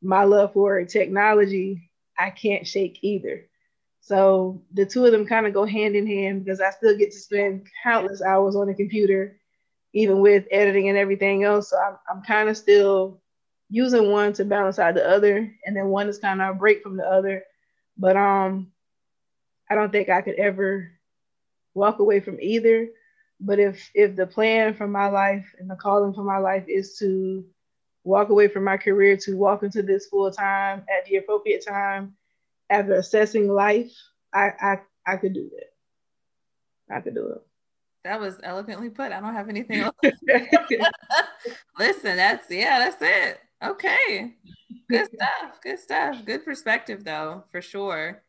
my 0.03 0.25
love 0.25 0.53
for 0.53 0.85
technology, 0.85 1.91
I 2.19 2.31
can't 2.31 2.67
shake 2.67 2.99
either. 3.03 3.47
So 4.01 4.63
the 4.75 4.85
two 4.85 5.07
of 5.07 5.13
them 5.13 5.27
kind 5.27 5.47
of 5.47 5.55
go 5.55 5.65
hand 5.65 5.97
in 5.97 6.07
hand 6.07 6.45
because 6.45 6.61
I 6.61 6.71
still 6.71 6.97
get 6.97 7.11
to 7.13 7.19
spend 7.19 7.67
countless 7.83 8.21
hours 8.21 8.55
on 8.55 8.67
the 8.67 8.75
computer, 8.75 9.41
even 9.95 10.21
with 10.21 10.45
editing 10.51 10.91
and 10.91 10.99
everything 10.99 11.43
else. 11.43 11.71
So 11.71 11.79
I'm, 11.79 11.97
I'm 12.11 12.23
kind 12.23 12.51
of 12.51 12.57
still 12.59 13.23
using 13.75 14.09
one 14.13 14.33
to 14.33 14.45
balance 14.45 14.79
out 14.79 14.95
the 14.95 15.05
other, 15.05 15.53
and 15.67 15.77
then 15.77 15.89
one 15.89 16.09
is 16.09 16.19
kind 16.19 16.41
of 16.41 16.55
a 16.55 16.59
break 16.59 16.81
from 16.81 16.97
the 16.97 17.05
other. 17.05 17.43
But 17.99 18.17
um, 18.17 18.71
I 19.69 19.75
don't 19.75 19.91
think 19.91 20.09
I 20.09 20.23
could 20.23 20.37
ever 20.37 20.93
walk 21.75 21.99
away 21.99 22.21
from 22.21 22.39
either. 22.41 22.87
But 23.41 23.59
if 23.59 23.91
if 23.93 24.15
the 24.15 24.29
plan 24.29 24.75
for 24.75 24.87
my 24.87 25.09
life 25.09 25.57
and 25.59 25.69
the 25.69 25.75
calling 25.75 26.15
for 26.15 26.23
my 26.23 26.39
life 26.39 26.67
is 26.69 26.97
to 26.99 27.45
walk 28.05 28.29
away 28.29 28.47
from 28.47 28.63
my 28.63 28.77
career 28.77 29.17
to 29.17 29.37
walk 29.37 29.65
into 29.65 29.83
this 29.83 30.07
full 30.07 30.31
time 30.31 30.85
at 30.89 31.05
the 31.07 31.17
appropriate 31.17 31.67
time 31.67 32.15
after 32.71 32.95
assessing 32.95 33.49
life, 33.49 33.91
I, 34.33 34.53
I 34.61 34.81
I 35.05 35.17
could 35.17 35.35
do 35.35 35.51
that. 35.51 36.95
I 36.97 37.01
could 37.01 37.17
do 37.17 37.27
it. 37.31 37.43
That 38.05 38.21
was 38.21 38.39
eloquently 38.45 38.91
put. 38.91 39.11
I 39.11 39.21
don't 39.21 39.35
have 39.35 39.49
anything 39.49 39.81
else. 39.81 39.97
Listen, 41.77 42.17
that's 42.17 42.49
yeah, 42.49 42.79
that's 42.79 43.03
it. 43.03 43.41
Okay. 43.63 44.35
Good 44.89 45.07
stuff. 45.07 45.61
Good 45.63 45.79
stuff. 45.79 46.25
Good 46.25 46.45
perspective 46.45 47.05
though, 47.05 47.45
for 47.51 47.61
sure. 47.61 48.23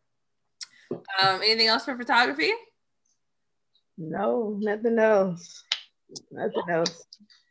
Um, 0.91 1.41
anything 1.41 1.67
else 1.67 1.85
for 1.85 1.97
photography? 1.97 2.51
No, 3.97 4.57
nothing 4.59 4.99
else. 4.99 5.63
Nothing 6.31 6.63
else. 6.69 7.05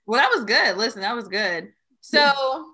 Well, 0.07 0.21
that 0.21 0.31
was 0.35 0.45
good. 0.45 0.77
Listen, 0.77 1.03
that 1.03 1.17
was 1.17 1.29
good. 1.29 1.73
So 2.01 2.67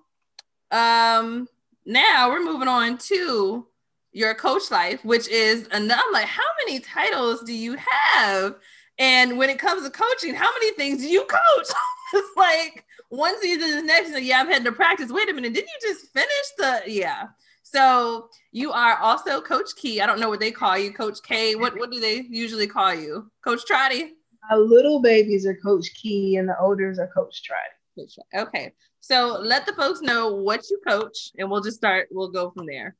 um 0.72 1.48
now 1.86 2.28
we're 2.28 2.44
moving 2.44 2.68
on 2.68 2.98
to 2.98 3.66
your 4.12 4.34
coach 4.34 4.70
life, 4.70 5.04
which 5.04 5.28
is 5.28 5.68
and 5.68 5.90
I'm 5.90 6.12
like, 6.12 6.26
how 6.26 6.42
many 6.64 6.80
titles 6.80 7.42
do 7.42 7.52
you 7.52 7.76
have? 7.76 8.56
And 8.98 9.38
when 9.38 9.48
it 9.50 9.58
comes 9.58 9.84
to 9.84 9.90
coaching, 9.90 10.34
how 10.34 10.50
many 10.52 10.72
things 10.72 11.00
do 11.00 11.08
you 11.08 11.24
coach? 11.24 11.66
it's 12.14 12.36
like 12.36 12.84
one 13.10 13.40
season 13.40 13.78
is 13.78 13.82
next, 13.82 14.10
and 14.10 14.24
yeah, 14.24 14.40
I'm 14.40 14.46
heading 14.46 14.64
to 14.64 14.72
practice. 14.72 15.10
Wait 15.10 15.28
a 15.28 15.34
minute, 15.34 15.52
didn't 15.52 15.68
you 15.68 15.88
just 15.88 16.12
finish 16.12 16.30
the 16.56 16.82
yeah? 16.86 17.26
So 17.62 18.28
you 18.52 18.72
are 18.72 18.96
also 18.98 19.40
Coach 19.40 19.76
Key. 19.76 20.00
I 20.00 20.06
don't 20.06 20.20
know 20.20 20.28
what 20.28 20.40
they 20.40 20.50
call 20.50 20.78
you, 20.78 20.92
Coach 20.92 21.18
K. 21.22 21.54
What 21.54 21.76
what 21.76 21.90
do 21.90 22.00
they 22.00 22.24
usually 22.30 22.66
call 22.66 22.94
you, 22.94 23.30
Coach 23.44 23.64
Trotty? 23.66 24.14
Our 24.50 24.58
little 24.58 25.00
babies 25.00 25.44
are 25.44 25.54
Coach 25.56 25.92
Key, 25.94 26.36
and 26.36 26.48
the 26.48 26.58
olders 26.58 26.98
are 26.98 27.08
Coach 27.08 27.42
Trotty. 27.42 28.08
Okay, 28.34 28.72
so 29.00 29.38
let 29.40 29.66
the 29.66 29.72
folks 29.74 30.00
know 30.00 30.34
what 30.34 30.70
you 30.70 30.80
coach, 30.86 31.32
and 31.36 31.50
we'll 31.50 31.60
just 31.60 31.76
start. 31.76 32.08
We'll 32.10 32.30
go 32.30 32.50
from 32.50 32.66
there. 32.66 32.96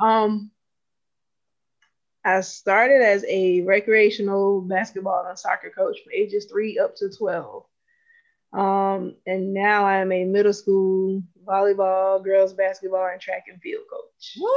Um, 0.00 0.50
I 2.24 2.40
started 2.40 3.02
as 3.02 3.24
a 3.28 3.60
recreational 3.62 4.62
basketball 4.62 5.26
and 5.26 5.38
soccer 5.38 5.70
coach 5.70 5.98
from 6.02 6.12
ages 6.14 6.46
three 6.46 6.78
up 6.78 6.96
to 6.96 7.10
12. 7.10 7.64
Um, 8.52 9.14
and 9.26 9.54
now 9.54 9.84
I'm 9.86 10.12
a 10.12 10.24
middle 10.24 10.52
school 10.52 11.22
volleyball, 11.46 12.22
girls 12.22 12.52
basketball, 12.52 13.06
and 13.06 13.20
track 13.20 13.44
and 13.48 13.60
field 13.60 13.84
coach. 13.90 14.36
Woo! 14.38 14.50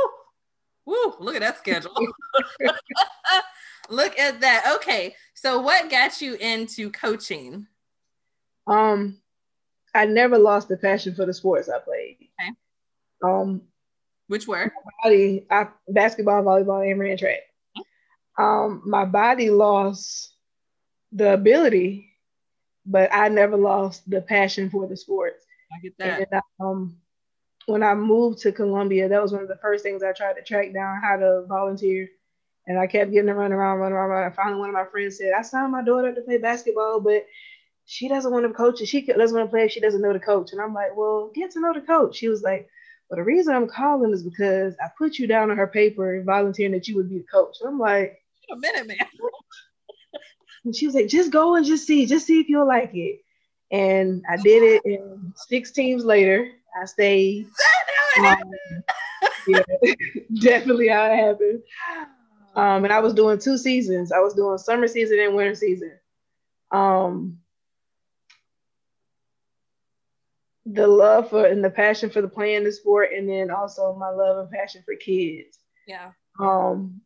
Woo! 0.85 1.13
Look 1.19 1.35
at 1.35 1.41
that 1.41 1.57
schedule. 1.57 1.93
look 3.89 4.17
at 4.19 4.41
that. 4.41 4.73
Okay, 4.75 5.15
so 5.33 5.61
what 5.61 5.89
got 5.89 6.21
you 6.21 6.35
into 6.35 6.91
coaching? 6.91 7.67
Um, 8.67 9.19
I 9.93 10.05
never 10.05 10.37
lost 10.37 10.67
the 10.67 10.77
passion 10.77 11.15
for 11.15 11.25
the 11.25 11.33
sports 11.33 11.69
I 11.69 11.79
played. 11.79 12.17
Okay. 12.41 12.51
Um, 13.23 13.61
which 14.27 14.47
were? 14.47 14.73
Body, 15.03 15.45
I, 15.49 15.67
basketball, 15.87 16.43
volleyball, 16.43 16.89
and 16.89 16.99
ran 16.99 17.17
track 17.17 17.39
um, 18.37 18.81
my 18.85 19.05
body 19.05 19.49
lost 19.49 20.33
the 21.11 21.33
ability, 21.33 22.11
but 22.85 23.13
I 23.13 23.29
never 23.29 23.57
lost 23.57 24.09
the 24.09 24.21
passion 24.21 24.69
for 24.69 24.87
the 24.87 24.97
sports. 24.97 25.45
I 25.73 25.79
get 25.81 25.97
that. 25.97 26.27
And, 26.31 26.41
um, 26.59 26.97
when 27.65 27.81
I 27.81 27.95
moved 27.95 28.39
to 28.39 28.51
Columbia, 28.51 29.09
that 29.09 29.21
was 29.21 29.31
one 29.31 29.41
of 29.41 29.47
the 29.47 29.57
first 29.57 29.83
things 29.83 30.03
I 30.03 30.13
tried 30.13 30.33
to 30.33 30.43
track 30.43 30.73
down 30.73 31.01
how 31.01 31.17
to 31.17 31.45
volunteer. 31.47 32.09
And 32.67 32.79
I 32.79 32.87
kept 32.87 33.11
getting 33.11 33.27
to 33.27 33.33
run 33.33 33.51
around, 33.51 33.79
run 33.79 33.91
around, 33.91 34.09
run. 34.09 34.33
Finally, 34.33 34.59
one 34.59 34.69
of 34.69 34.75
my 34.75 34.85
friends 34.85 35.17
said, 35.17 35.33
I 35.37 35.41
signed 35.41 35.71
my 35.71 35.83
daughter 35.83 36.13
to 36.13 36.21
play 36.21 36.37
basketball, 36.37 36.99
but 36.99 37.25
she 37.85 38.07
doesn't 38.07 38.31
want 38.31 38.45
to 38.45 38.53
coach. 38.53 38.79
She 38.79 39.01
doesn't 39.01 39.37
want 39.37 39.47
to 39.47 39.51
play 39.51 39.65
if 39.65 39.71
she 39.71 39.79
doesn't 39.79 40.01
know 40.01 40.13
the 40.13 40.19
coach. 40.19 40.51
And 40.51 40.61
I'm 40.61 40.73
like, 40.73 40.95
well, 40.95 41.31
get 41.33 41.51
to 41.51 41.59
know 41.59 41.73
the 41.73 41.81
coach. 41.81 42.15
She 42.15 42.27
was 42.27 42.41
like, 42.41 42.67
well, 43.09 43.17
the 43.17 43.23
reason 43.23 43.55
I'm 43.55 43.67
calling 43.67 44.11
is 44.13 44.23
because 44.23 44.75
I 44.83 44.87
put 44.97 45.19
you 45.19 45.27
down 45.27 45.51
on 45.51 45.57
her 45.57 45.67
paper 45.67 46.23
volunteering 46.23 46.71
that 46.71 46.87
you 46.87 46.95
would 46.95 47.09
be 47.09 47.19
the 47.19 47.25
coach. 47.31 47.57
And 47.61 47.69
I'm 47.69 47.79
like, 47.79 48.19
Wait 48.49 48.57
a 48.57 48.59
minute, 48.59 48.87
man. 48.87 48.97
and 50.65 50.75
she 50.75 50.87
was 50.87 50.95
like, 50.95 51.07
just 51.07 51.31
go 51.31 51.55
and 51.55 51.65
just 51.65 51.87
see, 51.87 52.05
just 52.05 52.25
see 52.25 52.39
if 52.39 52.49
you'll 52.49 52.67
like 52.67 52.91
it. 52.93 53.21
And 53.71 54.23
I 54.29 54.37
did 54.37 54.63
it, 54.63 54.81
and 54.85 55.33
six 55.35 55.71
teams 55.71 56.05
later, 56.05 56.51
I 56.79 56.85
stayed. 56.85 57.47
Um, 58.19 58.37
yeah, 59.47 59.61
definitely 60.41 60.87
how 60.87 61.05
it 61.05 61.15
happened. 61.15 61.63
Um, 62.55 62.83
and 62.85 62.93
I 62.93 62.99
was 62.99 63.13
doing 63.13 63.39
two 63.39 63.57
seasons. 63.57 64.11
I 64.11 64.19
was 64.19 64.33
doing 64.33 64.57
summer 64.57 64.87
season 64.87 65.19
and 65.19 65.35
winter 65.35 65.55
season. 65.55 65.91
Um, 66.71 67.39
the 70.65 70.87
love 70.87 71.29
for 71.29 71.45
and 71.45 71.63
the 71.63 71.69
passion 71.69 72.09
for 72.09 72.21
the 72.21 72.27
playing 72.27 72.63
the 72.63 72.71
sport, 72.71 73.09
and 73.15 73.29
then 73.29 73.51
also 73.51 73.95
my 73.95 74.09
love 74.09 74.37
and 74.37 74.51
passion 74.51 74.83
for 74.85 74.95
kids. 74.95 75.59
Yeah. 75.87 76.11
Um, 76.39 77.01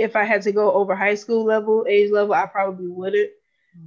if 0.00 0.16
I 0.16 0.24
had 0.24 0.42
to 0.42 0.52
go 0.52 0.72
over 0.72 0.94
high 0.94 1.14
school 1.14 1.44
level, 1.44 1.86
age 1.88 2.10
level, 2.10 2.34
I 2.34 2.46
probably 2.46 2.88
wouldn't. 2.88 3.30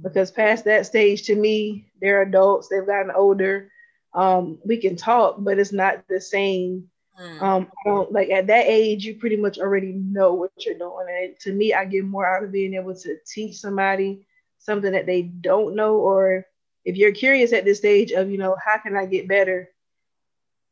Because 0.02 0.30
past 0.30 0.64
that 0.64 0.86
stage, 0.86 1.24
to 1.24 1.34
me, 1.34 1.92
they're 2.00 2.22
adults, 2.22 2.68
they've 2.68 2.86
gotten 2.86 3.10
older. 3.10 3.70
Um, 4.14 4.58
we 4.64 4.78
can 4.78 4.96
talk, 4.96 5.36
but 5.38 5.58
it's 5.58 5.72
not 5.72 6.04
the 6.08 6.20
same. 6.20 6.88
Mm. 7.20 7.68
Um, 7.86 8.06
like 8.10 8.30
at 8.30 8.46
that 8.46 8.66
age, 8.66 9.04
you 9.04 9.16
pretty 9.16 9.36
much 9.36 9.58
already 9.58 9.92
know 9.92 10.34
what 10.34 10.52
you're 10.58 10.78
doing. 10.78 11.06
And 11.08 11.38
to 11.40 11.52
me, 11.52 11.74
I 11.74 11.84
get 11.84 12.04
more 12.04 12.26
out 12.26 12.44
of 12.44 12.52
being 12.52 12.74
able 12.74 12.94
to 12.94 13.16
teach 13.26 13.58
somebody 13.58 14.26
something 14.58 14.92
that 14.92 15.06
they 15.06 15.22
don't 15.22 15.76
know, 15.76 15.96
or 15.96 16.46
if 16.84 16.96
you're 16.96 17.12
curious 17.12 17.52
at 17.52 17.64
this 17.64 17.78
stage 17.78 18.12
of, 18.12 18.30
you 18.30 18.38
know, 18.38 18.56
how 18.64 18.78
can 18.78 18.96
I 18.96 19.06
get 19.06 19.28
better? 19.28 19.68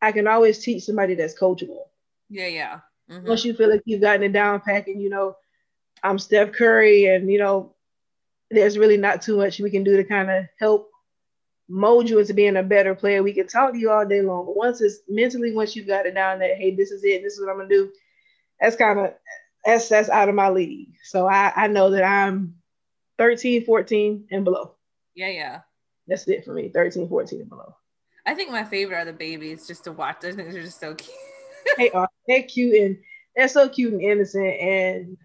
I 0.00 0.12
can 0.12 0.26
always 0.26 0.58
teach 0.58 0.84
somebody 0.84 1.14
that's 1.14 1.38
coachable. 1.38 1.84
Yeah, 2.30 2.48
yeah. 2.48 2.80
Mm-hmm. 3.10 3.28
Once 3.28 3.44
you 3.44 3.54
feel 3.54 3.70
like 3.70 3.82
you've 3.84 4.00
gotten 4.00 4.22
it 4.22 4.32
down 4.32 4.60
pack 4.60 4.88
and 4.88 5.00
you 5.00 5.10
know, 5.10 5.36
I'm 6.02 6.18
Steph 6.18 6.52
Curry 6.52 7.06
and 7.06 7.30
you 7.30 7.38
know, 7.38 7.74
there's 8.50 8.78
really 8.78 8.96
not 8.96 9.22
too 9.22 9.36
much 9.36 9.60
we 9.60 9.70
can 9.70 9.84
do 9.84 9.96
to 9.96 10.04
kind 10.04 10.30
of 10.30 10.44
help 10.58 10.90
mold 11.68 12.08
you 12.08 12.18
into 12.18 12.34
being 12.34 12.56
a 12.56 12.62
better 12.62 12.94
player. 12.94 13.22
We 13.22 13.32
can 13.32 13.46
talk 13.46 13.72
to 13.72 13.78
you 13.78 13.90
all 13.90 14.06
day 14.06 14.20
long, 14.20 14.46
but 14.46 14.56
once 14.56 14.80
it's 14.80 15.00
mentally, 15.08 15.54
once 15.54 15.74
you've 15.74 15.86
got 15.86 16.06
it 16.06 16.14
down 16.14 16.38
that, 16.40 16.56
hey, 16.56 16.74
this 16.74 16.90
is 16.90 17.02
it, 17.04 17.22
this 17.22 17.34
is 17.34 17.40
what 17.40 17.50
I'm 17.50 17.56
gonna 17.56 17.68
do, 17.68 17.90
that's 18.60 18.76
kind 18.76 18.98
of 18.98 19.14
that's 19.64 19.88
that's 19.88 20.08
out 20.08 20.28
of 20.28 20.34
my 20.34 20.50
league. 20.50 20.94
So 21.04 21.26
I, 21.26 21.52
I 21.54 21.66
know 21.68 21.90
that 21.90 22.04
I'm 22.04 22.56
13, 23.18 23.64
14 23.64 24.28
and 24.30 24.44
below. 24.44 24.74
Yeah, 25.14 25.28
yeah. 25.28 25.60
That's 26.08 26.26
it 26.28 26.44
for 26.44 26.52
me, 26.52 26.68
13, 26.68 27.08
14 27.08 27.40
and 27.40 27.48
below. 27.48 27.74
I 28.26 28.34
think 28.34 28.50
my 28.50 28.64
favorite 28.64 28.96
are 28.96 29.04
the 29.04 29.12
babies 29.12 29.66
just 29.66 29.84
to 29.84 29.92
watch. 29.92 30.18
I 30.24 30.32
think 30.32 30.52
they're 30.52 30.62
just 30.62 30.80
so 30.80 30.94
cute 30.94 31.16
they 31.76 31.90
are. 31.90 32.08
They're 32.26 32.42
cute 32.42 32.74
and 32.74 32.98
they're 33.36 33.48
so 33.48 33.68
cute 33.68 33.92
and 33.92 34.02
innocent. 34.02 34.60
And 34.60 35.16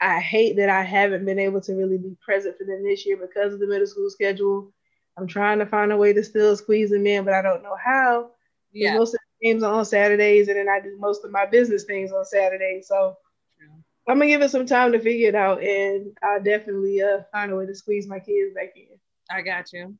I 0.00 0.20
hate 0.20 0.56
that 0.56 0.68
I 0.68 0.82
haven't 0.82 1.24
been 1.24 1.38
able 1.38 1.60
to 1.62 1.74
really 1.74 1.98
be 1.98 2.16
present 2.20 2.56
for 2.56 2.64
them 2.64 2.84
this 2.84 3.06
year 3.06 3.16
because 3.16 3.54
of 3.54 3.60
the 3.60 3.66
middle 3.66 3.86
school 3.86 4.10
schedule. 4.10 4.72
I'm 5.16 5.26
trying 5.26 5.58
to 5.58 5.66
find 5.66 5.90
a 5.90 5.96
way 5.96 6.12
to 6.12 6.22
still 6.22 6.56
squeeze 6.56 6.90
them 6.90 7.06
in, 7.06 7.24
but 7.24 7.34
I 7.34 7.42
don't 7.42 7.62
know 7.62 7.76
how. 7.82 8.30
Yeah. 8.72 8.96
Most 8.96 9.14
of 9.14 9.20
the 9.40 9.48
games 9.48 9.62
are 9.62 9.74
on 9.74 9.84
Saturdays, 9.84 10.48
and 10.48 10.56
then 10.56 10.68
I 10.68 10.80
do 10.80 10.96
most 10.98 11.24
of 11.24 11.32
my 11.32 11.46
business 11.46 11.84
things 11.84 12.12
on 12.12 12.24
Saturdays. 12.24 12.86
So 12.86 13.16
yeah. 13.60 13.74
I'm 14.06 14.18
gonna 14.18 14.26
give 14.26 14.42
it 14.42 14.50
some 14.50 14.66
time 14.66 14.92
to 14.92 15.00
figure 15.00 15.28
it 15.28 15.34
out, 15.34 15.62
and 15.62 16.16
I'll 16.22 16.42
definitely 16.42 17.02
uh, 17.02 17.22
find 17.32 17.50
a 17.50 17.56
way 17.56 17.66
to 17.66 17.74
squeeze 17.74 18.06
my 18.06 18.20
kids 18.20 18.54
back 18.54 18.76
in. 18.76 18.86
I 19.30 19.42
got 19.42 19.72
you 19.72 19.98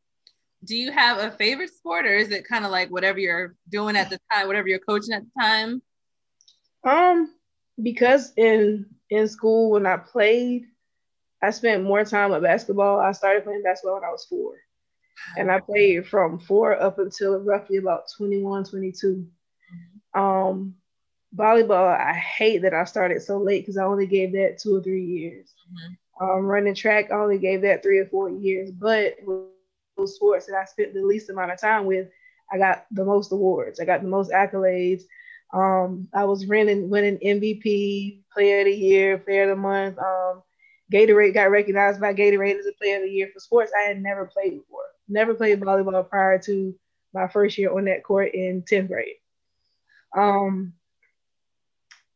do 0.64 0.76
you 0.76 0.92
have 0.92 1.18
a 1.18 1.30
favorite 1.30 1.72
sport 1.72 2.06
or 2.06 2.14
is 2.14 2.30
it 2.30 2.46
kind 2.46 2.64
of 2.64 2.70
like 2.70 2.90
whatever 2.90 3.18
you're 3.18 3.54
doing 3.68 3.96
at 3.96 4.10
the 4.10 4.18
time, 4.32 4.46
whatever 4.46 4.68
you're 4.68 4.78
coaching 4.78 5.14
at 5.14 5.22
the 5.22 5.40
time? 5.40 5.82
Um, 6.84 7.32
because 7.80 8.32
in 8.36 8.86
in 9.10 9.28
school 9.28 9.70
when 9.70 9.86
I 9.86 9.96
played, 9.96 10.66
I 11.42 11.50
spent 11.50 11.84
more 11.84 12.04
time 12.04 12.30
with 12.30 12.42
basketball. 12.42 12.98
I 12.98 13.12
started 13.12 13.44
playing 13.44 13.62
basketball 13.62 13.94
when 13.96 14.04
I 14.04 14.10
was 14.10 14.26
four. 14.26 14.54
And 15.36 15.50
I 15.50 15.60
played 15.60 16.06
from 16.06 16.38
four 16.38 16.80
up 16.80 16.98
until 16.98 17.38
roughly 17.40 17.76
about 17.76 18.04
21, 18.16 18.64
22. 18.64 19.26
Mm-hmm. 20.14 20.20
Um, 20.20 20.74
volleyball, 21.34 21.96
I 21.96 22.12
hate 22.14 22.62
that 22.62 22.74
I 22.74 22.84
started 22.84 23.22
so 23.22 23.38
late 23.38 23.62
because 23.62 23.76
I 23.76 23.84
only 23.84 24.06
gave 24.06 24.32
that 24.32 24.58
two 24.62 24.76
or 24.76 24.82
three 24.82 25.04
years. 25.04 25.52
Mm-hmm. 25.72 26.24
Um, 26.24 26.46
running 26.46 26.74
track, 26.74 27.10
I 27.10 27.16
only 27.16 27.38
gave 27.38 27.62
that 27.62 27.82
three 27.82 27.98
or 27.98 28.06
four 28.06 28.30
years. 28.30 28.70
But 28.70 29.16
sports 30.06 30.46
that 30.46 30.56
I 30.56 30.64
spent 30.64 30.94
the 30.94 31.02
least 31.02 31.30
amount 31.30 31.52
of 31.52 31.60
time 31.60 31.86
with, 31.86 32.08
I 32.50 32.58
got 32.58 32.86
the 32.90 33.04
most 33.04 33.32
awards. 33.32 33.80
I 33.80 33.84
got 33.84 34.02
the 34.02 34.08
most 34.08 34.30
accolades. 34.30 35.02
Um, 35.52 36.08
I 36.14 36.24
was 36.24 36.46
winning, 36.46 36.88
winning 36.90 37.18
MVP, 37.18 38.20
Player 38.32 38.60
of 38.60 38.66
the 38.66 38.74
Year, 38.74 39.18
Player 39.18 39.44
of 39.44 39.56
the 39.56 39.56
Month. 39.56 39.98
Um, 39.98 40.42
Gatorade 40.92 41.34
got 41.34 41.50
recognized 41.50 42.00
by 42.00 42.14
Gatorade 42.14 42.58
as 42.58 42.66
a 42.66 42.72
Player 42.72 42.96
of 42.96 43.02
the 43.02 43.10
Year 43.10 43.28
for 43.32 43.40
sports 43.40 43.72
I 43.76 43.88
had 43.88 44.02
never 44.02 44.26
played 44.26 44.58
before. 44.58 44.84
Never 45.08 45.34
played 45.34 45.60
volleyball 45.60 46.08
prior 46.08 46.38
to 46.40 46.74
my 47.14 47.28
first 47.28 47.56
year 47.58 47.72
on 47.72 47.84
that 47.86 48.04
court 48.04 48.34
in 48.34 48.62
10th 48.62 48.88
grade. 48.88 49.16
Um, 50.16 50.74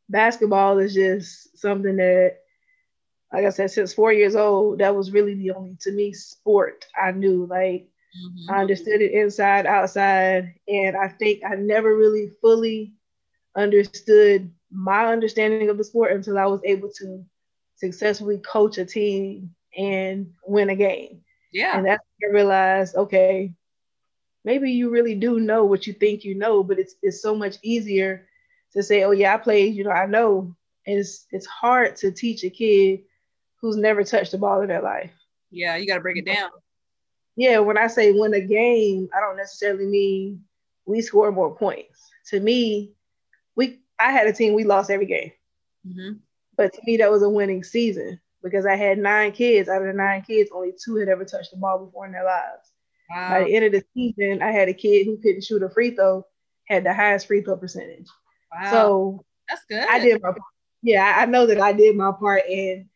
basketball 0.09 0.79
is 0.79 0.95
just 0.95 1.59
something 1.59 1.97
that, 1.97 2.39
like 3.33 3.47
I 3.47 3.51
said, 3.51 3.71
since 3.71 3.95
four 3.95 4.13
years 4.13 4.37
old, 4.37 4.79
that 4.79 4.95
was 4.95 5.11
really 5.11 5.35
the 5.35 5.53
only, 5.53 5.77
to 5.81 5.93
me, 5.93 6.13
sport 6.13 6.87
I 7.01 7.13
knew. 7.13 7.47
Like, 7.47 7.89
mm-hmm. 8.17 8.51
I 8.51 8.61
understood 8.61 9.01
it 9.01 9.13
inside, 9.13 9.67
outside, 9.67 10.55
and 10.69 10.97
I 10.97 11.09
think 11.09 11.43
I 11.45 11.55
never 11.55 11.97
really 11.97 12.33
fully 12.41 12.93
understood 13.57 14.51
my 14.71 15.07
understanding 15.07 15.69
of 15.69 15.79
the 15.79 15.85
sport 15.85 16.13
until 16.13 16.39
I 16.39 16.47
was 16.47 16.61
able 16.65 16.91
to 16.99 17.25
successfully 17.77 18.39
coach 18.39 18.79
a 18.79 18.85
team 18.85 19.55
and 19.77 20.33
win 20.47 20.71
a 20.71 20.77
game. 20.77 21.23
Yeah. 21.53 21.77
And 21.77 21.87
that's 21.87 22.05
when 22.21 22.31
I 22.31 22.35
realized, 22.35 22.97
okay, 22.97 23.53
maybe 24.45 24.73
you 24.73 24.91
really 24.91 25.15
do 25.15 25.41
know 25.41 25.65
what 25.65 25.87
you 25.87 25.93
think 25.93 26.25
you 26.25 26.35
know, 26.35 26.63
but 26.63 26.79
it's 26.79 26.95
it's 27.03 27.23
so 27.23 27.35
much 27.35 27.57
easier 27.63 28.27
to 28.73 28.83
say, 28.83 29.05
oh 29.05 29.11
yeah, 29.11 29.35
I 29.35 29.39
played, 29.39 29.75
you 29.75 29.85
know, 29.85 29.91
I 29.91 30.07
know. 30.07 30.55
And 30.87 30.99
it's 30.99 31.27
it's 31.31 31.47
hard 31.47 31.97
to 31.97 32.11
teach 32.11 32.45
a 32.45 32.51
kid 32.51 33.03
who's 33.63 33.77
never 33.77 34.05
touched 34.05 34.33
the 34.33 34.39
ball 34.39 34.61
in 34.61 34.69
their 34.69 34.83
life. 34.83 35.13
Yeah, 35.51 35.77
you 35.77 35.87
gotta 35.87 36.01
break 36.01 36.19
it 36.19 36.27
down. 36.27 36.51
Yeah, 37.37 37.61
when 37.61 37.79
I 37.79 37.87
say 37.87 38.13
win 38.13 38.35
a 38.35 38.41
game, 38.41 39.09
I 39.17 39.21
don't 39.21 39.37
necessarily 39.37 39.87
mean 39.87 40.45
we 40.85 41.01
score 41.01 41.33
more 41.33 41.57
points. 41.57 42.11
To 42.31 42.41
me, 42.41 42.93
we 43.57 43.81
I 43.99 44.11
had 44.11 44.27
a 44.27 44.33
team 44.33 44.55
we 44.55 44.65
lost 44.65 44.91
every 44.91 45.07
game. 45.07 45.33
Mm-hmm. 45.87 46.19
But 46.57 46.75
to 46.75 46.81
me, 46.85 46.99
that 46.99 47.11
was 47.11 47.23
a 47.23 47.31
winning 47.31 47.65
season 47.65 48.21
because 48.43 48.67
I 48.67 48.77
had 48.77 48.99
nine 48.99 49.33
kids. 49.33 49.69
Out 49.69 49.81
of 49.81 49.87
the 49.87 49.95
nine 49.95 50.23
kids, 50.23 50.51
only 50.53 50.73
two 50.73 50.97
had 50.97 51.09
ever 51.09 51.25
touched 51.25 51.53
the 51.53 51.57
ball 51.57 51.87
before 51.87 52.07
in 52.07 52.13
their 52.13 52.25
lives. 52.25 52.73
Wow. 53.11 53.31
By 53.31 53.45
the 53.45 53.55
end 53.55 53.65
of 53.67 53.73
the 53.73 53.85
season, 53.95 54.43
I 54.43 54.51
had 54.51 54.69
a 54.69 54.75
kid 54.75 55.07
who 55.07 55.17
couldn't 55.19 55.45
shoot 55.45 55.63
a 55.63 55.71
free 55.71 55.95
throw, 55.95 56.27
had 56.67 56.85
the 56.85 56.93
highest 56.95 57.27
free 57.27 57.43
throw 57.43 57.57
percentage. 57.57 58.07
Wow. 58.55 58.71
So 58.71 59.25
that's 59.49 59.65
good. 59.69 59.87
I 59.89 59.99
did 59.99 60.23
my 60.23 60.31
part. 60.31 60.43
Yeah, 60.83 61.15
I 61.17 61.27
know 61.27 61.47
that 61.47 61.61
I 61.61 61.73
did 61.73 61.97
my 61.97 62.13
part. 62.13 62.43
And 62.49 62.87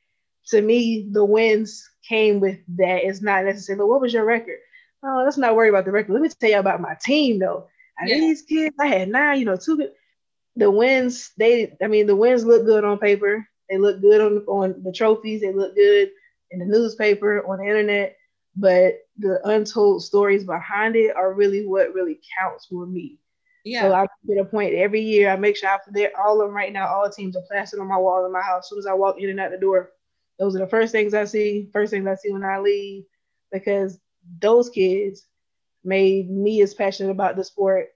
to 0.48 0.62
me, 0.62 1.08
the 1.10 1.24
wins 1.24 1.88
came 2.08 2.40
with 2.40 2.58
that. 2.76 3.04
It's 3.04 3.22
not 3.22 3.44
necessarily, 3.44 3.88
what 3.88 4.00
was 4.00 4.12
your 4.12 4.24
record? 4.24 4.58
Oh, 5.02 5.22
let's 5.24 5.36
not 5.36 5.54
worry 5.54 5.68
about 5.68 5.84
the 5.84 5.92
record. 5.92 6.12
Let 6.12 6.22
me 6.22 6.28
tell 6.28 6.50
you 6.50 6.58
about 6.58 6.80
my 6.80 6.96
team 7.02 7.38
though. 7.38 7.68
Yeah. 8.04 8.16
These 8.16 8.42
kids, 8.42 8.74
I 8.80 8.86
had 8.86 9.08
nine, 9.08 9.38
you 9.38 9.44
know, 9.44 9.56
two 9.56 9.88
the 10.56 10.70
wins, 10.70 11.32
they 11.36 11.76
I 11.82 11.86
mean 11.86 12.06
the 12.06 12.16
wins 12.16 12.44
look 12.44 12.64
good 12.64 12.84
on 12.84 12.98
paper. 12.98 13.46
They 13.68 13.78
look 13.78 14.00
good 14.00 14.20
on 14.20 14.38
on 14.46 14.82
the 14.82 14.92
trophies, 14.92 15.42
they 15.42 15.52
look 15.52 15.74
good 15.74 16.10
in 16.50 16.60
the 16.60 16.64
newspaper, 16.64 17.44
on 17.46 17.58
the 17.58 17.64
internet, 17.64 18.16
but 18.56 19.00
the 19.18 19.40
untold 19.46 20.02
stories 20.02 20.44
behind 20.44 20.96
it 20.96 21.14
are 21.14 21.34
really 21.34 21.66
what 21.66 21.94
really 21.94 22.20
counts 22.38 22.66
for 22.66 22.86
me. 22.86 23.18
Yeah. 23.64 23.82
So 23.82 23.94
I 23.94 24.06
get 24.26 24.38
a 24.38 24.44
point 24.44 24.74
every 24.74 25.00
year. 25.02 25.28
I 25.28 25.36
make 25.36 25.56
sure 25.56 25.68
I 25.68 25.78
that, 25.92 26.12
all 26.16 26.40
of 26.40 26.48
them 26.48 26.56
right 26.56 26.72
now, 26.72 26.86
all 26.86 27.10
teams 27.10 27.36
are 27.36 27.42
plastered 27.50 27.80
on 27.80 27.88
my 27.88 27.98
wall 27.98 28.24
in 28.24 28.32
my 28.32 28.40
house. 28.40 28.66
As 28.66 28.68
soon 28.70 28.78
as 28.78 28.86
I 28.86 28.94
walk 28.94 29.16
in 29.18 29.28
and 29.28 29.40
out 29.40 29.50
the 29.50 29.58
door, 29.58 29.90
those 30.38 30.54
are 30.56 30.60
the 30.60 30.66
first 30.66 30.92
things 30.92 31.14
I 31.14 31.24
see, 31.24 31.68
first 31.72 31.90
things 31.90 32.06
I 32.06 32.14
see 32.14 32.32
when 32.32 32.44
I 32.44 32.58
leave, 32.58 33.04
because 33.52 33.98
those 34.40 34.68
kids 34.68 35.26
made 35.84 36.30
me 36.30 36.60
as 36.62 36.74
passionate 36.74 37.10
about 37.10 37.36
the 37.36 37.44
sport 37.44 37.88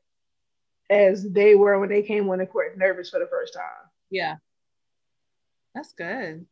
as 0.88 1.28
they 1.30 1.54
were 1.54 1.78
when 1.78 1.88
they 1.88 2.02
came 2.02 2.28
on 2.30 2.38
the 2.38 2.46
court 2.46 2.78
nervous 2.78 3.10
for 3.10 3.18
the 3.18 3.26
first 3.26 3.54
time. 3.54 3.88
Yeah. 4.10 4.36
That's 5.74 5.92
good. 5.92 6.46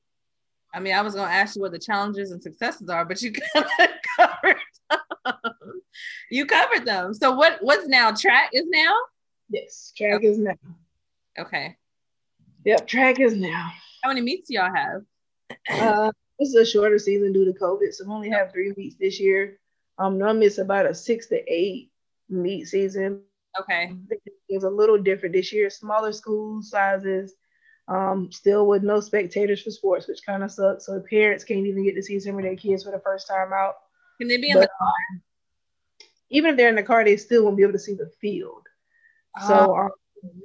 I 0.73 0.81
mean, 0.81 0.95
I 0.95 1.03
was 1.03 1.15
gonna 1.15 1.33
ask 1.33 1.57
you 1.57 1.63
what 1.63 1.73
the 1.73 1.79
challenges 1.79 2.31
and 2.31 2.43
successes 2.43 2.89
are, 2.89 3.05
but 3.05 3.23
you 3.23 3.33
kind 3.55 3.67
of 3.81 3.89
covered 4.17 4.57
them. 4.91 5.83
you 6.31 6.47
covered 6.47 6.85
them. 6.85 7.15
So 7.15 7.33
what 7.33 7.59
what's 7.61 7.89
now? 7.89 8.13
Track 8.13 8.51
is 8.53 8.67
now? 8.69 8.95
Yes, 9.49 9.93
track 9.97 10.15
okay. 10.15 10.27
is 10.27 10.39
now. 10.39 10.55
Okay. 11.39 11.77
Yep, 12.65 12.87
track 12.87 13.19
is 13.19 13.35
now. 13.35 13.71
How 14.03 14.11
many 14.11 14.21
meets 14.21 14.49
do 14.49 14.55
y'all 14.55 14.75
have? 14.75 15.03
Uh, 15.71 16.13
this 16.39 16.49
is 16.49 16.55
a 16.55 16.65
shorter 16.65 16.99
season 16.99 17.33
due 17.33 17.45
to 17.45 17.59
COVID, 17.59 17.93
so 17.93 18.05
we 18.05 18.13
only 18.13 18.31
have 18.31 18.53
three 18.53 18.73
meets 18.77 18.97
this 18.97 19.21
year. 19.21 19.59
Um, 19.99 20.19
normally 20.19 20.47
it's 20.47 20.59
about 20.59 20.87
a 20.87 20.95
six 20.95 21.27
to 21.29 21.43
eight 21.53 21.91
meet 22.29 22.67
season, 22.67 23.23
Okay. 23.61 23.93
It's 24.49 24.65
a 24.65 24.71
little 24.71 24.99
different 24.99 25.35
this 25.35 25.53
year. 25.53 25.71
Smaller 25.71 26.13
school 26.13 26.63
sizes, 26.63 27.35
um, 27.89 28.31
still 28.31 28.67
with 28.67 28.83
no 28.83 29.01
spectators 29.01 29.63
for 29.63 29.71
sports, 29.71 30.07
which 30.07 30.25
kind 30.25 30.43
of 30.43 30.51
sucks. 30.51 30.87
So 30.87 31.01
parents 31.09 31.45
can't 31.45 31.67
even 31.67 31.85
get 31.85 31.95
to 31.95 32.03
see 32.03 32.21
some 32.21 32.37
of 32.37 32.43
their 32.43 32.57
kids 32.57 32.85
for 32.85 32.91
the 32.91 33.01
first 33.01 33.27
time 33.29 33.53
out. 33.53 33.75
Can 34.19 34.29
they 34.29 34.37
be 34.37 34.51
in 34.51 34.57
but, 34.57 34.63
the 34.63 34.71
car? 34.79 34.89
Um, 35.13 35.23
even 36.31 36.51
if 36.51 36.57
they're 36.57 36.69
in 36.69 36.77
the 36.77 36.83
car, 36.83 37.05
they 37.05 37.17
still 37.17 37.45
won't 37.45 37.57
be 37.57 37.63
able 37.63 37.73
to 37.73 37.79
see 37.79 37.95
the 37.95 38.11
field. 38.21 38.67
Oh, 39.41 39.49
so 39.49 39.77
um, 39.77 39.91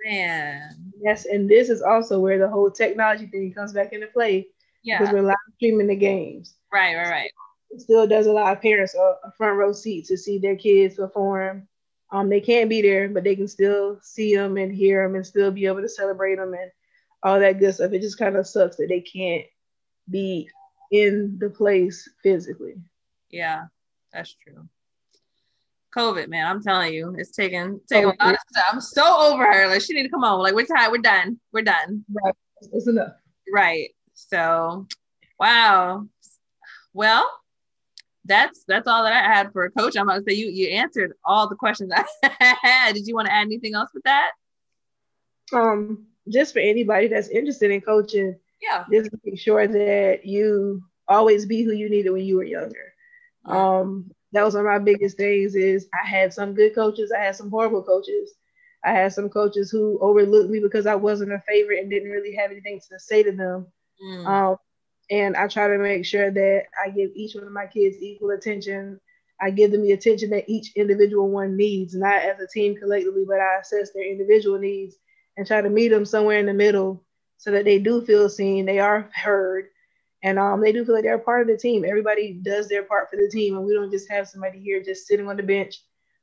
man. 0.06 0.94
Yes, 1.00 1.26
and 1.26 1.50
this 1.50 1.70
is 1.70 1.82
also 1.82 2.20
where 2.20 2.40
the 2.40 2.48
whole 2.48 2.72
technology 2.72 3.28
thing 3.28 3.54
comes 3.54 3.74
back 3.74 3.94
into 3.94 4.08
play. 4.08 4.48
Yeah. 4.84 5.00
Because 5.00 5.14
we're 5.14 5.22
live 5.22 5.36
streaming 5.56 5.88
the 5.88 5.96
games. 5.96 6.56
Right, 6.72 6.96
right, 6.96 7.10
right. 7.10 7.32
It 7.72 7.82
still 7.82 8.06
does 8.06 8.28
allow 8.28 8.54
parents 8.56 8.96
a, 8.96 9.16
a 9.24 9.32
front 9.38 9.58
row 9.58 9.72
seat 9.74 10.06
to 10.06 10.18
see 10.18 10.38
their 10.38 10.56
kids 10.56 10.96
perform 10.96 11.68
um, 12.14 12.30
they 12.30 12.40
can't 12.40 12.70
be 12.70 12.84
there, 12.84 13.10
but 13.10 13.24
they 13.24 13.36
can 13.36 13.48
still 13.48 13.98
see 14.04 14.36
them 14.36 14.56
and 14.58 14.72
hear 14.72 15.04
them 15.04 15.16
and 15.16 15.26
still 15.26 15.50
be 15.50 15.66
able 15.66 15.82
to 15.82 15.90
celebrate 15.90 16.36
them 16.36 16.54
and 16.54 16.72
all 17.24 17.40
that 17.40 17.58
good 17.60 17.74
stuff. 17.74 17.92
It 17.92 18.04
just 18.04 18.20
kind 18.20 18.36
of 18.36 18.48
sucks 18.48 18.76
that 18.76 18.88
they 18.88 19.02
can't 19.02 19.46
be 20.08 20.48
in 20.92 21.40
the 21.40 21.50
place 21.50 22.08
physically. 22.22 22.76
Yeah, 23.32 23.64
that's 24.14 24.36
true. 24.36 24.70
COVID, 25.98 26.28
man, 26.28 26.46
I'm 26.46 26.62
telling 26.62 26.94
you, 26.94 27.16
it's 27.18 27.32
taking 27.32 27.82
taking 27.90 28.10
oh, 28.10 28.14
a 28.20 28.24
lot 28.24 28.34
of 28.36 28.40
stuff. 28.52 28.66
I'm 28.72 28.82
so 28.82 29.32
over 29.32 29.52
her. 29.52 29.68
Like 29.68 29.82
she 29.82 29.94
need 29.94 30.04
to 30.04 30.10
come 30.10 30.24
on. 30.24 30.40
Like 30.40 30.54
we're 30.54 30.66
tired. 30.66 30.92
We're 30.92 31.00
done. 31.00 31.40
We're 31.52 31.64
done. 31.64 32.06
Right. 32.14 32.36
It's 32.74 32.88
enough. 32.88 33.14
Right. 33.52 33.90
So, 34.14 34.88
wow. 35.40 36.08
Well, 36.94 37.30
that's 38.26 38.64
that's 38.68 38.88
all 38.88 39.04
that 39.04 39.14
I 39.14 39.34
had 39.34 39.52
for 39.52 39.66
a 39.66 39.72
coach. 39.72 39.96
I'm 39.98 40.08
about 40.08 40.26
to 40.26 40.32
say 40.32 40.38
you 40.38 40.48
you 40.48 40.70
answered 40.70 41.14
all 41.26 41.50
the 41.50 41.56
questions 41.56 41.92
I 41.94 42.06
had. 42.62 42.94
Did 42.94 43.08
you 43.08 43.16
want 43.16 43.28
to 43.28 43.34
add 43.34 43.46
anything 43.46 43.76
else 43.76 43.90
with 43.94 44.04
that? 44.04 44.32
Um, 45.52 46.08
just 46.30 46.54
for 46.54 46.60
anybody 46.60 47.08
that's 47.08 47.28
interested 47.28 47.72
in 47.72 47.82
coaching, 47.82 48.38
yeah, 48.62 48.86
just 48.92 49.12
make 49.24 49.40
sure 49.40 49.68
that 49.68 50.26
you 50.26 50.84
always 51.08 51.46
be 51.46 51.64
who 51.64 51.74
you 51.74 51.90
needed 51.90 52.12
when 52.12 52.24
you 52.24 52.38
were 52.38 52.44
younger. 52.44 52.94
Um, 53.46 54.10
that 54.32 54.44
was 54.44 54.56
one 54.56 54.66
of 54.66 54.72
my 54.72 54.80
biggest 54.80 55.18
things. 55.18 55.56
Is 55.56 55.88
I 55.94 56.08
had 56.08 56.34
some 56.34 56.54
good 56.54 56.74
coaches, 56.74 57.12
I 57.12 57.22
had 57.22 57.36
some 57.36 57.50
horrible 57.50 57.84
coaches. 57.84 58.34
I 58.86 58.92
had 58.92 59.14
some 59.14 59.30
coaches 59.30 59.72
who 59.72 59.98
overlooked 60.02 60.50
me 60.50 60.60
because 60.60 60.86
I 60.86 60.96
wasn't 60.96 61.32
a 61.32 61.42
favorite 61.48 61.80
and 61.80 61.90
didn't 61.90 62.12
really 62.12 62.36
have 62.36 62.52
anything 62.52 62.82
to 62.92 63.00
say 63.00 63.24
to 63.24 63.32
them. 63.32 63.68
Mm. 64.02 64.26
Um, 64.26 64.58
and 65.10 65.36
I 65.36 65.48
try 65.48 65.68
to 65.68 65.78
make 65.78 66.06
sure 66.06 66.32
that 66.32 66.64
I 66.84 66.90
give 66.90 67.12
each 67.16 67.36
one 67.36 67.44
of 67.44 67.52
my 67.52 67.68
kids 67.68 67.98
equal 68.00 68.32
attention. 68.32 69.00
I 69.42 69.52
give 69.52 69.72
them 69.72 69.82
the 69.82 69.92
attention 69.92 70.30
that 70.30 70.50
each 70.50 70.72
individual 70.76 71.30
one 71.30 71.58
needs, 71.58 71.94
not 71.94 72.22
as 72.22 72.40
a 72.40 72.48
team 72.48 72.76
collectively, 72.76 73.26
but 73.28 73.40
I 73.40 73.60
assess 73.60 73.92
their 73.92 74.10
individual 74.10 74.58
needs 74.58 74.96
and 75.36 75.46
try 75.46 75.62
to 75.62 75.70
meet 75.70 75.90
them 75.90 76.06
somewhere 76.06 76.40
in 76.40 76.46
the 76.46 76.54
middle 76.54 77.04
so 77.38 77.52
that 77.52 77.66
they 77.66 77.80
do 77.80 78.02
feel 78.02 78.30
seen, 78.30 78.66
they 78.66 78.80
are 78.80 79.10
heard, 79.14 79.66
and 80.24 80.40
um, 80.40 80.62
they 80.62 80.72
do 80.72 80.86
feel 80.86 80.96
like 80.96 81.04
they're 81.04 81.18
part 81.18 81.42
of 81.42 81.48
the 81.48 81.58
team. 81.58 81.84
Everybody 81.84 82.40
does 82.42 82.70
their 82.70 82.84
part 82.84 83.10
for 83.10 83.18
the 83.18 83.30
team, 83.30 83.58
and 83.58 83.66
we 83.66 83.74
don't 83.74 83.92
just 83.92 84.10
have 84.10 84.30
somebody 84.30 84.60
here 84.60 84.82
just 84.82 85.06
sitting 85.08 85.28
on 85.28 85.36
the 85.36 85.44
bench. 85.44 85.76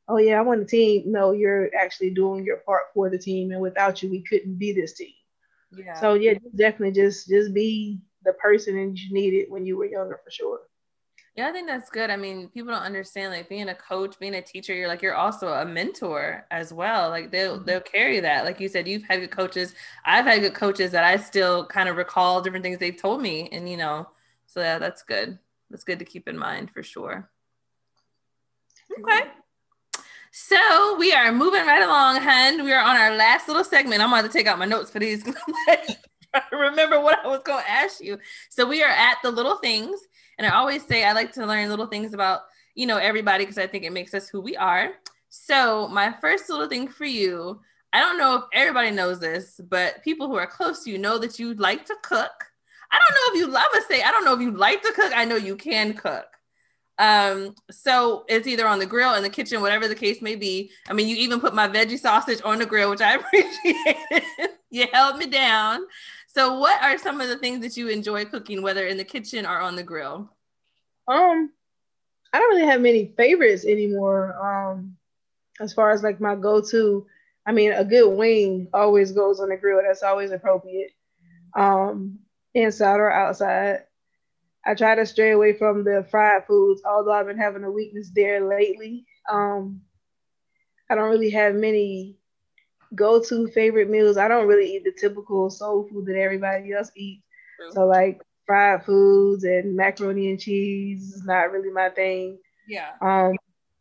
Oh 0.09 0.17
yeah, 0.17 0.39
I 0.39 0.43
want 0.43 0.61
the 0.61 0.67
team. 0.67 1.03
No, 1.07 1.33
you're 1.33 1.71
actually 1.77 2.11
doing 2.11 2.45
your 2.45 2.57
part 2.59 2.85
for 2.95 3.11
the 3.11 3.19
team, 3.19 3.53
and 3.53 3.61
without 3.61 4.03
you, 4.03 4.11
we 4.11 4.23
couldn't 4.23 4.59
be 4.59 4.73
this 4.73 4.95
team. 4.95 5.13
Yeah. 5.77 5.95
So 6.01 6.15
yeah, 6.15 6.35
definitely 6.55 6.93
just 6.93 7.29
just 7.29 7.55
be 7.55 8.01
the 8.25 8.33
person 8.35 8.75
that 8.77 8.99
you 9.01 9.13
needed 9.13 9.51
when 9.51 9.65
you 9.67 9.77
were 9.77 9.87
younger 9.87 10.21
for 10.23 10.31
sure. 10.31 10.61
Yeah, 11.37 11.49
I 11.49 11.53
think 11.53 11.69
that's 11.69 11.91
good. 11.91 12.11
I 12.11 12.17
mean, 12.17 12.49
people 12.49 12.73
don't 12.73 12.83
understand 12.83 13.33
like 13.33 13.49
being 13.49 13.69
a 13.69 13.75
coach, 13.75 14.19
being 14.19 14.35
a 14.35 14.43
teacher, 14.43 14.75
you're 14.75 14.89
like 14.89 15.01
you're 15.01 15.15
also 15.15 15.49
a 15.49 15.65
mentor 15.65 16.45
as 16.51 16.73
well. 16.73 17.09
Like 17.09 17.31
they'll 17.31 17.57
mm-hmm. 17.57 17.65
they'll 17.65 17.81
carry 17.81 18.21
that. 18.21 18.45
Like 18.45 18.61
you 18.61 18.69
said, 18.69 18.89
you've 18.89 19.05
had 19.05 19.21
good 19.21 19.31
coaches. 19.31 19.75
I've 20.05 20.25
had 20.25 20.41
good 20.41 20.55
coaches 20.55 20.91
that 20.91 21.05
I 21.05 21.17
still 21.17 21.67
kind 21.67 21.89
of 21.89 21.97
recall 21.97 22.43
different 22.43 22.65
things 22.65 22.79
they've 22.79 22.97
told 22.97 23.23
me. 23.23 23.49
And 23.53 23.69
you 23.69 23.77
know, 23.77 24.09
So 24.47 24.61
yeah, 24.61 24.79
that's 24.79 25.03
good. 25.03 25.39
That's 25.71 25.85
good 25.85 26.01
to 26.01 26.05
keep 26.05 26.29
in 26.29 26.37
mind 26.37 26.71
for 26.73 26.83
sure. 26.83 27.31
Okay. 28.99 29.31
So 30.33 30.97
we 30.97 31.13
are 31.13 31.33
moving 31.33 31.67
right 31.67 31.83
along, 31.83 32.21
hun. 32.21 32.65
We 32.65 32.73
are 32.73 32.83
on 32.83 32.97
our 32.97 33.17
last 33.17 33.49
little 33.49 33.65
segment. 33.65 34.01
I'm 34.01 34.11
going 34.11 34.23
to 34.23 34.29
take 34.29 34.47
out 34.47 34.61
my 34.61 34.65
notes 34.65 34.91
for 34.91 35.01
these. 35.01 35.25
I 35.69 36.43
remember 36.53 37.01
what 37.01 37.19
I 37.25 37.29
was 37.29 37.41
going 37.45 37.65
to 37.65 37.71
ask 37.71 38.01
you. 38.01 38.17
So 38.49 38.67
we 38.67 38.83
are 38.83 38.91
at 38.91 39.17
the 39.25 39.31
little 39.33 39.57
things, 39.57 39.99
and 40.39 40.47
I 40.47 40.51
always 40.51 40.87
say 40.87 41.05
I 41.05 41.13
like 41.13 41.33
to 41.33 41.47
learn 41.47 41.69
little 41.69 41.89
things 41.89 42.15
about 42.15 42.43
you 42.77 42.87
know 42.87 42.99
everybody 42.99 43.45
because 43.45 43.59
I 43.59 43.67
think 43.67 43.83
it 43.85 43.93
makes 43.93 44.15
us 44.15 44.29
who 44.29 44.41
we 44.41 44.57
are. 44.57 44.93
So 45.31 45.89
my 45.89 46.15
first 46.21 46.49
little 46.49 46.69
thing 46.69 46.87
for 46.87 47.07
you, 47.07 47.61
I 47.93 47.99
don't 47.99 48.17
know 48.17 48.37
if 48.37 48.45
everybody 48.53 48.93
knows 48.93 49.19
this, 49.19 49.61
but 49.69 50.03
people 50.05 50.29
who 50.29 50.37
are 50.37 50.47
close 50.47 50.85
to 50.85 50.91
you 50.91 50.99
know 50.99 51.19
that 51.19 51.41
you 51.41 51.55
like 51.55 51.85
to 51.87 51.97
cook. 52.03 52.31
I 52.93 52.99
don't 52.99 53.15
know 53.17 53.35
if 53.35 53.47
you 53.47 53.53
love 53.53 53.71
a 53.77 53.81
say. 53.93 54.03
I 54.03 54.13
don't 54.13 54.25
know 54.25 54.35
if 54.35 54.41
you 54.41 54.53
like 54.53 54.83
to 54.83 54.93
cook. 54.93 55.13
I 55.15 55.25
know 55.25 55.37
you 55.37 55.57
can 55.57 55.95
cook. 55.95 56.27
Um, 57.01 57.55
so 57.71 58.27
it's 58.29 58.47
either 58.47 58.69
on 58.69 58.79
the 58.79 58.85
grill 58.85 59.15
in 59.15 59.23
the 59.23 59.31
kitchen, 59.31 59.63
whatever 59.63 59.89
the 59.89 59.95
case 59.95 60.21
may 60.21 60.37
be. 60.37 60.71
I 60.87 60.93
mean, 60.93 61.09
you 61.09 61.17
even 61.17 61.41
put 61.41 61.55
my 61.55 61.67
veggie 61.67 61.99
sausage 61.99 62.43
on 62.45 62.59
the 62.59 62.67
grill, 62.67 62.91
which 62.91 63.01
I 63.01 63.15
appreciate. 63.15 63.97
you 64.71 64.87
held 64.93 65.17
me 65.17 65.27
down. 65.27 65.87
So, 66.29 66.59
what 66.59 66.81
are 66.83 66.99
some 66.99 67.23
of 67.23 67.29
the 67.29 67.39
things 67.39 67.61
that 67.61 67.79
you 67.79 67.89
enjoy 67.89 68.27
cooking, 68.27 68.61
whether 68.61 68.87
in 68.87 68.99
the 68.99 69.05
kitchen 69.05 69.47
or 69.47 69.61
on 69.61 69.77
the 69.77 69.83
grill? 69.83 70.31
Um, 71.09 71.51
I 72.35 72.39
don't 72.39 72.51
really 72.51 72.69
have 72.71 72.83
many 72.83 73.15
favorites 73.17 73.65
anymore. 73.65 74.37
Um, 74.37 74.97
as 75.59 75.73
far 75.73 75.93
as 75.93 76.03
like 76.03 76.21
my 76.21 76.35
go-to, 76.35 77.07
I 77.47 77.53
mean, 77.53 77.73
a 77.73 77.85
good 77.85 78.11
wing 78.11 78.69
always 78.75 79.13
goes 79.13 79.41
on 79.41 79.49
the 79.49 79.57
grill. 79.57 79.81
That's 79.83 80.03
always 80.03 80.33
appropriate. 80.33 80.91
Um, 81.57 82.19
inside 82.53 83.01
or 83.01 83.11
outside. 83.11 83.85
I 84.65 84.75
try 84.75 84.95
to 84.95 85.07
stray 85.07 85.31
away 85.31 85.55
from 85.55 85.85
the 85.85 86.07
fried 86.11 86.47
foods, 86.47 86.83
although 86.85 87.13
I've 87.13 87.27
been 87.27 87.39
having 87.39 87.65
a 87.65 87.71
weakness 87.71 88.11
there 88.15 88.47
lately. 88.47 89.07
Um, 89.31 89.81
I 90.91 90.95
don't 90.95 91.11
really 91.11 91.31
have 91.31 91.55
many 91.55 92.17
go-to 92.95 93.49
favorite 93.49 93.89
meals. 93.89 94.17
I 94.17 94.29
don't 94.29 94.49
really 94.49 94.77
eat 94.77 94.85
the 94.85 94.93
typical 94.93 95.49
soul 95.51 95.89
food 95.89 96.07
that 96.07 96.17
everybody 96.17 96.73
else 96.73 96.91
eats. 96.97 97.25
True. 97.57 97.73
So 97.73 97.87
like 97.87 98.23
fried 98.47 98.85
foods 98.85 99.45
and 99.45 99.77
macaroni 99.77 100.31
and 100.31 100.41
cheese 100.41 101.15
is 101.15 101.25
not 101.25 101.53
really 101.53 101.71
my 101.71 101.89
thing. 101.91 102.39
Yeah. 102.69 102.91
Um, 103.01 103.37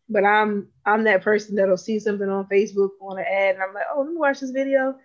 but 0.08 0.24
I'm 0.24 0.68
I'm 0.86 1.04
that 1.04 1.24
person 1.24 1.56
that'll 1.56 1.78
see 1.78 2.00
something 2.00 2.30
on 2.30 2.46
Facebook 2.46 2.90
on 3.02 3.20
an 3.20 3.26
ad 3.26 3.56
and 3.56 3.64
I'm 3.64 3.74
like, 3.74 3.86
oh, 3.94 4.02
let 4.02 4.10
me 4.10 4.18
watch 4.18 4.40
this 4.40 4.52
video. 4.52 4.96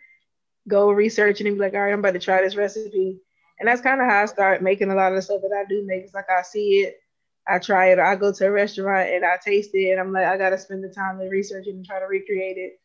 Go 0.68 0.90
research 0.90 1.40
and 1.40 1.54
be 1.54 1.60
like, 1.60 1.74
all 1.74 1.80
right, 1.80 1.92
I'm 1.92 1.98
about 1.98 2.12
to 2.12 2.18
try 2.18 2.42
this 2.42 2.56
recipe. 2.56 3.20
And 3.58 3.68
that's 3.68 3.80
kind 3.80 4.00
of 4.00 4.06
how 4.08 4.22
I 4.22 4.26
start 4.26 4.62
making 4.62 4.90
a 4.90 4.94
lot 4.94 5.12
of 5.12 5.16
the 5.16 5.22
stuff 5.22 5.42
that 5.42 5.56
I 5.56 5.64
do 5.68 5.84
make. 5.86 6.04
It's 6.04 6.14
like 6.14 6.28
I 6.30 6.42
see 6.42 6.80
it, 6.80 7.00
I 7.46 7.58
try 7.58 7.92
it, 7.92 7.98
or 7.98 8.04
I 8.04 8.16
go 8.16 8.32
to 8.32 8.46
a 8.46 8.50
restaurant 8.50 9.10
and 9.10 9.24
I 9.24 9.36
taste 9.44 9.70
it, 9.74 9.92
and 9.92 10.00
I'm 10.00 10.12
like, 10.12 10.26
I 10.26 10.36
gotta 10.36 10.58
spend 10.58 10.82
the 10.82 10.88
time 10.88 11.18
to 11.18 11.28
research 11.28 11.66
it 11.66 11.74
and 11.74 11.84
try 11.84 12.00
to 12.00 12.06
recreate 12.06 12.56
it. 12.56 12.80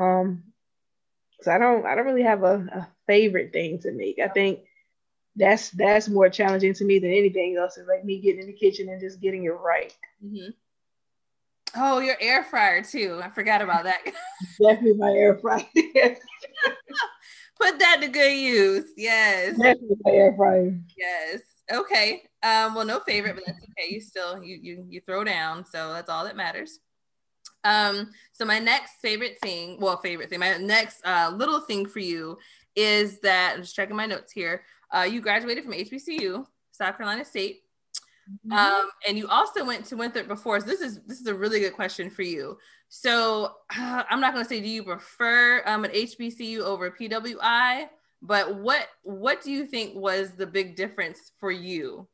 Um, 0.00 0.44
so 1.42 1.52
I 1.52 1.58
don't, 1.58 1.86
I 1.86 1.94
don't 1.94 2.06
really 2.06 2.22
have 2.22 2.42
a, 2.42 2.54
a 2.72 2.88
favorite 3.06 3.52
thing 3.52 3.78
to 3.80 3.92
make. 3.92 4.18
I 4.18 4.28
think 4.28 4.60
that's 5.36 5.70
that's 5.70 6.08
more 6.08 6.28
challenging 6.28 6.74
to 6.74 6.84
me 6.84 6.98
than 6.98 7.12
anything 7.12 7.56
else. 7.56 7.76
Is 7.76 7.86
like 7.86 8.04
me 8.04 8.20
getting 8.20 8.42
in 8.42 8.46
the 8.46 8.52
kitchen 8.52 8.88
and 8.88 9.00
just 9.00 9.20
getting 9.20 9.44
it 9.44 9.50
right. 9.50 9.94
Mm-hmm. 10.24 10.50
Oh, 11.76 12.00
your 12.00 12.16
air 12.20 12.42
fryer 12.42 12.82
too. 12.82 13.20
I 13.22 13.30
forgot 13.30 13.62
about 13.62 13.84
that. 13.84 14.02
Definitely 14.60 14.94
my 14.94 15.12
air 15.12 15.38
fryer. 15.38 15.64
Put 17.60 17.78
that 17.80 18.00
to 18.00 18.08
good 18.08 18.32
use. 18.32 18.90
Yes. 18.96 19.56
Yes. 20.96 21.40
Okay. 21.70 22.22
Um, 22.42 22.74
well, 22.74 22.84
no 22.84 23.00
favorite, 23.00 23.34
but 23.34 23.44
that's 23.46 23.58
okay. 23.58 23.92
You 23.92 24.00
still 24.00 24.42
you 24.42 24.58
you 24.62 24.86
you 24.88 25.00
throw 25.00 25.24
down, 25.24 25.64
so 25.64 25.92
that's 25.92 26.08
all 26.08 26.24
that 26.24 26.36
matters. 26.36 26.78
Um, 27.64 28.10
so 28.32 28.44
my 28.44 28.58
next 28.58 28.94
favorite 29.02 29.38
thing, 29.42 29.78
well, 29.80 29.98
favorite 29.98 30.30
thing, 30.30 30.38
my 30.38 30.56
next 30.58 31.04
uh, 31.04 31.32
little 31.34 31.60
thing 31.60 31.86
for 31.86 31.98
you 31.98 32.38
is 32.76 33.18
that 33.20 33.54
I'm 33.56 33.62
just 33.62 33.74
checking 33.74 33.96
my 33.96 34.06
notes 34.06 34.32
here. 34.32 34.62
Uh, 34.94 35.02
you 35.02 35.20
graduated 35.20 35.64
from 35.64 35.72
HBCU, 35.74 36.46
South 36.70 36.96
Carolina 36.96 37.24
State. 37.24 37.62
Mm-hmm. 38.28 38.52
Um, 38.52 38.90
and 39.06 39.16
you 39.16 39.26
also 39.28 39.64
went 39.64 39.86
to 39.86 39.96
Winthrop 39.96 40.28
before. 40.28 40.60
So 40.60 40.66
this 40.66 40.80
is 40.80 41.00
this 41.06 41.20
is 41.20 41.26
a 41.26 41.34
really 41.34 41.60
good 41.60 41.74
question 41.74 42.10
for 42.10 42.22
you. 42.22 42.58
So 42.88 43.52
uh, 43.76 44.02
I'm 44.10 44.20
not 44.20 44.34
going 44.34 44.44
to 44.44 44.48
say 44.48 44.60
do 44.60 44.68
you 44.68 44.82
prefer 44.82 45.62
um, 45.66 45.84
an 45.84 45.92
HBCU 45.92 46.60
over 46.60 46.90
PWI, 46.90 47.86
but 48.22 48.56
what 48.56 48.86
what 49.02 49.42
do 49.42 49.50
you 49.50 49.66
think 49.66 49.94
was 49.94 50.32
the 50.32 50.46
big 50.46 50.76
difference 50.76 51.32
for 51.38 51.50
you? 51.50 52.06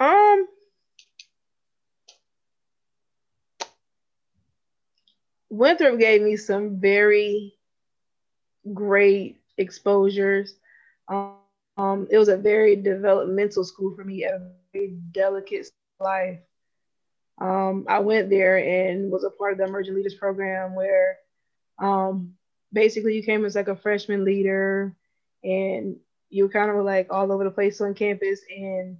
Um, 0.00 0.46
Winthrop 5.48 5.98
gave 5.98 6.22
me 6.22 6.36
some 6.36 6.80
very 6.80 7.54
great 8.74 9.38
exposures. 9.56 10.54
Um, 11.08 11.36
um, 11.76 12.06
it 12.10 12.18
was 12.18 12.28
a 12.28 12.36
very 12.36 12.76
developmental 12.76 13.64
school 13.64 13.94
for 13.94 14.04
me, 14.04 14.24
a 14.24 14.50
very 14.72 14.96
delicate 15.12 15.68
life. 16.00 16.40
Um, 17.38 17.84
I 17.88 17.98
went 17.98 18.30
there 18.30 18.56
and 18.56 19.10
was 19.10 19.24
a 19.24 19.30
part 19.30 19.52
of 19.52 19.58
the 19.58 19.64
Emerging 19.64 19.94
Leaders 19.94 20.14
Program 20.14 20.74
where 20.74 21.18
um, 21.78 22.34
basically 22.72 23.14
you 23.14 23.22
came 23.22 23.44
as 23.44 23.54
like 23.54 23.68
a 23.68 23.76
freshman 23.76 24.24
leader 24.24 24.96
and 25.44 25.96
you 26.30 26.48
kind 26.48 26.70
of 26.70 26.76
were 26.76 26.82
like 26.82 27.12
all 27.12 27.30
over 27.30 27.44
the 27.44 27.50
place 27.50 27.80
on 27.80 27.94
campus. 27.94 28.40
And 28.50 28.96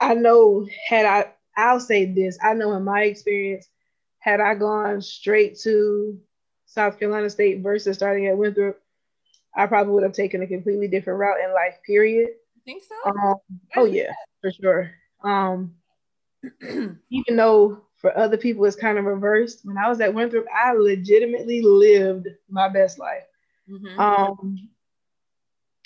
I 0.00 0.14
know, 0.14 0.66
had 0.88 1.06
I, 1.06 1.32
I'll 1.56 1.80
say 1.80 2.04
this, 2.06 2.38
I 2.42 2.54
know 2.54 2.72
in 2.74 2.84
my 2.84 3.02
experience, 3.02 3.68
had 4.18 4.40
I 4.40 4.54
gone 4.54 5.02
straight 5.02 5.58
to 5.60 6.18
South 6.66 6.98
Carolina 6.98 7.30
State 7.30 7.62
versus 7.62 7.96
starting 7.96 8.26
at 8.26 8.38
Winthrop, 8.38 8.80
I 9.56 9.66
probably 9.66 9.94
would 9.94 10.02
have 10.02 10.12
taken 10.12 10.42
a 10.42 10.46
completely 10.46 10.88
different 10.88 11.20
route 11.20 11.38
in 11.44 11.52
life, 11.52 11.76
period. 11.86 12.28
You 12.54 12.62
think 12.64 12.82
so? 12.82 13.10
Um, 13.10 13.34
oh 13.76 13.84
yeah, 13.84 14.12
for 14.40 14.50
sure. 14.50 14.90
Um, 15.22 15.74
even 17.10 17.36
though 17.36 17.82
for 17.96 18.16
other 18.16 18.36
people 18.36 18.64
it's 18.64 18.76
kind 18.76 18.98
of 18.98 19.04
reversed, 19.04 19.60
when 19.64 19.78
I 19.78 19.88
was 19.88 20.00
at 20.00 20.12
Winthrop, 20.12 20.46
I 20.54 20.72
legitimately 20.72 21.62
lived 21.62 22.28
my 22.48 22.68
best 22.68 22.98
life. 22.98 23.24
Mm-hmm. 23.70 24.00
Um, 24.00 24.68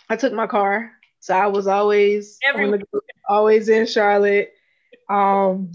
I 0.09 0.17
took 0.17 0.33
my 0.33 0.47
car, 0.47 0.91
so 1.21 1.37
I 1.37 1.47
was 1.47 1.67
always 1.67 2.39
the, 2.43 3.01
always 3.29 3.69
in 3.69 3.87
Charlotte. 3.87 4.53
Um, 5.09 5.73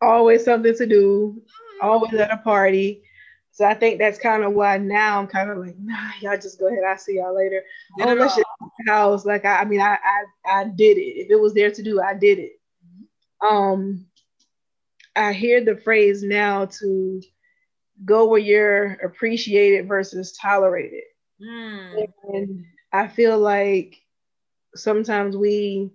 always 0.00 0.44
something 0.44 0.74
to 0.76 0.86
do, 0.86 1.36
mm-hmm. 1.38 1.86
always 1.86 2.14
at 2.14 2.32
a 2.32 2.38
party. 2.38 3.04
So 3.52 3.66
I 3.66 3.74
think 3.74 3.98
that's 3.98 4.18
kind 4.18 4.42
of 4.44 4.54
why 4.54 4.78
now 4.78 5.18
I'm 5.18 5.26
kind 5.26 5.50
of 5.50 5.58
like, 5.58 5.76
nah, 5.78 6.10
y'all 6.20 6.38
just 6.38 6.58
go 6.58 6.68
ahead. 6.68 6.84
I'll 6.88 6.96
see 6.96 7.16
y'all 7.16 7.36
later. 7.36 7.62
Oh, 8.00 8.14
let's 8.14 8.38
house. 8.88 9.26
Like 9.26 9.44
I, 9.44 9.60
I 9.60 9.64
mean, 9.66 9.80
I, 9.80 9.98
I 10.02 10.24
I 10.60 10.64
did 10.64 10.96
it. 10.96 11.20
If 11.20 11.30
it 11.30 11.40
was 11.40 11.52
there 11.52 11.70
to 11.70 11.82
do, 11.82 12.00
I 12.00 12.14
did 12.14 12.38
it. 12.38 12.52
Mm-hmm. 13.42 13.46
Um, 13.46 14.06
I 15.14 15.34
hear 15.34 15.62
the 15.62 15.76
phrase 15.76 16.22
now 16.22 16.64
to 16.80 17.20
go 18.04 18.26
where 18.26 18.40
you're 18.40 18.94
appreciated 19.04 19.86
versus 19.86 20.32
tolerated. 20.32 21.04
Mm. 21.40 22.06
And 22.32 22.64
I 22.90 23.06
feel 23.06 23.38
like 23.38 24.00
sometimes 24.74 25.36
we 25.36 25.90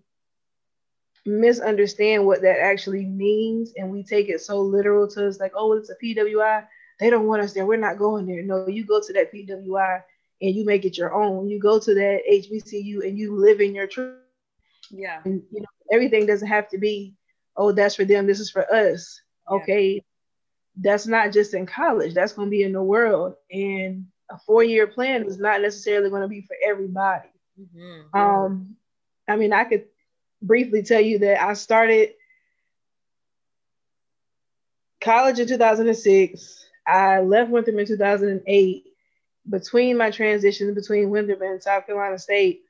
misunderstand 1.26 2.26
what 2.26 2.44
that 2.44 2.60
actually 2.60 3.06
means 3.06 3.74
and 3.76 3.92
we 3.92 4.04
take 4.04 4.30
it 4.30 4.42
so 4.42 4.62
literal 4.62 5.08
to 5.10 5.28
us 5.28 5.40
like, 5.40 5.54
oh, 5.56 5.74
it's 5.74 5.90
a 5.90 5.96
PWI 6.04 6.66
they 7.00 7.10
don't 7.10 7.28
want 7.28 7.42
us 7.42 7.54
there. 7.54 7.66
We're 7.66 7.78
not 7.78 7.98
going 7.98 8.26
there. 8.26 8.42
No, 8.44 8.68
you 8.68 8.86
go 8.86 9.00
to 9.00 9.14
that 9.14 9.32
PWI 9.32 10.02
and 10.42 10.56
you 10.56 10.66
make 10.66 10.86
it 10.86 10.98
your 10.98 11.14
own. 11.14 11.50
You 11.50 11.60
go 11.60 11.80
to 11.80 11.94
that 11.94 12.22
HBCU 12.32 13.08
and 13.08 13.18
you 13.18 13.36
live 13.36 13.62
in 13.62 13.76
your 13.76 13.88
truth. 13.88 14.18
Yeah. 14.90 15.22
And 15.26 15.44
you 15.52 15.62
know, 15.62 15.68
everything 15.92 16.26
doesn't 16.26 16.48
have 16.48 16.70
to 16.70 16.78
be, 16.78 17.14
oh, 17.56 17.72
that's 17.72 17.96
for 17.96 18.06
them. 18.06 18.26
This 18.26 18.40
is 18.40 18.50
for 18.50 18.72
us. 18.74 19.22
Yeah. 19.50 19.58
Okay. 19.58 20.04
That's 20.80 21.08
not 21.08 21.34
just 21.34 21.54
in 21.54 21.66
college. 21.66 22.14
That's 22.14 22.34
going 22.34 22.48
to 22.48 22.52
be 22.52 22.64
in 22.64 22.74
the 22.74 22.84
world. 22.84 23.36
And 23.52 24.06
a 24.30 24.38
four-year 24.40 24.88
plan 24.88 25.26
is 25.26 25.40
not 25.40 25.62
necessarily 25.62 26.10
going 26.10 26.22
to 26.22 26.28
be 26.28 26.42
for 26.42 26.56
everybody. 26.64 27.30
Mm-hmm. 27.60 28.20
Um, 28.20 28.76
I 29.28 29.36
mean, 29.36 29.54
I 29.54 29.64
could 29.64 29.86
briefly 30.42 30.84
tell 30.84 31.02
you 31.02 31.20
that 31.20 31.42
I 31.42 31.54
started 31.54 32.12
college 35.02 35.40
in 35.40 35.48
2006 35.48 36.67
I 36.88 37.20
left 37.20 37.52
Winthrop 37.52 37.78
in 37.78 37.86
2008. 37.86 38.84
Between 39.50 39.98
my 39.98 40.12
transition 40.12 40.74
between 40.74 41.10
Winthrop 41.10 41.42
and 41.42 41.64
South 41.64 41.86
Carolina 41.86 42.20
State, 42.20 42.62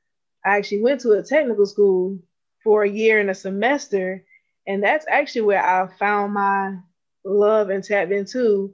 I 0.45 0.57
actually 0.57 0.82
went 0.82 1.01
to 1.01 1.13
a 1.13 1.24
technical 1.24 1.65
school 1.65 2.20
for 2.63 2.84
a 2.84 2.89
year 2.89 3.20
and 3.20 3.30
a 3.30 3.36
semester. 3.36 4.24
And 4.68 4.84
that's 4.84 5.05
actually 5.09 5.41
where 5.41 5.63
I 5.63 5.88
found 5.97 6.34
my 6.34 6.78
love 7.26 7.70
and 7.70 7.84
tapped 7.84 8.11
into 8.11 8.74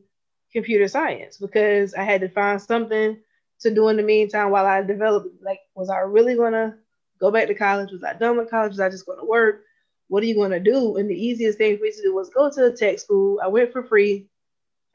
computer 0.52 0.88
science 0.88 1.38
because 1.38 1.94
I 1.94 2.04
had 2.04 2.22
to 2.22 2.30
find 2.30 2.62
something 2.62 3.18
to 3.62 3.74
do 3.74 3.88
in 3.89 3.98
the 3.98 4.04
meantime 4.04 4.52
while 4.52 4.66
I 4.66 4.82
developed. 4.82 5.30
Like, 5.44 5.60
was 5.76 5.89
I 5.89 6.00
really 6.00 6.36
going 6.36 6.54
to 6.54 6.76
go 7.20 7.32
back 7.32 7.48
to 7.48 7.56
college? 7.56 7.91
Was 7.91 8.04
I 8.04 8.14
done 8.14 8.38
with 8.38 8.50
college? 8.50 8.72
Was 8.72 8.80
I 8.80 8.89
just 8.89 9.06
going 9.06 9.20
to 9.20 9.26
work? 9.26 9.64
What 10.10 10.24
are 10.24 10.28
you 10.28 10.36
going 10.36 10.52
to 10.52 10.60
do? 10.60 10.98
And 10.98 11.10
the 11.10 11.16
easiest 11.16 11.58
thing 11.58 11.78
for 11.78 11.84
me 11.84 11.91
to 11.91 12.02
do 12.02 12.14
was 12.14 12.30
go 12.30 12.50
to 12.52 12.66
a 12.68 12.72
tech 12.76 13.00
school. 13.00 13.39
I 13.44 13.48
went 13.48 13.72
for 13.72 13.84
free. 13.84 14.28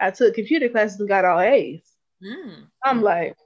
I 0.01 0.11
took 0.11 0.35
computer 0.35 0.69
classes 0.69 1.01
and 1.01 1.09
got 1.09 1.25
all 1.25 1.41
A's. 1.41 1.83
Mm. 2.23 2.67
I'm 2.85 3.03
like, 3.03 3.37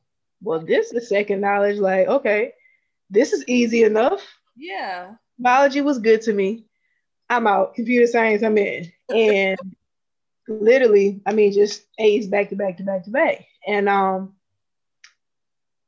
well, 0.43 0.61
this 0.61 0.93
is 0.93 1.09
second 1.09 1.41
knowledge. 1.41 1.79
Like, 1.79 2.09
okay, 2.09 2.53
this 3.11 3.33
is 3.33 3.45
easy 3.49 3.85
enough. 3.85 4.23
Yeah. 4.57 5.15
Biology 5.39 5.81
was 5.81 5.99
good 5.99 6.23
to 6.23 6.33
me. 6.33 6.67
I'm 7.31 7.47
out. 7.47 7.75
Computer 7.75 8.07
science, 8.07 8.43
I'm 8.43 8.59
in. 8.59 8.93
And 9.09 9.59
literally, 10.49 11.23
I 11.27 11.33
mean, 11.33 11.53
just 11.53 11.85
A's 11.99 12.27
back 12.27 12.51
to 12.51 12.57
back 12.57 12.77
to 12.79 12.83
back 12.83 13.05
to 13.05 13.11
back. 13.11 13.47
And 13.67 13.89
um, 13.89 14.35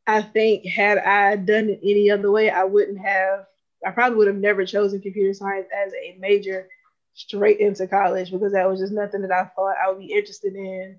I 0.07 0.23
think 0.23 0.67
had 0.67 0.99
I 0.99 1.37
done 1.37 1.71
it 1.71 1.81
any 1.83 2.11
other 2.11 2.31
way, 2.31 2.51
I 2.51 2.65
wouldn't 2.65 2.99
have. 2.99 3.47
I 3.87 3.91
probably 3.91 4.17
would 4.17 4.29
have 4.29 4.37
never 4.37 4.65
chosen 4.65 5.03
computer 5.03 5.35
science 5.35 5.67
as 5.77 5.93
a 5.93 6.17
major 6.19 6.69
straight 7.15 7.61
into 7.61 7.87
college 7.87 8.31
because 8.31 8.53
that 8.53 8.69
was 8.69 8.81
just 8.81 8.93
nothing 8.93 9.23
that 9.23 9.33
I 9.33 9.45
thought 9.45 9.77
I 9.83 9.89
would 9.89 10.01
be 10.01 10.13
interested 10.13 10.55
in. 10.55 10.99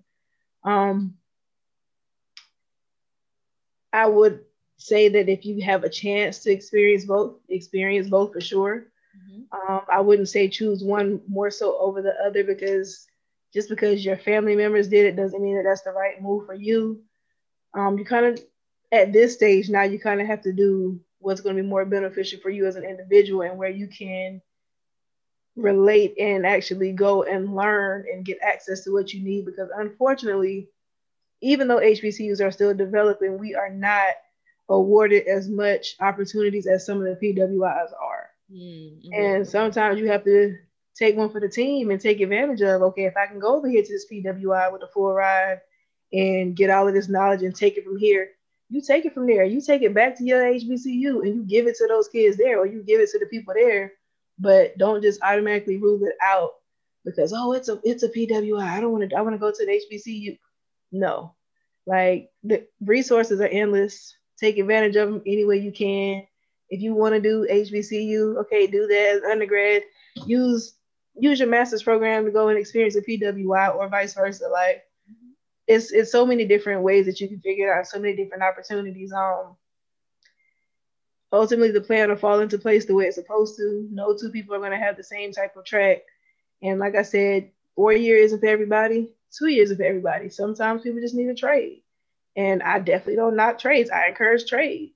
Um, 0.63 1.16
I 3.93 4.07
would 4.07 4.41
say 4.78 5.09
that 5.09 5.30
if 5.30 5.45
you 5.45 5.63
have 5.63 5.84
a 5.84 5.89
chance 5.89 6.39
to 6.39 6.51
experience 6.51 7.05
both, 7.05 7.36
experience 7.49 8.09
both 8.09 8.34
for 8.34 8.41
sure. 8.41 8.88
Mm-hmm. 9.16 9.74
Um, 9.74 9.82
I 9.91 10.01
wouldn't 10.01 10.30
say 10.30 10.49
choose 10.49 10.84
one 10.84 11.22
more 11.28 11.51
so 11.51 11.78
over 11.80 12.01
the 12.01 12.13
other 12.26 12.43
because 12.43 13.05
just 13.53 13.70
because 13.70 14.03
your 14.03 14.18
family 14.18 14.55
members 14.55 14.88
did 14.88 15.05
it 15.05 15.16
doesn't 15.16 15.41
mean 15.41 15.55
that 15.55 15.63
that's 15.63 15.84
the 15.84 15.91
right 15.91 16.22
move 16.22 16.45
for 16.45 16.53
you. 16.53 17.01
Um, 17.74 17.97
you 17.97 18.05
kind 18.05 18.26
of 18.26 18.43
at 18.91 19.11
this 19.11 19.34
stage 19.34 19.70
now 19.70 19.84
you 19.84 19.99
kind 19.99 20.22
of 20.22 20.28
have 20.28 20.41
to 20.43 20.53
do 20.53 20.99
what's 21.20 21.41
going 21.41 21.55
to 21.55 21.61
be 21.61 21.68
more 21.68 21.86
beneficial 21.86 22.39
for 22.39 22.49
you 22.49 22.66
as 22.66 22.76
an 22.76 22.84
individual 22.84 23.41
and 23.41 23.57
where 23.57 23.70
you 23.70 23.88
can 23.88 24.41
relate 25.56 26.16
and 26.20 26.45
actually 26.45 26.91
go 26.91 27.24
and 27.24 27.56
learn 27.56 28.06
and 28.12 28.26
get 28.26 28.38
access 28.41 28.84
to 28.84 28.91
what 28.91 29.14
you 29.14 29.24
need 29.24 29.45
because 29.45 29.70
unfortunately 29.78 30.68
even 31.41 31.68
though 31.68 31.80
HBCUs 31.80 32.41
are 32.41 32.51
still 32.51 32.74
developing 32.74 33.38
we 33.38 33.56
are 33.56 33.70
not 33.70 34.14
awarded 34.68 35.28
as 35.28 35.47
much 35.47 35.95
opportunities 35.99 36.68
as 36.68 36.86
some 36.86 36.97
of 36.97 37.03
the 37.03 37.34
PWIs 37.34 37.91
are. 38.01 38.30
Mm-hmm. 38.51 39.14
and 39.14 39.47
sometimes 39.47 39.99
you 39.99 40.08
have 40.08 40.24
to 40.26 40.56
take 40.93 41.16
one 41.16 41.32
for 41.32 41.39
the 41.39 41.49
team 41.49 41.89
and 41.89 41.99
take 41.99 42.22
advantage 42.22 42.62
of 42.62 42.82
okay 42.82 43.06
if 43.06 43.18
I 43.18 43.26
can 43.26 43.39
go 43.39 43.56
over 43.56 43.68
here 43.68 43.82
to 43.82 43.91
this 43.91 44.06
PWI 44.12 44.72
with 44.72 44.84
a 44.84 44.88
full 44.88 45.14
ride 45.14 45.62
and 46.14 46.56
get 46.56 46.70
all 46.70 46.88
of 46.88 46.93
this 46.93 47.10
knowledge 47.10 47.41
and 47.41 47.56
take 47.56 47.78
it 47.78 47.86
from 47.86 47.97
here 47.97 48.30
you 48.70 48.82
take 48.82 49.06
it 49.06 49.14
from 49.14 49.28
there. 49.28 49.43
You 49.43 49.62
take 49.62 49.84
it 49.84 49.93
back 49.93 50.18
to 50.18 50.24
your 50.24 50.41
HBCU 50.41 51.22
and 51.22 51.36
you 51.36 51.43
give 51.43 51.68
it 51.68 51.76
to 51.78 51.88
those 51.88 52.08
kids 52.08 52.38
there 52.38 52.60
or 52.60 52.66
you 52.66 52.82
give 52.82 52.99
it 52.99 53.10
to 53.12 53.20
the 53.20 53.28
people 53.28 53.53
there 53.53 53.93
but 54.39 54.77
don't 54.77 55.01
just 55.01 55.21
automatically 55.21 55.77
rule 55.77 56.03
it 56.03 56.15
out 56.21 56.51
because 57.05 57.33
oh 57.36 57.53
it's 57.53 57.69
a 57.69 57.79
it's 57.83 58.03
a 58.03 58.09
PWI. 58.09 58.63
I 58.63 58.81
don't 58.81 58.91
want 58.91 59.09
to 59.09 59.15
I 59.15 59.21
want 59.21 59.36
to 59.36 59.39
go 59.39 59.51
to 59.51 59.65
the 59.65 59.81
HBCU. 59.91 60.38
No, 60.91 61.36
like 61.86 62.29
the 62.43 62.67
resources 62.81 63.39
are 63.39 63.47
endless. 63.47 64.15
Take 64.38 64.57
advantage 64.57 64.95
of 64.97 65.09
them 65.09 65.21
any 65.25 65.45
way 65.45 65.57
you 65.57 65.71
can. 65.71 66.25
If 66.69 66.81
you 66.81 66.93
want 66.93 67.15
to 67.15 67.21
do 67.21 67.47
HBCU, 67.49 68.38
okay, 68.41 68.67
do 68.67 68.88
that 68.88 69.21
as 69.23 69.31
undergrad. 69.31 69.83
Use 70.25 70.75
use 71.15 71.39
your 71.39 71.47
master's 71.47 71.83
program 71.83 72.25
to 72.25 72.31
go 72.31 72.49
and 72.49 72.57
experience 72.57 72.95
a 72.95 73.01
PWI 73.01 73.75
or 73.75 73.88
vice 73.88 74.13
versa. 74.13 74.47
Like 74.51 74.83
it's 75.67 75.91
it's 75.91 76.11
so 76.11 76.25
many 76.25 76.45
different 76.45 76.81
ways 76.81 77.05
that 77.05 77.19
you 77.21 77.27
can 77.27 77.39
figure 77.39 77.73
out 77.73 77.88
so 77.88 77.99
many 77.99 78.15
different 78.15 78.43
opportunities. 78.43 79.13
Um, 79.13 79.55
ultimately 81.36 81.71
the 81.71 81.81
plan 81.81 82.09
will 82.09 82.15
fall 82.15 82.39
into 82.39 82.57
place 82.57 82.86
the 82.86 82.95
way 82.95 83.05
it's 83.05 83.15
supposed 83.15 83.57
to. 83.57 83.88
No 83.91 84.15
two 84.15 84.29
people 84.29 84.55
are 84.55 84.59
going 84.59 84.71
to 84.71 84.77
have 84.77 84.97
the 84.97 85.03
same 85.03 85.31
type 85.31 85.55
of 85.55 85.65
track. 85.65 85.99
And 86.61 86.79
like 86.79 86.95
I 86.95 87.03
said, 87.03 87.51
four 87.75 87.93
years 87.93 88.27
isn't 88.27 88.39
for 88.39 88.47
everybody, 88.47 89.09
two 89.38 89.47
years 89.47 89.71
is 89.71 89.77
for 89.77 89.83
everybody. 89.83 90.29
Sometimes 90.29 90.81
people 90.81 91.01
just 91.01 91.15
need 91.15 91.29
a 91.29 91.36
trade. 91.36 91.81
And 92.36 92.61
I 92.63 92.79
definitely 92.79 93.15
don't 93.15 93.36
knock 93.36 93.59
trades. 93.59 93.89
I 93.89 94.07
encourage 94.07 94.45
trade 94.45 94.93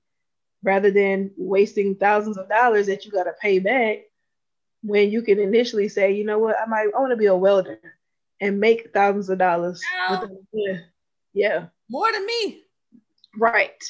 rather 0.62 0.90
than 0.90 1.30
wasting 1.36 1.94
thousands 1.94 2.36
of 2.36 2.48
dollars 2.48 2.86
that 2.86 3.04
you 3.04 3.10
got 3.10 3.24
to 3.24 3.32
pay 3.40 3.58
back 3.58 3.98
when 4.82 5.10
you 5.10 5.22
can 5.22 5.38
initially 5.38 5.88
say, 5.88 6.12
you 6.12 6.24
know 6.24 6.38
what, 6.38 6.56
I 6.60 6.66
might 6.66 6.88
I 6.94 7.00
want 7.00 7.12
to 7.12 7.16
be 7.16 7.26
a 7.26 7.36
welder 7.36 7.78
and 8.40 8.60
make 8.60 8.92
thousands 8.92 9.28
of 9.28 9.38
dollars. 9.38 9.82
Yeah. 10.52 10.78
yeah. 11.32 11.66
More 11.88 12.10
than 12.12 12.24
me. 12.24 12.62
Right. 13.38 13.82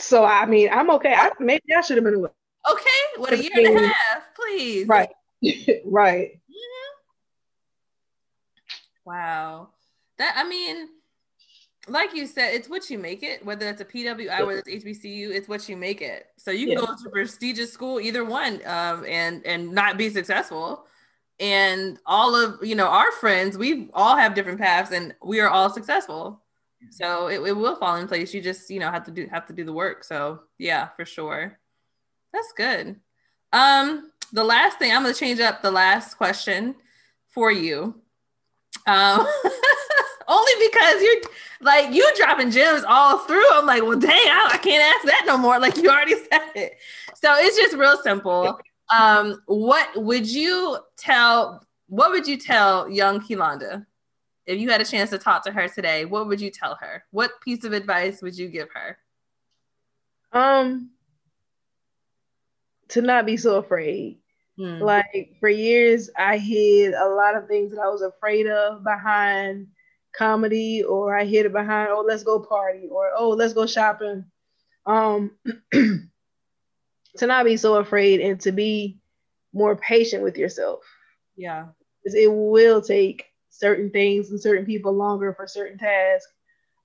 So 0.00 0.24
I 0.24 0.46
mean, 0.46 0.70
I'm 0.72 0.90
okay. 0.90 1.14
I 1.14 1.30
maybe 1.40 1.74
I 1.76 1.80
should 1.80 1.96
have 1.96 2.04
been 2.04 2.14
away. 2.14 2.30
Okay, 2.70 3.00
what 3.16 3.32
a 3.32 3.42
year 3.42 3.50
and 3.54 3.78
a 3.78 3.88
half, 3.88 4.22
please. 4.34 4.86
Right, 4.86 5.10
right. 5.84 6.30
Mm-hmm. 6.32 6.94
Wow, 9.04 9.70
that 10.18 10.34
I 10.36 10.48
mean, 10.48 10.88
like 11.88 12.14
you 12.14 12.26
said, 12.26 12.54
it's 12.54 12.68
what 12.68 12.88
you 12.90 12.98
make 12.98 13.22
it. 13.22 13.44
Whether 13.44 13.68
it's 13.68 13.80
a 13.80 13.84
PWI, 13.84 14.46
whether 14.46 14.62
it's 14.64 14.84
HBCU, 14.84 15.30
it's 15.30 15.48
what 15.48 15.68
you 15.68 15.76
make 15.76 16.02
it. 16.02 16.26
So 16.36 16.50
you 16.50 16.66
can 16.66 16.78
yeah. 16.78 16.86
go 16.86 16.94
to 17.02 17.10
prestigious 17.10 17.72
school, 17.72 18.00
either 18.00 18.24
one, 18.24 18.60
um, 18.66 19.04
and 19.06 19.44
and 19.46 19.72
not 19.72 19.98
be 19.98 20.10
successful. 20.10 20.86
And 21.40 21.98
all 22.04 22.34
of 22.34 22.64
you 22.64 22.74
know 22.74 22.88
our 22.88 23.12
friends, 23.12 23.56
we 23.56 23.90
all 23.94 24.16
have 24.16 24.34
different 24.34 24.60
paths, 24.60 24.92
and 24.92 25.14
we 25.24 25.40
are 25.40 25.48
all 25.48 25.70
successful. 25.70 26.42
So 26.90 27.28
it, 27.28 27.40
it 27.40 27.56
will 27.56 27.76
fall 27.76 27.96
in 27.96 28.08
place. 28.08 28.32
You 28.32 28.40
just, 28.40 28.70
you 28.70 28.80
know, 28.80 28.90
have 28.90 29.04
to 29.04 29.10
do 29.10 29.26
have 29.30 29.46
to 29.46 29.52
do 29.52 29.64
the 29.64 29.72
work. 29.72 30.04
So 30.04 30.40
yeah, 30.58 30.88
for 30.96 31.04
sure. 31.04 31.58
That's 32.32 32.52
good. 32.56 32.96
Um, 33.52 34.10
the 34.32 34.44
last 34.44 34.78
thing 34.78 34.92
I'm 34.92 35.02
gonna 35.02 35.14
change 35.14 35.40
up 35.40 35.62
the 35.62 35.70
last 35.70 36.14
question 36.14 36.74
for 37.28 37.50
you. 37.50 37.94
Um 38.86 39.26
only 40.28 40.52
because 40.68 41.02
you're 41.02 41.22
like 41.60 41.92
you 41.92 42.08
dropping 42.16 42.50
gems 42.50 42.84
all 42.86 43.18
through. 43.18 43.50
I'm 43.52 43.66
like, 43.66 43.82
well, 43.82 43.98
dang, 43.98 44.10
I, 44.10 44.50
I 44.52 44.58
can't 44.58 44.82
ask 44.82 45.06
that 45.06 45.24
no 45.26 45.36
more. 45.36 45.58
Like 45.58 45.76
you 45.76 45.90
already 45.90 46.14
said 46.30 46.50
it. 46.54 46.78
So 47.14 47.34
it's 47.36 47.56
just 47.56 47.76
real 47.76 47.96
simple. 48.02 48.60
Um, 48.96 49.42
what 49.46 49.88
would 49.96 50.26
you 50.26 50.78
tell? 50.96 51.64
What 51.88 52.10
would 52.10 52.26
you 52.26 52.36
tell 52.36 52.88
young 52.88 53.20
Kelonda? 53.20 53.86
If 54.48 54.58
you 54.58 54.70
had 54.70 54.80
a 54.80 54.84
chance 54.84 55.10
to 55.10 55.18
talk 55.18 55.44
to 55.44 55.52
her 55.52 55.68
today, 55.68 56.06
what 56.06 56.26
would 56.26 56.40
you 56.40 56.50
tell 56.50 56.74
her? 56.76 57.04
What 57.10 57.40
piece 57.42 57.64
of 57.64 57.74
advice 57.74 58.22
would 58.22 58.36
you 58.36 58.48
give 58.48 58.68
her? 58.72 58.98
Um, 60.32 60.90
to 62.88 63.02
not 63.02 63.26
be 63.26 63.36
so 63.36 63.56
afraid. 63.56 64.20
Hmm. 64.56 64.78
Like 64.80 65.36
for 65.38 65.50
years, 65.50 66.08
I 66.16 66.38
hid 66.38 66.94
a 66.94 67.08
lot 67.10 67.36
of 67.36 67.46
things 67.46 67.72
that 67.72 67.80
I 67.80 67.88
was 67.88 68.00
afraid 68.00 68.46
of 68.46 68.82
behind 68.82 69.66
comedy, 70.16 70.82
or 70.82 71.14
I 71.14 71.26
hid 71.26 71.44
it 71.44 71.52
behind, 71.52 71.90
oh, 71.92 72.04
let's 72.08 72.22
go 72.22 72.40
party, 72.40 72.88
or 72.90 73.10
oh, 73.14 73.28
let's 73.28 73.52
go 73.52 73.66
shopping. 73.66 74.24
Um, 74.86 75.32
to 75.72 77.26
not 77.26 77.44
be 77.44 77.58
so 77.58 77.74
afraid 77.74 78.20
and 78.22 78.40
to 78.40 78.52
be 78.52 78.98
more 79.52 79.76
patient 79.76 80.22
with 80.22 80.38
yourself. 80.38 80.80
Yeah. 81.36 81.66
It 82.04 82.32
will 82.32 82.80
take 82.80 83.26
certain 83.58 83.90
things 83.90 84.30
and 84.30 84.40
certain 84.40 84.64
people 84.64 84.92
longer 84.92 85.34
for 85.34 85.46
certain 85.46 85.78
tasks. 85.78 86.32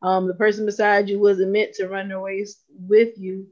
Um, 0.01 0.27
the 0.27 0.33
person 0.33 0.65
beside 0.65 1.07
you 1.07 1.19
wasn't 1.19 1.51
meant 1.51 1.73
to 1.75 1.87
run 1.87 2.09
the 2.09 2.17
race 2.17 2.61
with 2.69 3.17
you. 3.17 3.47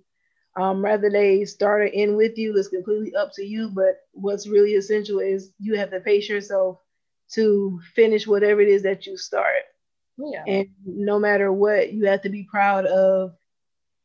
Um, 0.58 0.84
rather 0.84 1.10
they 1.10 1.46
start 1.46 1.82
or 1.82 1.86
end 1.86 2.18
with 2.18 2.38
you 2.38 2.58
is 2.58 2.68
completely 2.68 3.16
up 3.16 3.32
to 3.36 3.46
you. 3.46 3.70
But 3.70 4.00
what's 4.12 4.48
really 4.48 4.74
essential 4.74 5.20
is 5.20 5.52
you 5.60 5.76
have 5.76 5.92
to 5.92 6.02
pace 6.02 6.28
yourself 6.28 6.80
to 7.34 7.80
finish 7.96 8.28
whatever 8.28 8.60
it 8.60 8.68
is 8.68 8.84
that 8.84 9.06
you 9.06 9.16
start. 9.16 9.64
Yeah. 10.18 10.44
And 10.46 10.68
no 10.86 11.20
matter 11.20 11.54
what, 11.54 11.94
you 11.94 12.08
have 12.08 12.24
to 12.24 12.30
be 12.30 12.44
proud 12.44 12.86
of 12.86 13.34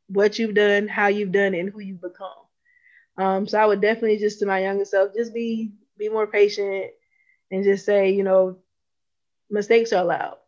what 0.08 0.38
you've 0.38 0.54
done, 0.54 0.86
how 0.86 1.08
you've 1.08 1.32
done, 1.32 1.54
and 1.54 1.70
who 1.70 1.80
you've 1.80 2.00
become. 2.00 2.30
Um, 3.18 3.48
so 3.48 3.58
I 3.58 3.66
would 3.66 3.80
definitely 3.80 4.18
just 4.18 4.38
to 4.40 4.46
my 4.46 4.60
younger 4.60 4.84
self, 4.84 5.14
just 5.16 5.34
be 5.34 5.72
be 5.98 6.08
more 6.08 6.26
patient 6.26 6.90
and 7.50 7.64
just 7.64 7.86
say, 7.86 8.10
you 8.10 8.22
know, 8.22 8.58
mistakes 9.50 9.92
are 9.92 10.02
allowed. 10.02 10.38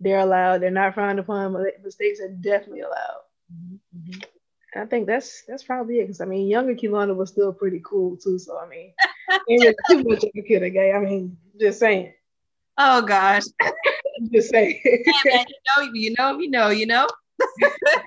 They're 0.00 0.20
allowed. 0.20 0.60
They're 0.60 0.70
not 0.70 0.94
frowned 0.94 1.18
upon. 1.18 1.56
Mistakes 1.82 2.20
are 2.20 2.28
definitely 2.28 2.80
allowed. 2.80 3.22
Mm-hmm. 3.52 4.20
I 4.74 4.84
think 4.84 5.06
that's 5.06 5.42
that's 5.48 5.62
probably 5.62 6.00
it. 6.00 6.02
Because 6.02 6.20
I 6.20 6.26
mean, 6.26 6.48
younger 6.48 6.74
Kelonda 6.74 7.16
was 7.16 7.30
still 7.30 7.52
pretty 7.52 7.80
cool 7.84 8.16
too. 8.16 8.38
So 8.38 8.58
I 8.58 8.68
mean, 8.68 8.92
ain't 9.50 9.76
too 9.88 10.04
much 10.04 10.22
of 10.24 10.30
a 10.36 10.42
kid 10.42 10.62
again. 10.62 10.94
I 10.94 10.98
mean, 10.98 11.36
just 11.58 11.80
saying. 11.80 12.12
Oh 12.76 13.02
gosh. 13.02 13.44
just 14.32 14.50
saying. 14.50 14.80
yeah, 14.84 15.12
man, 15.24 15.46
you 15.48 15.56
know, 15.76 15.92
you 15.92 16.14
know, 16.18 16.38
you 16.38 16.50
know, 16.50 16.68
you 16.68 16.86
know. 16.86 17.06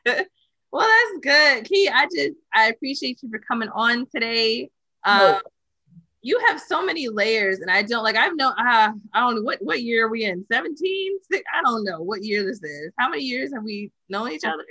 well, 0.72 0.88
that's 0.88 1.20
good, 1.22 1.66
Key. 1.66 1.90
I 1.90 2.06
just 2.06 2.34
I 2.54 2.68
appreciate 2.68 3.20
you 3.24 3.30
for 3.30 3.40
coming 3.40 3.70
on 3.70 4.06
today. 4.14 4.70
Um, 5.04 5.20
no 5.20 5.40
you 6.22 6.40
have 6.48 6.60
so 6.60 6.84
many 6.86 7.08
layers 7.08 7.60
and 7.60 7.72
i 7.72 7.82
don't 7.82 8.04
like 8.04 8.16
i've 8.16 8.36
known 8.36 8.52
uh, 8.58 8.92
i 9.14 9.20
don't 9.20 9.36
know 9.36 9.42
what 9.42 9.58
what 9.62 9.82
year 9.82 10.06
are 10.06 10.10
we 10.10 10.26
in 10.26 10.46
17 10.52 11.18
i 11.34 11.62
don't 11.64 11.84
know 11.86 12.02
what 12.02 12.24
year 12.24 12.44
this 12.44 12.62
is 12.62 12.92
how 12.98 13.10
many 13.10 13.24
years 13.24 13.54
have 13.54 13.64
we 13.64 13.92
known 14.10 14.32
each 14.32 14.44
other 14.44 14.66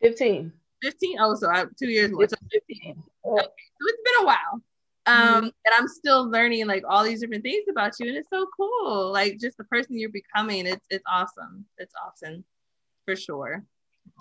15. 0.00 0.52
15? 0.82 1.16
Oh, 1.20 1.34
so 1.34 1.50
I, 1.50 1.64
two 1.78 1.88
years 1.88 2.10
more. 2.10 2.26
So 2.28 2.36
15. 2.50 2.80
Okay. 2.82 2.96
So 3.24 3.36
it's 3.36 4.02
been 4.04 4.22
a 4.22 4.26
while. 4.26 4.62
Um, 5.06 5.16
mm-hmm. 5.16 5.44
and 5.44 5.74
I'm 5.76 5.88
still 5.88 6.28
learning 6.28 6.66
like 6.66 6.84
all 6.88 7.02
these 7.02 7.20
different 7.20 7.42
things 7.42 7.64
about 7.70 7.92
you, 7.98 8.08
and 8.08 8.16
it's 8.16 8.28
so 8.30 8.46
cool. 8.56 9.10
Like 9.12 9.38
just 9.40 9.56
the 9.56 9.64
person 9.64 9.98
you're 9.98 10.10
becoming, 10.10 10.66
it's 10.66 10.86
it's 10.90 11.04
awesome. 11.10 11.64
It's 11.78 11.94
awesome 12.06 12.44
for 13.06 13.16
sure. 13.16 13.64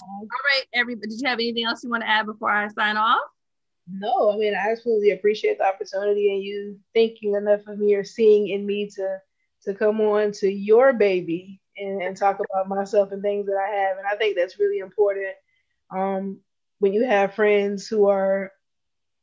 All 0.02 0.28
right, 0.30 0.66
everybody. 0.74 1.10
Did 1.10 1.22
you 1.22 1.28
have 1.28 1.40
anything 1.40 1.66
else 1.66 1.84
you 1.84 1.90
want 1.90 2.04
to 2.04 2.10
add 2.10 2.26
before 2.26 2.50
I 2.50 2.70
sign 2.70 2.96
off? 2.96 3.20
No, 3.92 4.32
I 4.32 4.38
mean 4.38 4.54
I 4.54 4.72
absolutely 4.72 5.12
appreciate 5.12 5.58
the 5.58 5.66
opportunity 5.66 6.34
and 6.34 6.44
you 6.44 6.80
thinking 6.94 7.34
enough 7.36 7.62
of 7.68 7.80
me 7.80 7.96
or 7.96 8.04
seeing 8.04 8.48
in 8.50 8.66
me 8.66 8.90
to 8.96 9.18
to 9.64 9.74
come 9.74 10.00
on 10.02 10.32
to 10.34 10.50
your 10.50 10.94
baby 10.94 11.60
and, 11.78 12.02
and 12.02 12.16
talk 12.18 12.40
about 12.40 12.68
myself 12.70 13.12
and 13.12 13.22
things 13.22 13.46
that 13.48 13.58
I 13.58 13.70
have. 13.76 13.98
And 13.98 14.08
I 14.08 14.16
think 14.16 14.36
that's 14.36 14.60
really 14.60 14.80
important. 14.80 15.36
Um, 15.92 16.40
when 16.80 16.94
you 16.94 17.06
have 17.06 17.34
friends 17.36 17.88
who 17.88 18.08
are 18.08 18.52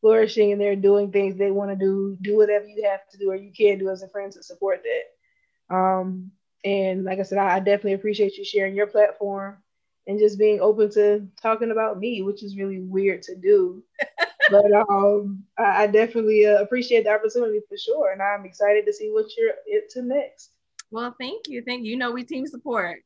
flourishing 0.01 0.53
and 0.53 0.61
they're 0.61 0.77
doing 0.77 1.11
things 1.13 1.37
they 1.37 1.51
want 1.51 1.71
to 1.71 1.77
do, 1.77 2.17
do 2.21 2.37
whatever 2.37 2.67
you 2.67 2.85
have 2.89 3.01
to 3.11 3.19
do 3.19 3.31
or 3.31 3.37
you 3.37 3.53
can 3.53 3.79
do 3.79 3.91
as 3.91 4.03
a 4.03 4.09
friend 4.09 4.33
to 4.33 4.43
support 4.43 4.83
that. 4.85 5.75
Um, 5.75 6.33
and 6.65 7.05
like 7.05 7.19
I 7.19 7.23
said, 7.23 7.39
I, 7.39 7.57
I 7.57 7.59
definitely 7.61 7.95
appreciate 7.95 8.37
you 8.37 8.45
sharing 8.45 8.75
your 8.75 8.87
platform 8.87 9.59
and 10.07 10.19
just 10.19 10.39
being 10.39 10.61
open 10.61 10.91
to 10.93 11.27
talking 11.43 11.71
about 11.71 11.99
me, 11.99 12.23
which 12.23 12.43
is 12.43 12.57
really 12.57 12.81
weird 12.81 13.23
to 13.23 13.37
do. 13.37 13.83
but 14.51 14.73
um, 14.73 15.45
I, 15.59 15.85
I 15.85 15.87
definitely 15.87 16.47
uh, 16.47 16.63
appreciate 16.63 17.05
the 17.05 17.11
opportunity 17.11 17.61
for 17.69 17.77
sure, 17.77 18.13
and 18.13 18.23
I'm 18.23 18.45
excited 18.45 18.87
to 18.87 18.93
see 18.93 19.11
what 19.11 19.27
you're 19.37 19.55
into 19.67 20.03
next. 20.03 20.51
Well, 20.91 21.15
thank 21.19 21.49
you, 21.49 21.63
thank 21.67 21.85
you. 21.85 21.93
You 21.93 21.97
know, 21.97 22.13
we 22.13 22.25
team 22.25 22.47
support. 22.47 23.01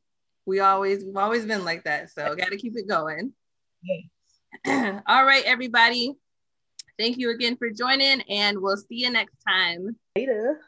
We 0.45 0.59
always 0.59 1.03
we've 1.03 1.17
always 1.17 1.45
been 1.45 1.63
like 1.63 1.83
that, 1.83 2.11
so 2.11 2.35
got 2.35 2.49
to 2.49 2.57
keep 2.57 2.73
it 2.75 2.87
going. 2.87 3.33
Yes. 3.83 5.01
All 5.07 5.25
right, 5.25 5.43
everybody. 5.45 6.15
Thank 6.97 7.17
you 7.17 7.31
again 7.31 7.57
for 7.57 7.69
joining, 7.69 8.21
and 8.23 8.59
we'll 8.59 8.77
see 8.77 8.95
you 8.95 9.09
next 9.09 9.35
time. 9.47 9.95
Later. 10.15 10.61